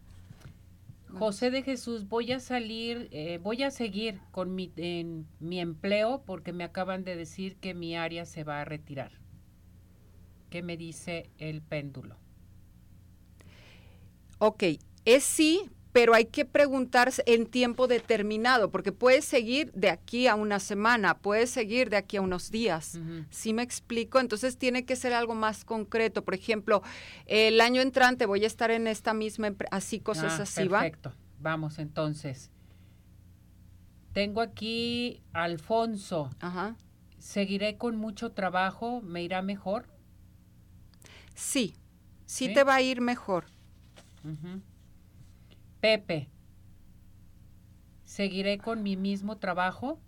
José 1.18 1.50
de 1.50 1.64
Jesús, 1.64 2.08
voy 2.10 2.32
a 2.34 2.40
salir, 2.40 3.08
eh, 3.12 3.40
voy 3.42 3.64
a 3.64 3.72
seguir 3.72 4.20
con 4.32 4.54
mi, 4.54 4.72
en 4.76 5.28
mi 5.40 5.60
empleo 5.60 6.24
porque 6.26 6.52
me 6.52 6.64
acaban 6.64 7.04
de 7.04 7.16
decir 7.16 7.56
que 7.56 7.74
mi 7.74 7.96
área 7.96 8.26
se 8.26 8.44
va 8.44 8.62
a 8.62 8.66
retirar. 8.66 9.12
¿Qué 10.50 10.62
me 10.62 10.78
dice 10.78 11.30
el 11.38 11.62
péndulo? 11.62 12.18
Ok, 14.40 14.64
es 15.06 15.24
sí, 15.24 15.70
pero 15.96 16.14
hay 16.14 16.26
que 16.26 16.44
preguntarse 16.44 17.24
en 17.26 17.46
tiempo 17.46 17.88
determinado, 17.88 18.70
porque 18.70 18.92
puedes 18.92 19.24
seguir 19.24 19.72
de 19.72 19.90
aquí 19.90 20.28
a 20.28 20.36
una 20.36 20.60
semana, 20.60 21.20
puedes 21.20 21.50
seguir 21.50 21.90
de 21.90 21.96
aquí 21.96 22.18
a 22.18 22.22
unos 22.22 22.52
días. 22.52 23.00
¿Sí 23.30 23.54
me 23.54 23.62
explico? 23.62 24.20
Entonces 24.20 24.58
tiene 24.58 24.84
que 24.84 24.98
ser 24.98 25.14
algo 25.14 25.36
más 25.36 25.64
concreto. 25.64 26.26
Por 26.26 26.34
ejemplo, 26.34 26.84
el 27.28 27.62
año 27.62 27.82
entrante 27.82 28.26
voy 28.26 28.44
a 28.44 28.48
estar 28.48 28.72
en 28.72 28.88
esta 28.88 29.14
misma 29.14 29.48
empresa, 29.48 29.74
así 29.74 30.02
cosas 30.02 30.38
Ah, 30.38 30.44
así, 30.44 30.68
¿va? 30.68 30.82
Perfecto. 30.82 31.14
Vamos 31.40 31.80
entonces. 31.80 32.52
Tengo 34.12 34.42
aquí 34.42 35.24
Alfonso. 35.32 36.30
Ajá. 36.42 36.76
¿Seguiré 37.20 37.78
con 37.78 37.96
mucho 37.96 38.34
trabajo? 38.34 39.00
¿Me 39.02 39.24
irá 39.24 39.42
mejor? 39.42 39.88
Sí, 41.36 41.78
sí, 42.26 42.48
¿Sí? 42.48 42.54
te 42.54 42.66
va 42.66 42.76
a 42.76 42.82
ir 42.82 43.00
mejor. 43.00 43.46
Pepe, 45.86 46.30
¿seguiré 48.06 48.58
con 48.58 48.82
mi 48.82 48.98
mismo 48.98 49.38
trabajo? 49.38 50.00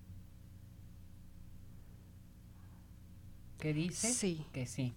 ¿Qué 3.59 3.75
dice? 3.75 4.11
Sí. 4.11 4.43
Que 4.53 4.65
sí. 4.65 4.95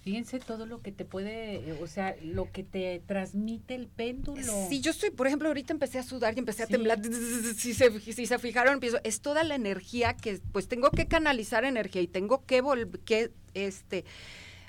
Fíjense 0.00 0.38
todo 0.38 0.64
lo 0.64 0.80
que 0.80 0.92
te 0.92 1.04
puede, 1.04 1.56
eh, 1.56 1.78
o 1.78 1.86
sea, 1.86 2.16
lo 2.22 2.50
que 2.52 2.64
te 2.64 3.02
transmite 3.06 3.74
el 3.74 3.86
péndulo. 3.86 4.50
Sí, 4.70 4.80
yo 4.80 4.92
estoy, 4.92 5.10
por 5.10 5.26
ejemplo, 5.26 5.48
ahorita 5.48 5.74
empecé 5.74 5.98
a 5.98 6.02
sudar 6.02 6.32
y 6.34 6.38
empecé 6.38 6.62
a 6.62 6.66
Sí. 6.68 6.72
temblar. 6.72 7.00
Si 7.58 7.74
se, 7.74 8.00
si 8.00 8.24
se 8.24 8.38
fijaron, 8.38 8.72
empiezo, 8.72 9.00
es 9.04 9.20
toda 9.20 9.44
la 9.44 9.54
energía 9.56 10.16
que, 10.16 10.40
pues 10.52 10.68
tengo 10.68 10.90
que 10.90 11.06
canalizar 11.06 11.66
energía 11.66 12.00
y 12.00 12.06
tengo 12.08 12.46
que, 12.46 12.62
que 13.04 13.30
este, 13.52 14.06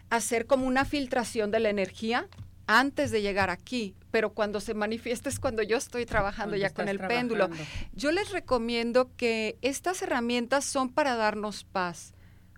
hacer 0.10 0.48
como 0.48 0.68
una 0.68 0.84
filtración 0.84 1.50
de 1.52 1.62
la 1.62 1.70
energía 1.70 2.28
antes 2.68 3.12
de 3.12 3.22
llegar 3.22 3.50
aquí. 3.50 3.96
Pero 4.12 4.34
cuando 4.34 4.60
se 4.60 4.74
manifiesta 4.74 5.30
es 5.30 5.40
cuando 5.40 5.62
yo 5.62 5.78
estoy 5.78 6.06
trabajando 6.06 6.52
Cuando 6.52 6.68
ya 6.68 6.74
con 6.74 6.88
el 6.88 7.00
péndulo. 7.00 7.50
Yo 7.94 8.12
les 8.12 8.32
recomiendo 8.32 9.12
que 9.16 9.58
estas 9.62 10.02
herramientas 10.02 10.66
son 10.66 10.90
para 10.90 11.16
darnos 11.16 11.64
paz. 11.64 12.15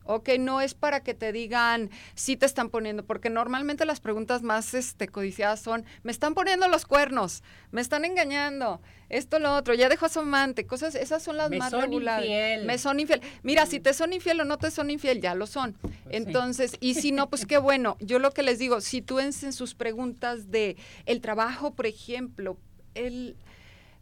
Ok, 0.08 0.30
no 0.40 0.62
es 0.62 0.74
para 0.74 1.02
que 1.02 1.14
te 1.14 1.32
digan 1.32 1.90
si 2.16 2.38
te 2.38 2.46
están 2.46 2.70
poniendo, 2.70 3.04
porque 3.06 3.30
normalmente 3.30 3.86
las 3.86 4.00
preguntas 4.00 4.42
más 4.42 4.74
este, 4.74 5.08
codiciadas 5.08 5.60
son, 5.60 5.86
me 6.04 6.12
están 6.12 6.34
poniendo 6.34 6.68
los 6.68 6.86
cuernos, 6.86 7.44
me 7.72 7.82
están 7.82 8.06
engañando, 8.06 8.82
esto, 9.10 9.40
lo 9.40 9.56
otro, 9.56 9.74
ya 9.74 9.88
dejó 9.90 10.08
a 10.08 10.10
su 10.10 10.20
amante, 10.20 10.66
cosas, 10.66 10.96
esas 10.96 11.24
son 11.24 11.38
las 11.38 11.50
Me 11.50 11.58
más 11.60 11.72
son 11.72 11.82
regulares. 11.82 12.26
infiel. 12.28 12.66
Me 12.66 12.78
son 12.78 13.00
infiel. 13.00 13.22
Mira, 13.44 13.66
si 13.66 13.80
te 13.80 13.94
son 13.94 14.12
infiel 14.14 14.42
o 14.42 14.46
no 14.46 14.58
te 14.58 14.72
son 14.72 14.90
infiel, 14.90 15.22
ya 15.22 15.36
lo 15.36 15.48
son. 15.48 15.74
Pues 15.74 15.94
sí. 15.94 16.00
Entonces, 16.10 16.78
y 16.80 16.96
si 16.96 17.12
no, 17.12 17.30
pues 17.30 17.46
qué 17.46 17.58
bueno. 17.58 17.96
Yo 18.00 18.20
lo 18.20 18.32
que 18.32 18.44
les 18.44 18.60
digo, 18.60 18.82
si 18.82 19.02
tú 19.02 19.20
en, 19.20 19.28
en 19.42 19.54
sus 19.54 19.76
preguntas 19.76 20.52
de 20.52 20.76
el 21.06 21.22
trabajo, 21.22 21.74
por 21.74 21.86
ejemplo, 21.86 22.58
el 22.96 23.36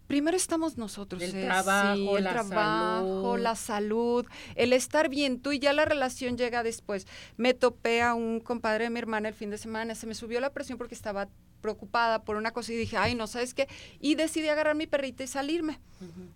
primero 0.08 0.38
estamos 0.38 0.78
nosotros. 0.78 1.22
El 1.22 1.36
eh, 1.36 1.45
trabajo, 1.45 1.95
sí, 1.95 2.10
el 2.18 2.24
la 2.24 2.30
trabajo, 2.32 3.32
salud. 3.32 3.39
la 3.39 3.56
salud, 3.56 4.26
el 4.56 4.74
estar 4.74 5.10
bien 5.10 5.39
tú 5.39 5.51
y 5.51 5.60
ya 5.60 5.74
la 5.74 5.86
relación 5.86 6.38
llega 6.38 6.64
después. 6.64 7.08
Me 7.38 7.53
topé 7.53 8.01
a 8.01 8.14
un 8.14 8.39
compadre 8.39 8.86
de 8.86 8.89
mi 8.89 8.99
hermana 8.99 9.28
el 9.30 9.34
fin 9.36 9.49
de 9.49 9.58
semana, 9.58 9.95
se 9.95 10.08
me 10.08 10.16
subió 10.16 10.39
la 10.39 10.51
presión 10.53 10.78
porque 10.78 10.95
estaba 10.95 11.28
preocupada 11.62 12.24
por 12.24 12.36
una 12.36 12.51
cosa 12.51 12.74
y 12.74 12.76
dije, 12.76 12.95
ay, 12.95 13.16
no, 13.16 13.26
¿sabes 13.26 13.56
qué? 13.56 13.68
Y 13.99 14.14
decidí 14.14 14.47
agarrar 14.49 14.76
mi 14.76 14.86
perrita 14.86 15.24
y 15.24 15.28
salirme. 15.28 15.80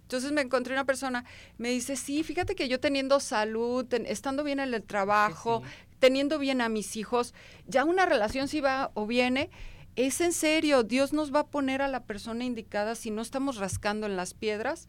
Entonces 0.01 0.31
me 0.31 0.41
encontré 0.41 0.73
una 0.73 0.85
persona, 0.85 1.23
me 1.59 1.69
dice, 1.69 1.95
sí, 1.95 2.23
fíjate 2.23 2.55
que 2.55 2.67
yo 2.67 2.79
teniendo 2.79 3.19
salud, 3.19 3.85
ten- 3.85 4.07
estando 4.07 4.43
bien 4.43 4.59
en 4.59 4.73
el 4.73 4.81
trabajo, 4.81 5.61
sí. 5.63 5.71
teniendo 5.99 6.39
bien 6.39 6.61
a 6.61 6.69
mis 6.69 6.95
hijos, 6.97 7.35
ya 7.67 7.83
una 7.85 8.07
relación 8.07 8.47
si 8.47 8.59
va 8.59 8.89
o 8.95 9.05
viene, 9.05 9.51
es 9.95 10.21
en 10.21 10.33
serio, 10.33 10.83
Dios 10.83 11.13
nos 11.13 11.33
va 11.33 11.41
a 11.41 11.47
poner 11.47 11.81
a 11.81 11.87
la 11.87 12.03
persona 12.03 12.43
indicada 12.43 12.95
si 12.95 13.11
no 13.11 13.21
estamos 13.21 13.57
rascando 13.57 14.07
en 14.07 14.15
las 14.15 14.33
piedras 14.33 14.87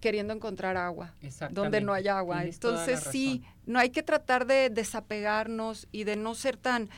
queriendo 0.00 0.32
encontrar 0.32 0.76
agua, 0.76 1.14
donde 1.50 1.80
no 1.80 1.92
hay 1.92 2.08
agua. 2.08 2.44
Entonces 2.44 3.00
sí, 3.10 3.44
no 3.66 3.78
hay 3.78 3.90
que 3.90 4.02
tratar 4.02 4.46
de 4.46 4.70
desapegarnos 4.70 5.86
y 5.92 6.04
de 6.04 6.16
no 6.16 6.34
ser 6.34 6.56
tan, 6.56 6.88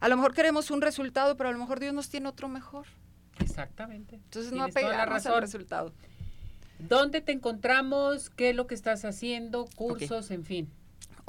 a 0.00 0.08
lo 0.08 0.16
mejor 0.16 0.34
queremos 0.34 0.70
un 0.70 0.82
resultado, 0.82 1.36
pero 1.36 1.48
a 1.48 1.52
lo 1.52 1.58
mejor 1.58 1.80
Dios 1.80 1.94
nos 1.94 2.08
tiene 2.08 2.28
otro 2.28 2.48
mejor. 2.48 2.86
Exactamente. 3.40 4.16
Entonces 4.16 4.52
no 4.52 4.64
apegarnos 4.64 5.24
al 5.26 5.40
resultado. 5.40 5.92
¿Dónde 6.78 7.20
te 7.20 7.32
encontramos? 7.32 8.30
¿Qué 8.30 8.50
es 8.50 8.56
lo 8.56 8.66
que 8.66 8.74
estás 8.74 9.04
haciendo? 9.04 9.66
Cursos, 9.76 10.30
en 10.30 10.44
fin. 10.44 10.70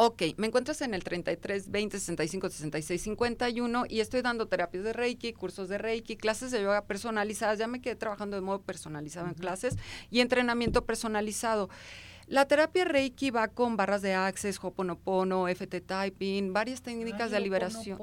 Ok, 0.02 0.24
me 0.38 0.48
encuentras 0.48 0.82
en 0.82 0.94
el 0.94 1.04
33 1.04 1.72
20 1.72 2.00
65 2.00 2.50
66 2.50 3.02
51 3.02 3.84
y 3.90 4.00
estoy 4.00 4.22
dando 4.22 4.48
terapias 4.48 4.86
de 4.86 4.94
Reiki, 4.94 5.34
cursos 5.34 5.68
de 5.68 5.78
Reiki, 5.78 6.16
clases 6.16 6.52
de 6.52 6.62
yoga 6.62 6.86
personalizadas. 6.86 7.60
Ya 7.60 7.68
me 7.68 7.82
quedé 7.82 7.98
trabajando 7.98 8.38
de 8.38 8.42
modo 8.42 8.62
personalizado 8.62 9.28
en 9.28 9.34
clases 9.34 9.76
y 10.10 10.22
entrenamiento 10.22 10.86
personalizado. 10.86 11.70
La 12.28 12.48
terapia 12.48 12.86
Reiki 12.86 13.30
va 13.30 13.50
con 13.50 13.76
barras 13.76 14.02
de 14.02 14.14
Access, 14.14 14.58
Hoponopono, 14.64 15.50
FT 15.50 15.82
Typing, 15.82 16.54
varias 16.54 16.82
técnicas 16.82 17.32
de 17.32 17.42
liberación. 17.42 17.98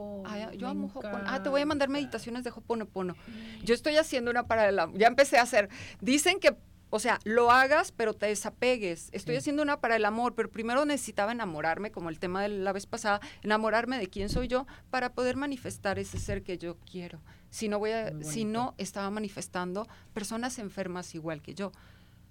yo 0.54 0.68
amo 0.68 0.88
Hoponopono. 0.88 1.24
Ah, 1.26 1.42
te 1.42 1.48
voy 1.48 1.62
a 1.62 1.66
mandar 1.66 1.88
meditaciones 1.88 2.44
de 2.44 2.50
Hoponopono. 2.50 3.16
Yo 3.64 3.74
estoy 3.74 3.96
haciendo 3.96 4.30
una 4.30 4.46
para 4.46 4.70
la... 4.70 4.90
Ya 4.92 5.06
empecé 5.06 5.38
a 5.38 5.42
hacer. 5.44 5.70
Dicen 6.02 6.40
que 6.40 6.56
o 6.90 6.98
sea, 6.98 7.18
lo 7.24 7.50
hagas, 7.50 7.92
pero 7.92 8.14
te 8.14 8.26
desapegues. 8.26 9.08
Estoy 9.12 9.36
haciendo 9.36 9.62
una 9.62 9.80
para 9.80 9.96
el 9.96 10.04
amor, 10.04 10.34
pero 10.34 10.50
primero 10.50 10.84
necesitaba 10.84 11.32
enamorarme, 11.32 11.90
como 11.90 12.10
el 12.10 12.18
tema 12.18 12.42
de 12.42 12.48
la 12.48 12.72
vez 12.72 12.86
pasada, 12.86 13.20
enamorarme 13.42 13.98
de 13.98 14.06
quién 14.06 14.28
soy 14.28 14.48
yo 14.48 14.66
para 14.90 15.12
poder 15.12 15.36
manifestar 15.36 15.98
ese 15.98 16.18
ser 16.18 16.42
que 16.42 16.58
yo 16.58 16.78
quiero. 16.90 17.20
Si 17.50 17.68
no 17.68 17.78
voy 17.78 17.90
a, 17.90 18.12
si 18.22 18.44
no 18.44 18.74
estaba 18.78 19.10
manifestando 19.10 19.86
personas 20.12 20.58
enfermas 20.58 21.14
igual 21.14 21.42
que 21.42 21.54
yo, 21.54 21.72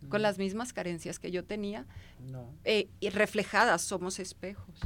con 0.10 0.22
las 0.22 0.38
mismas 0.38 0.72
carencias 0.72 1.20
que 1.20 1.32
yo 1.32 1.44
tenía, 1.44 1.86
eh, 2.64 2.88
y 3.00 3.10
reflejadas 3.10 3.82
somos 3.82 4.20
espejos. 4.20 4.80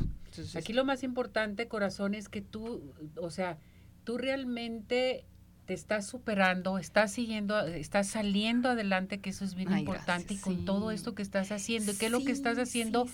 Aquí 0.55 0.73
lo 0.73 0.85
más 0.85 1.03
importante, 1.03 1.67
corazón, 1.67 2.13
es 2.13 2.29
que 2.29 2.41
tú, 2.41 2.93
o 3.17 3.29
sea, 3.29 3.57
tú 4.03 4.17
realmente 4.17 5.25
te 5.69 5.75
estás 5.75 6.07
superando, 6.07 6.79
estás 6.79 7.11
siguiendo, 7.11 7.59
estás 7.59 8.07
saliendo 8.07 8.69
adelante, 8.69 9.19
que 9.19 9.29
eso 9.29 9.45
es 9.45 9.53
bien 9.53 9.71
importante, 9.77 10.33
y 10.33 10.37
con 10.37 10.65
todo 10.65 10.89
esto 10.89 11.13
que 11.13 11.21
estás 11.21 11.51
haciendo, 11.51 11.95
¿qué 11.95 12.07
es 12.07 12.11
lo 12.11 12.25
que 12.25 12.31
estás 12.31 12.57
haciendo? 12.57 13.07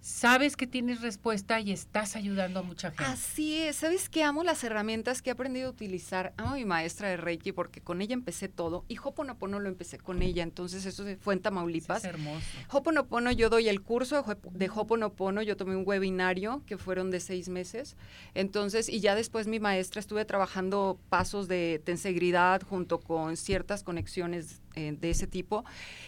Sabes 0.00 0.56
que 0.56 0.66
tienes 0.66 1.00
respuesta 1.00 1.60
y 1.60 1.72
estás 1.72 2.16
ayudando 2.16 2.60
a 2.60 2.62
mucha 2.62 2.90
gente. 2.90 3.04
Así 3.04 3.58
es, 3.58 3.76
sabes 3.76 4.08
que 4.08 4.22
amo 4.22 4.44
las 4.44 4.62
herramientas 4.64 5.22
que 5.22 5.30
he 5.30 5.32
aprendido 5.32 5.68
a 5.68 5.70
utilizar. 5.70 6.32
Amo 6.36 6.50
a 6.50 6.54
mi 6.54 6.64
maestra 6.64 7.08
de 7.08 7.16
Reiki 7.16 7.52
porque 7.52 7.80
con 7.80 8.00
ella 8.00 8.14
empecé 8.14 8.48
todo 8.48 8.84
y 8.88 8.98
Hoponopono 8.98 9.60
lo 9.60 9.68
empecé 9.68 9.98
con 9.98 10.22
ella, 10.22 10.42
entonces 10.42 10.86
eso 10.86 11.04
fue 11.20 11.34
en 11.34 11.40
Tamaulipas. 11.40 11.98
es 11.98 12.10
hermoso. 12.10 12.46
Hoponopono, 12.70 13.32
yo 13.32 13.50
doy 13.50 13.68
el 13.68 13.82
curso 13.82 14.24
de 14.52 14.70
Hoponopono, 14.70 15.42
yo 15.42 15.56
tomé 15.56 15.76
un 15.76 15.84
webinario 15.86 16.62
que 16.66 16.78
fueron 16.78 17.10
de 17.10 17.20
seis 17.20 17.48
meses, 17.48 17.96
entonces, 18.34 18.88
y 18.88 19.00
ya 19.00 19.14
después 19.14 19.46
mi 19.46 19.60
maestra 19.60 20.00
estuve 20.00 20.24
trabajando 20.24 20.98
pasos 21.08 21.48
de 21.48 21.80
tensegridad 21.84 22.62
junto 22.62 23.00
con 23.00 23.36
ciertas 23.36 23.82
conexiones 23.82 24.60
eh, 24.74 24.96
de 24.98 25.10
ese 25.10 25.26
tipo. 25.26 25.64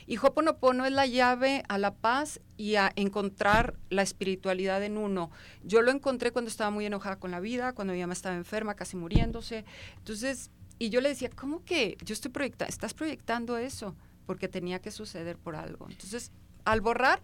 Y 0.07 0.19
Hoponopono 0.19 0.85
es 0.85 0.93
la 0.93 1.07
llave 1.07 1.65
a 1.69 1.79
la 1.79 1.95
paz 1.95 2.41
y 2.57 2.77
a 2.77 2.93
encontrar 2.97 3.75
la 3.89 4.03
espiritualidad 4.03 4.83
en 4.83 4.97
uno. 4.97 5.31
Yo 5.65 5.83
lo 5.83 5.91
encontré 5.91 6.31
cuando 6.31 6.51
estaba 6.51 6.71
muy 6.71 6.87
enojada 6.87 7.17
con 7.17 7.31
la 7.31 7.41
vida, 7.41 7.73
cuando 7.73 7.95
mi 7.95 8.01
mamá 8.01 8.13
estaba 8.13 8.37
enferma, 8.37 8.75
casi 8.75 8.97
muriéndose. 8.97 9.65
Entonces, 9.97 10.51
y 10.79 10.91
yo 10.91 11.01
le 11.01 11.09
decía, 11.09 11.31
¿cómo 11.31 11.65
que 11.65 11.97
yo 12.05 12.13
estoy 12.13 12.31
proyectando, 12.31 12.71
estás 12.71 12.95
proyectando 12.95 13.57
eso? 13.57 13.95
Porque 14.27 14.49
tenía 14.49 14.81
que 14.81 14.91
suceder 14.91 15.37
por 15.37 15.57
algo. 15.57 15.89
Entonces, 15.91 16.31
al 16.65 16.81
borrar, 16.81 17.21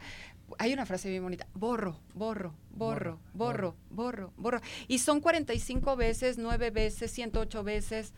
hay 0.58 0.72
una 0.72 0.86
frase 0.86 1.10
bien 1.10 1.22
bonita, 1.22 1.46
borro, 1.54 1.98
borro, 2.14 2.54
borro, 2.70 3.20
borro, 3.34 3.76
borro, 3.90 4.32
borro. 4.36 4.60
Y 4.88 4.98
son 4.98 5.20
45 5.20 5.96
veces, 5.96 6.38
9 6.38 6.70
veces, 6.70 7.10
108 7.10 7.62
veces, 7.62 8.12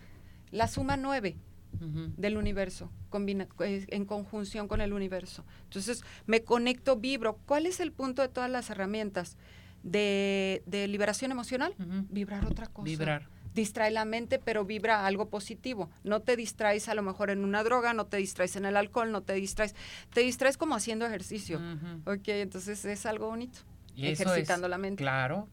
la 0.50 0.68
suma 0.68 0.96
9 0.96 1.36
del 1.80 2.36
universo, 2.36 2.90
en 3.12 4.04
conjunción 4.04 4.68
con 4.68 4.80
el 4.80 4.92
universo. 4.92 5.44
Entonces, 5.64 6.02
me 6.26 6.42
conecto, 6.42 6.96
vibro. 6.96 7.38
¿Cuál 7.46 7.66
es 7.66 7.80
el 7.80 7.92
punto 7.92 8.22
de 8.22 8.28
todas 8.28 8.50
las 8.50 8.70
herramientas 8.70 9.36
de, 9.82 10.62
liberación 10.88 11.30
emocional? 11.30 11.74
Vibrar 12.10 12.46
otra 12.46 12.66
cosa. 12.66 12.84
Vibrar. 12.84 13.28
Distrae 13.54 13.90
la 13.90 14.04
mente, 14.04 14.38
pero 14.38 14.64
vibra 14.64 15.06
algo 15.06 15.30
positivo. 15.30 15.90
No 16.04 16.20
te 16.20 16.36
distraes 16.36 16.88
a 16.88 16.94
lo 16.94 17.02
mejor 17.02 17.30
en 17.30 17.44
una 17.44 17.64
droga, 17.64 17.92
no 17.92 18.06
te 18.06 18.18
distraes 18.18 18.56
en 18.56 18.66
el 18.66 18.76
alcohol, 18.76 19.10
no 19.10 19.22
te 19.22 19.32
distraes. 19.34 19.74
Te 20.12 20.20
distraes 20.20 20.56
como 20.56 20.74
haciendo 20.74 21.06
ejercicio. 21.06 21.60
Ok, 22.04 22.28
entonces 22.28 22.84
es 22.84 23.06
algo 23.06 23.28
bonito. 23.28 23.60
ejercitando 23.96 24.68
la 24.68 24.78
mente. 24.78 25.02
Claro, 25.02 25.48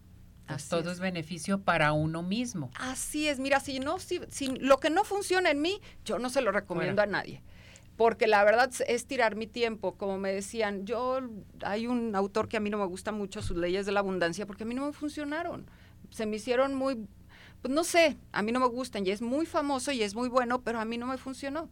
pues 0.47 0.67
todo 0.67 0.91
es. 0.91 0.99
beneficio 0.99 1.61
para 1.61 1.93
uno 1.93 2.23
mismo. 2.23 2.71
Así 2.75 3.27
es, 3.27 3.39
mira, 3.39 3.59
si 3.59 3.79
no, 3.79 3.97
si, 3.99 4.19
lo 4.59 4.79
que 4.79 4.89
no 4.89 5.03
funciona 5.03 5.51
en 5.51 5.61
mí, 5.61 5.81
yo 6.03 6.19
no 6.19 6.29
se 6.29 6.41
lo 6.41 6.51
recomiendo 6.51 7.01
a 7.01 7.05
nadie. 7.05 7.41
Porque 7.97 8.27
la 8.27 8.43
verdad 8.43 8.69
es 8.87 9.05
tirar 9.05 9.35
mi 9.35 9.47
tiempo, 9.47 9.95
como 9.95 10.17
me 10.17 10.33
decían, 10.33 10.85
yo 10.85 11.21
hay 11.63 11.87
un 11.87 12.13
autor 12.15 12.49
que 12.49 12.57
a 12.57 12.59
mí 12.59 12.69
no 12.69 12.77
me 12.77 12.85
gusta 12.85 13.13
mucho 13.13 13.41
sus 13.41 13.55
leyes 13.55 13.85
de 13.85 13.93
la 13.93 14.01
abundancia 14.01 14.45
porque 14.45 14.63
a 14.63 14.65
mí 14.65 14.75
no 14.75 14.85
me 14.85 14.93
funcionaron. 14.93 15.65
Se 16.09 16.25
me 16.25 16.35
hicieron 16.35 16.75
muy 16.75 17.07
pues 17.65 17.73
no 17.73 17.83
sé, 17.83 18.15
a 18.31 18.43
mí 18.43 18.51
no 18.51 18.59
me 18.59 18.67
gustan 18.67 19.07
y 19.07 19.09
es 19.09 19.23
muy 19.23 19.47
famoso 19.47 19.91
y 19.91 20.03
es 20.03 20.13
muy 20.13 20.29
bueno, 20.29 20.61
pero 20.61 20.79
a 20.79 20.85
mí 20.85 20.99
no 20.99 21.07
me 21.07 21.17
funcionó. 21.17 21.67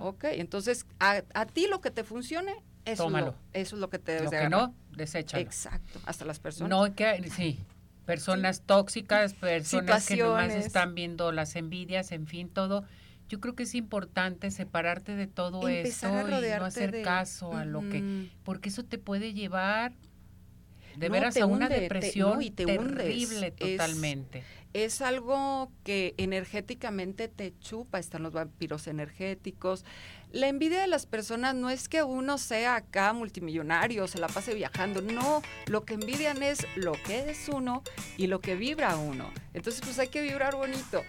Ok, 0.00 0.24
entonces 0.24 0.86
a, 0.98 1.22
ti 1.46 1.68
lo 1.68 1.80
que 1.80 1.92
te 1.92 2.02
funcione, 2.02 2.56
eso, 2.84 3.04
Tómalo. 3.04 3.36
eso 3.52 3.76
es 3.76 3.80
lo 3.80 3.90
que 3.90 4.00
te 4.00 4.10
debes 4.10 4.24
lo 4.24 4.30
que 4.32 4.48
no, 4.48 4.74
deséchalo. 4.90 5.40
Exacto, 5.40 6.00
hasta 6.04 6.24
las 6.24 6.40
personas. 6.40 6.70
No, 6.70 6.94
que, 6.96 7.30
sí, 7.30 7.60
personas 8.10 8.62
tóxicas, 8.66 9.34
personas 9.34 10.04
que 10.04 10.16
nomás 10.16 10.52
están 10.52 10.96
viendo 10.96 11.30
las 11.30 11.54
envidias, 11.54 12.10
en 12.10 12.26
fin, 12.26 12.48
todo. 12.48 12.84
Yo 13.28 13.38
creo 13.38 13.54
que 13.54 13.62
es 13.62 13.76
importante 13.76 14.50
separarte 14.50 15.14
de 15.14 15.28
todo 15.28 15.68
eso 15.68 16.08
y 16.08 16.12
no 16.12 16.64
hacer 16.64 17.02
caso 17.02 17.56
a 17.56 17.64
lo 17.64 17.88
que, 17.88 18.28
porque 18.42 18.70
eso 18.70 18.84
te 18.84 18.98
puede 18.98 19.32
llevar 19.32 19.92
de 20.96 21.08
veras 21.08 21.36
a 21.36 21.46
una 21.46 21.68
depresión 21.68 22.42
y 22.42 22.50
te 22.50 22.66
terrible 22.66 23.52
totalmente. 23.52 24.42
Es, 24.72 25.02
algo 25.02 25.70
que 25.84 26.14
energéticamente 26.16 27.28
te 27.28 27.54
chupa, 27.60 28.00
están 28.00 28.24
los 28.24 28.32
vampiros 28.32 28.88
energéticos. 28.88 29.84
La 30.32 30.46
envidia 30.46 30.80
de 30.80 30.86
las 30.86 31.06
personas 31.06 31.56
no 31.56 31.70
es 31.70 31.88
que 31.88 32.04
uno 32.04 32.38
sea 32.38 32.76
acá 32.76 33.12
multimillonario, 33.12 34.06
se 34.06 34.18
la 34.18 34.28
pase 34.28 34.54
viajando, 34.54 35.02
no, 35.02 35.42
lo 35.66 35.84
que 35.84 35.94
envidian 35.94 36.44
es 36.44 36.66
lo 36.76 36.92
que 36.92 37.30
es 37.30 37.48
uno 37.48 37.82
y 38.16 38.28
lo 38.28 38.40
que 38.40 38.54
vibra 38.54 38.96
uno. 38.96 39.28
Entonces 39.54 39.82
pues 39.84 39.98
hay 39.98 40.06
que 40.06 40.22
vibrar 40.22 40.54
bonito 40.54 41.02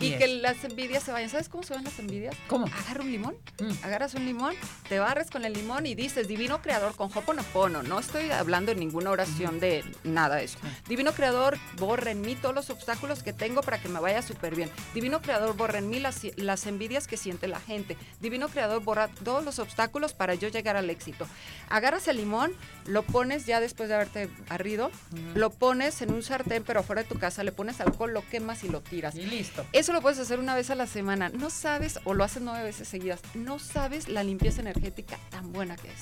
y 0.00 0.12
que 0.12 0.26
las 0.26 0.62
envidias 0.64 1.02
se 1.02 1.12
vayan. 1.12 1.30
¿Sabes 1.30 1.48
cómo 1.48 1.62
se 1.62 1.74
van 1.74 1.84
las 1.84 1.98
envidias? 1.98 2.36
¿Cómo? 2.48 2.66
Agarra 2.66 3.02
un 3.02 3.10
limón, 3.10 3.36
mm. 3.60 3.84
agarras 3.84 4.14
un 4.14 4.24
limón, 4.24 4.54
te 4.88 4.98
barres 4.98 5.30
con 5.30 5.44
el 5.44 5.52
limón 5.52 5.86
y 5.86 5.94
dices, 5.94 6.28
Divino 6.28 6.62
Creador, 6.62 6.94
con 6.94 7.10
Hoponopono. 7.14 7.82
No 7.82 7.98
estoy 7.98 8.30
hablando 8.30 8.72
en 8.72 8.78
ninguna 8.78 9.10
oración 9.10 9.60
de 9.60 9.84
nada 10.04 10.36
de 10.36 10.44
eso. 10.44 10.58
Divino 10.88 11.12
Creador, 11.12 11.58
borra 11.78 12.10
en 12.10 12.20
mí 12.20 12.34
todos 12.34 12.54
los 12.54 12.70
obstáculos 12.70 13.22
que 13.22 13.32
tengo 13.32 13.62
para 13.62 13.80
que 13.80 13.88
me 13.88 14.00
vaya 14.00 14.22
súper 14.22 14.54
bien. 14.54 14.70
Divino 14.94 15.20
Creador, 15.22 15.56
borra 15.56 15.78
en 15.78 15.88
mí 15.88 15.98
las, 15.98 16.22
las 16.36 16.66
envidias 16.66 17.06
que 17.06 17.16
siente 17.16 17.48
la 17.48 17.60
gente. 17.60 17.96
Divino 18.20 18.48
Creador, 18.48 18.82
borra 18.82 19.08
todos 19.08 19.44
los 19.44 19.58
obstáculos 19.58 20.12
para 20.12 20.34
yo 20.34 20.48
llegar 20.48 20.76
al 20.76 20.90
éxito. 20.90 21.26
Agarras 21.68 22.08
el 22.08 22.16
limón, 22.16 22.52
lo 22.86 23.02
pones 23.02 23.46
ya 23.46 23.60
después 23.60 23.88
de 23.88 23.94
haberte 23.96 24.30
arrido, 24.48 24.90
lo 25.34 25.50
pones 25.50 26.02
en 26.02 26.12
un 26.12 26.22
sartén, 26.22 26.64
pero 26.64 26.82
fuera 26.82 27.02
de 27.02 27.08
tu 27.08 27.18
casa, 27.18 27.42
le 27.44 27.52
pones 27.52 27.80
alcohol, 27.80 28.12
lo 28.12 28.26
quemas 28.28 28.64
y 28.64 28.68
lo 28.68 28.80
tiras. 28.80 29.14
Y 29.14 29.26
listo. 29.26 29.63
Eso 29.72 29.92
lo 29.92 30.00
puedes 30.00 30.18
hacer 30.18 30.38
una 30.38 30.54
vez 30.54 30.70
a 30.70 30.74
la 30.74 30.86
semana. 30.86 31.28
No 31.28 31.50
sabes, 31.50 32.00
o 32.04 32.14
lo 32.14 32.24
haces 32.24 32.42
nueve 32.42 32.62
veces 32.64 32.88
seguidas, 32.88 33.20
no 33.34 33.58
sabes 33.58 34.08
la 34.08 34.22
limpieza 34.22 34.60
energética 34.60 35.18
tan 35.30 35.52
buena 35.52 35.76
que 35.76 35.88
es. 35.88 36.00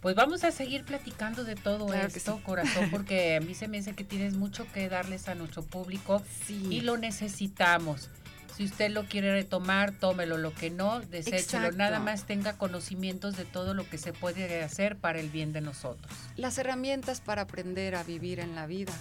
Pues 0.00 0.16
vamos 0.16 0.42
a 0.42 0.50
seguir 0.50 0.84
platicando 0.84 1.44
de 1.44 1.54
todo 1.54 1.94
esto, 1.94 2.40
corazón, 2.44 2.88
porque 2.90 3.36
a 3.36 3.40
mí 3.40 3.54
se 3.54 3.68
me 3.68 3.76
dice 3.76 3.94
que 3.94 4.02
tienes 4.02 4.34
mucho 4.34 4.66
que 4.72 4.88
darles 4.88 5.28
a 5.28 5.36
nuestro 5.36 5.62
público 5.62 6.22
y 6.48 6.80
lo 6.80 6.96
necesitamos. 6.96 8.10
Si 8.56 8.64
usted 8.64 8.90
lo 8.90 9.04
quiere 9.06 9.32
retomar, 9.32 9.92
tómelo. 9.92 10.36
Lo 10.36 10.52
que 10.52 10.70
no, 10.70 11.00
deséchelo. 11.00 11.72
Nada 11.72 12.00
más 12.00 12.26
tenga 12.26 12.58
conocimientos 12.58 13.36
de 13.36 13.44
todo 13.44 13.74
lo 13.74 13.88
que 13.88 13.96
se 13.96 14.12
puede 14.12 14.62
hacer 14.62 14.96
para 14.96 15.20
el 15.20 15.30
bien 15.30 15.52
de 15.52 15.62
nosotros. 15.62 16.12
Las 16.36 16.58
herramientas 16.58 17.20
para 17.20 17.42
aprender 17.42 17.94
a 17.94 18.02
vivir 18.02 18.40
en 18.40 18.54
la 18.54 18.66
vida 18.66 18.92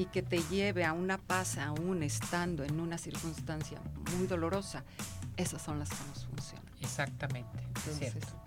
y 0.00 0.06
que 0.06 0.22
te 0.22 0.38
lleve 0.44 0.86
a 0.86 0.94
una 0.94 1.18
paz 1.18 1.58
aún 1.58 2.02
estando 2.02 2.64
en 2.64 2.80
una 2.80 2.96
circunstancia 2.96 3.78
muy 4.16 4.26
dolorosa, 4.26 4.82
esas 5.36 5.60
son 5.60 5.78
las 5.78 5.90
que 5.90 6.08
nos 6.08 6.24
funcionan. 6.24 6.64
Exactamente. 6.80 7.58
Entonces, 7.66 8.14
sí. 8.14 8.39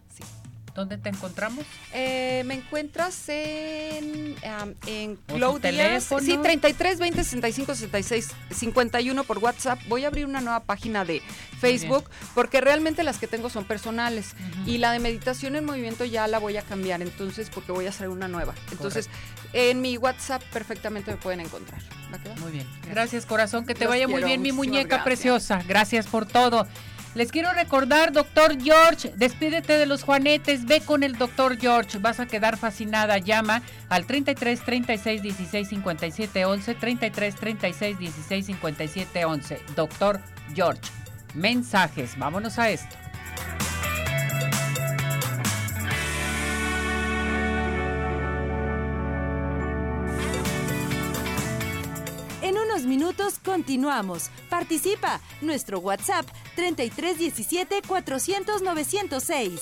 ¿Dónde 0.75 0.97
te 0.97 1.09
encontramos? 1.09 1.65
Eh, 1.93 2.43
me 2.45 2.55
encuentras 2.55 3.29
en, 3.29 4.35
um, 4.63 4.73
en 4.87 5.11
¿O 5.11 5.15
tu 5.15 5.35
Claudia. 5.35 6.01
Sí, 6.01 6.37
33 6.37 6.99
20 6.99 7.23
65 7.23 7.75
66 7.75 8.29
51 8.51 9.23
por 9.23 9.37
WhatsApp. 9.37 9.79
Voy 9.87 10.05
a 10.05 10.07
abrir 10.07 10.25
una 10.25 10.41
nueva 10.41 10.61
página 10.61 11.05
de 11.05 11.21
Facebook 11.59 12.09
porque 12.33 12.59
realmente 12.59 13.03
las 13.03 13.19
que 13.19 13.27
tengo 13.27 13.49
son 13.49 13.65
personales 13.65 14.33
y 14.65 14.79
la 14.79 14.91
de 14.91 14.99
meditación 14.99 15.55
en 15.55 15.65
movimiento 15.65 16.05
ya 16.05 16.27
la 16.27 16.39
voy 16.39 16.57
a 16.57 16.63
cambiar 16.63 17.01
entonces 17.01 17.49
porque 17.49 17.71
voy 17.71 17.85
a 17.85 17.89
hacer 17.89 18.09
una 18.09 18.27
nueva. 18.27 18.55
Entonces, 18.71 19.09
en 19.53 19.81
mi 19.81 19.97
WhatsApp 19.97 20.41
perfectamente 20.51 21.11
me 21.11 21.17
pueden 21.17 21.41
encontrar. 21.41 21.81
¿Va 22.11 22.17
a 22.17 22.21
quedar? 22.21 22.39
Muy 22.39 22.51
bien. 22.51 22.67
Gracias, 22.89 23.25
corazón. 23.25 23.65
Que 23.65 23.75
te 23.75 23.85
Los 23.85 23.89
vaya 23.89 24.07
muy 24.07 24.23
bien, 24.23 24.41
mi 24.41 24.51
muñeca 24.51 24.87
gracias. 24.87 25.03
preciosa. 25.03 25.63
Gracias 25.67 26.07
por 26.07 26.25
todo. 26.25 26.67
Les 27.15 27.31
quiero 27.31 27.53
recordar, 27.53 28.11
doctor 28.11 28.57
George, 28.59 29.13
despídete 29.15 29.77
de 29.77 29.85
los 29.85 30.03
juanetes, 30.03 30.65
ve 30.65 30.81
con 30.81 31.03
el 31.03 31.15
doctor 31.15 31.59
George, 31.59 31.99
vas 31.99 32.19
a 32.19 32.25
quedar 32.25 32.57
fascinada. 32.57 33.19
Llama 33.19 33.61
al 33.89 34.07
33 34.07 34.59
36 34.61 35.21
16 35.21 35.69
57 35.69 36.45
11, 36.45 36.73
33 36.73 37.35
36 37.35 37.99
16 37.99 38.45
57 38.47 39.25
11. 39.25 39.61
Doctor 39.75 40.21
George. 40.55 40.81
Mensajes, 41.35 42.17
vámonos 42.17 42.57
a 42.57 42.71
esto. 42.71 42.95
Unos 52.83 52.85
minutos 52.85 53.39
continuamos. 53.39 54.29
Participa. 54.49 55.19
Nuestro 55.41 55.79
WhatsApp 55.79 56.25
3317 56.55 57.81
400 57.87 58.61
906. 58.61 59.61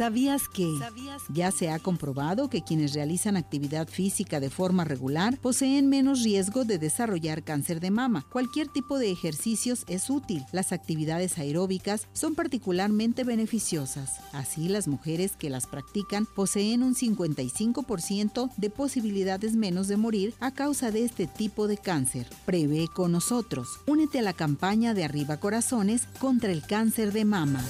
¿Sabías 0.00 0.48
que 0.48 0.64
ya 1.28 1.50
se 1.50 1.70
ha 1.70 1.78
comprobado 1.78 2.48
que 2.48 2.62
quienes 2.62 2.94
realizan 2.94 3.36
actividad 3.36 3.88
física 3.88 4.40
de 4.40 4.50
forma 4.50 4.84
regular 4.84 5.38
poseen 5.38 5.88
menos 5.88 6.22
riesgo 6.22 6.64
de 6.64 6.78
desarrollar 6.78 7.42
cáncer 7.42 7.80
de 7.80 7.90
mama? 7.90 8.26
Cualquier 8.30 8.68
tipo 8.68 8.98
de 8.98 9.10
ejercicios 9.10 9.84
es 9.88 10.10
útil. 10.10 10.44
Las 10.52 10.72
actividades 10.72 11.38
aeróbicas 11.38 12.08
son 12.12 12.34
particularmente 12.34 13.24
beneficiosas. 13.24 14.20
Así, 14.32 14.68
las 14.68 14.88
mujeres 14.88 15.36
que 15.36 15.50
las 15.50 15.66
practican 15.66 16.26
poseen 16.26 16.82
un 16.82 16.94
55% 16.94 18.50
de 18.56 18.70
posibilidades 18.70 19.56
menos 19.56 19.88
de 19.88 19.96
morir 19.96 20.34
a 20.40 20.52
causa 20.52 20.90
de 20.90 21.04
este 21.04 21.26
tipo 21.26 21.68
de 21.68 21.78
cáncer. 21.78 22.26
Prevé 22.44 22.88
con 22.88 23.12
nosotros. 23.12 23.80
Únete 23.86 24.18
a 24.18 24.22
la 24.22 24.32
campaña 24.32 24.94
de 24.94 25.04
Arriba 25.04 25.38
Corazones 25.38 26.06
contra 26.18 26.52
el 26.52 26.62
cáncer 26.62 27.12
de 27.12 27.24
mama. 27.24 27.62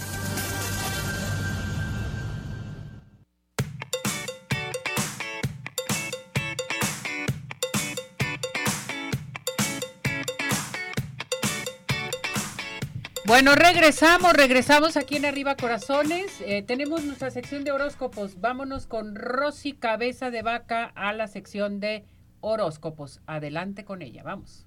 Bueno, 13.31 13.55
regresamos, 13.55 14.33
regresamos 14.33 14.97
aquí 14.97 15.15
en 15.15 15.25
Arriba 15.25 15.55
Corazones. 15.55 16.41
Eh, 16.41 16.65
tenemos 16.65 17.05
nuestra 17.05 17.31
sección 17.31 17.63
de 17.63 17.71
horóscopos. 17.71 18.41
Vámonos 18.41 18.89
con 18.89 19.15
Rosy 19.15 19.73
Cabeza 19.73 20.33
de 20.33 20.43
Vaca 20.43 20.87
a 20.97 21.13
la 21.13 21.29
sección 21.29 21.79
de 21.79 22.05
horóscopos. 22.41 23.21
Adelante 23.29 23.85
con 23.85 24.03
ella, 24.03 24.25
vamos. 24.25 24.67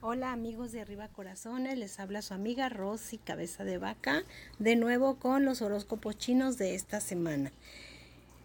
Hola 0.00 0.32
amigos 0.32 0.72
de 0.72 0.80
Arriba 0.80 1.06
Corazones, 1.06 1.78
les 1.78 2.00
habla 2.00 2.20
su 2.20 2.34
amiga 2.34 2.68
Rosy 2.68 3.18
Cabeza 3.18 3.62
de 3.62 3.78
Vaca, 3.78 4.24
de 4.58 4.74
nuevo 4.74 5.20
con 5.20 5.44
los 5.44 5.62
horóscopos 5.62 6.18
chinos 6.18 6.58
de 6.58 6.74
esta 6.74 7.00
semana. 7.00 7.52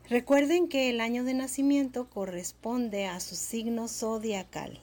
Recuerden 0.10 0.68
que 0.68 0.91
el 0.91 1.01
año 1.01 1.24
de 1.24 1.34
nacimiento 1.34 2.08
corresponde 2.08 3.08
a 3.08 3.20
su 3.20 3.34
signo 3.34 3.88
zodiacal. 3.88 4.80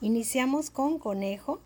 Iniciamos 0.00 0.70
con 0.70 0.98
conejo. 0.98 1.60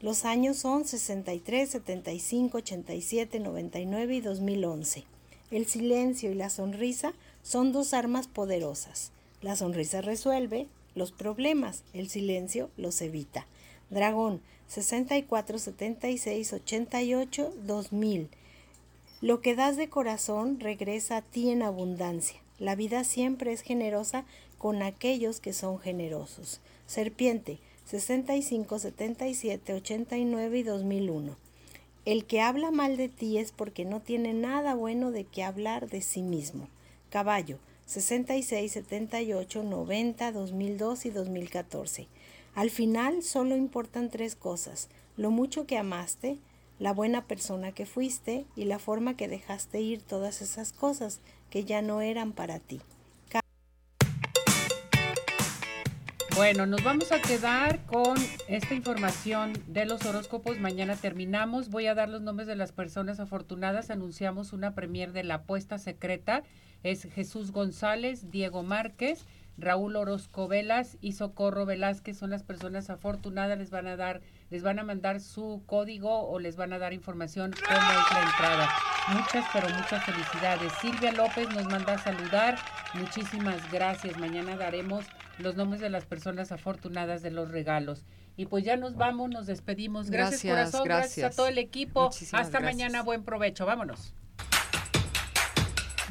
Los 0.00 0.24
años 0.24 0.58
son 0.58 0.84
63, 0.84 1.70
75, 1.70 2.58
87, 2.58 3.40
99 3.40 4.14
y 4.14 4.20
2011. 4.20 5.04
El 5.50 5.66
silencio 5.66 6.30
y 6.30 6.34
la 6.34 6.50
sonrisa 6.50 7.14
son 7.42 7.72
dos 7.72 7.92
armas 7.94 8.28
poderosas. 8.28 9.10
La 9.42 9.56
sonrisa 9.56 10.00
resuelve 10.00 10.68
los 10.94 11.10
problemas, 11.10 11.82
el 11.94 12.08
silencio 12.08 12.70
los 12.76 13.00
evita. 13.02 13.46
Dragón 13.90 14.40
64, 14.68 15.58
76, 15.58 16.52
88, 16.52 17.54
2000. 17.64 18.28
Lo 19.20 19.40
que 19.40 19.56
das 19.56 19.76
de 19.76 19.88
corazón 19.88 20.60
regresa 20.60 21.16
a 21.16 21.22
ti 21.22 21.50
en 21.50 21.62
abundancia. 21.62 22.40
La 22.60 22.76
vida 22.76 23.02
siempre 23.02 23.52
es 23.52 23.62
generosa 23.62 24.24
con 24.58 24.82
aquellos 24.82 25.40
que 25.40 25.52
son 25.52 25.80
generosos. 25.80 26.60
Serpiente 26.86 27.58
65, 27.88 28.80
77, 28.80 29.72
89 29.72 30.58
y 30.58 30.62
2001. 30.62 31.36
El 32.04 32.26
que 32.26 32.42
habla 32.42 32.70
mal 32.70 32.98
de 32.98 33.08
ti 33.08 33.38
es 33.38 33.50
porque 33.50 33.86
no 33.86 34.00
tiene 34.00 34.34
nada 34.34 34.74
bueno 34.74 35.10
de 35.10 35.24
qué 35.24 35.42
hablar 35.42 35.88
de 35.88 36.02
sí 36.02 36.20
mismo. 36.20 36.68
Caballo 37.08 37.58
66, 37.86 38.72
78, 38.72 39.62
90, 39.62 40.32
2002 40.32 41.06
y 41.06 41.10
2014. 41.10 42.08
Al 42.54 42.68
final 42.68 43.22
solo 43.22 43.56
importan 43.56 44.10
tres 44.10 44.36
cosas, 44.36 44.90
lo 45.16 45.30
mucho 45.30 45.66
que 45.66 45.78
amaste, 45.78 46.36
la 46.78 46.92
buena 46.92 47.24
persona 47.24 47.72
que 47.72 47.86
fuiste 47.86 48.44
y 48.54 48.66
la 48.66 48.78
forma 48.78 49.16
que 49.16 49.28
dejaste 49.28 49.80
ir 49.80 50.02
todas 50.02 50.42
esas 50.42 50.74
cosas 50.74 51.20
que 51.48 51.64
ya 51.64 51.80
no 51.80 52.02
eran 52.02 52.32
para 52.32 52.58
ti. 52.58 52.82
Bueno, 56.38 56.66
nos 56.66 56.84
vamos 56.84 57.10
a 57.10 57.20
quedar 57.20 57.84
con 57.86 58.16
esta 58.46 58.72
información 58.72 59.54
de 59.66 59.86
los 59.86 60.06
horóscopos. 60.06 60.60
Mañana 60.60 60.94
terminamos. 60.94 61.68
Voy 61.68 61.88
a 61.88 61.96
dar 61.96 62.08
los 62.08 62.22
nombres 62.22 62.46
de 62.46 62.54
las 62.54 62.70
personas 62.70 63.18
afortunadas. 63.18 63.90
Anunciamos 63.90 64.52
una 64.52 64.72
premier 64.72 65.10
de 65.10 65.24
la 65.24 65.34
apuesta 65.34 65.78
secreta. 65.78 66.44
Es 66.84 67.08
Jesús 67.12 67.50
González, 67.50 68.30
Diego 68.30 68.62
Márquez, 68.62 69.26
Raúl 69.56 69.96
Orozco 69.96 70.46
Velas 70.46 70.96
y 71.00 71.14
Socorro 71.14 71.66
Velázquez. 71.66 72.16
Son 72.16 72.30
las 72.30 72.44
personas 72.44 72.88
afortunadas. 72.88 73.58
Les 73.58 73.70
van 73.70 73.88
a 73.88 73.96
dar, 73.96 74.20
les 74.48 74.62
van 74.62 74.78
a 74.78 74.84
mandar 74.84 75.20
su 75.20 75.64
código 75.66 76.30
o 76.30 76.38
les 76.38 76.54
van 76.54 76.72
a 76.72 76.78
dar 76.78 76.92
información 76.92 77.50
cómo 77.50 77.80
es 77.80 78.12
la 78.12 78.22
entrada. 78.22 78.68
Muchas, 79.08 79.44
pero 79.52 79.68
muchas 79.70 80.04
felicidades. 80.04 80.72
Silvia 80.80 81.10
López 81.10 81.50
nos 81.50 81.64
manda 81.64 81.94
a 81.94 81.98
saludar. 81.98 82.58
Muchísimas 82.94 83.72
gracias. 83.72 84.16
Mañana 84.18 84.56
daremos 84.56 85.04
los 85.38 85.56
nombres 85.56 85.80
de 85.80 85.90
las 85.90 86.04
personas 86.04 86.52
afortunadas 86.52 87.22
de 87.22 87.30
los 87.30 87.50
regalos. 87.50 88.04
Y 88.36 88.46
pues 88.46 88.64
ya 88.64 88.76
nos 88.76 88.96
vamos, 88.96 89.30
nos 89.30 89.46
despedimos. 89.46 90.10
Gracias, 90.10 90.44
Gracias, 90.44 90.70
corazón, 90.70 90.84
gracias. 90.84 91.16
gracias. 91.18 91.32
a 91.32 91.36
todo 91.36 91.48
el 91.48 91.58
equipo. 91.58 92.04
Muchísimas 92.04 92.46
Hasta 92.46 92.60
gracias. 92.60 92.76
mañana, 92.76 93.02
buen 93.02 93.24
provecho. 93.24 93.66
Vámonos. 93.66 94.14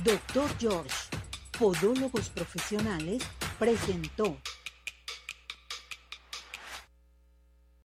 Doctor 0.03 0.49
George, 0.59 0.95
Podólogos 1.57 2.29
Profesionales, 2.29 3.23
presentó 3.57 4.37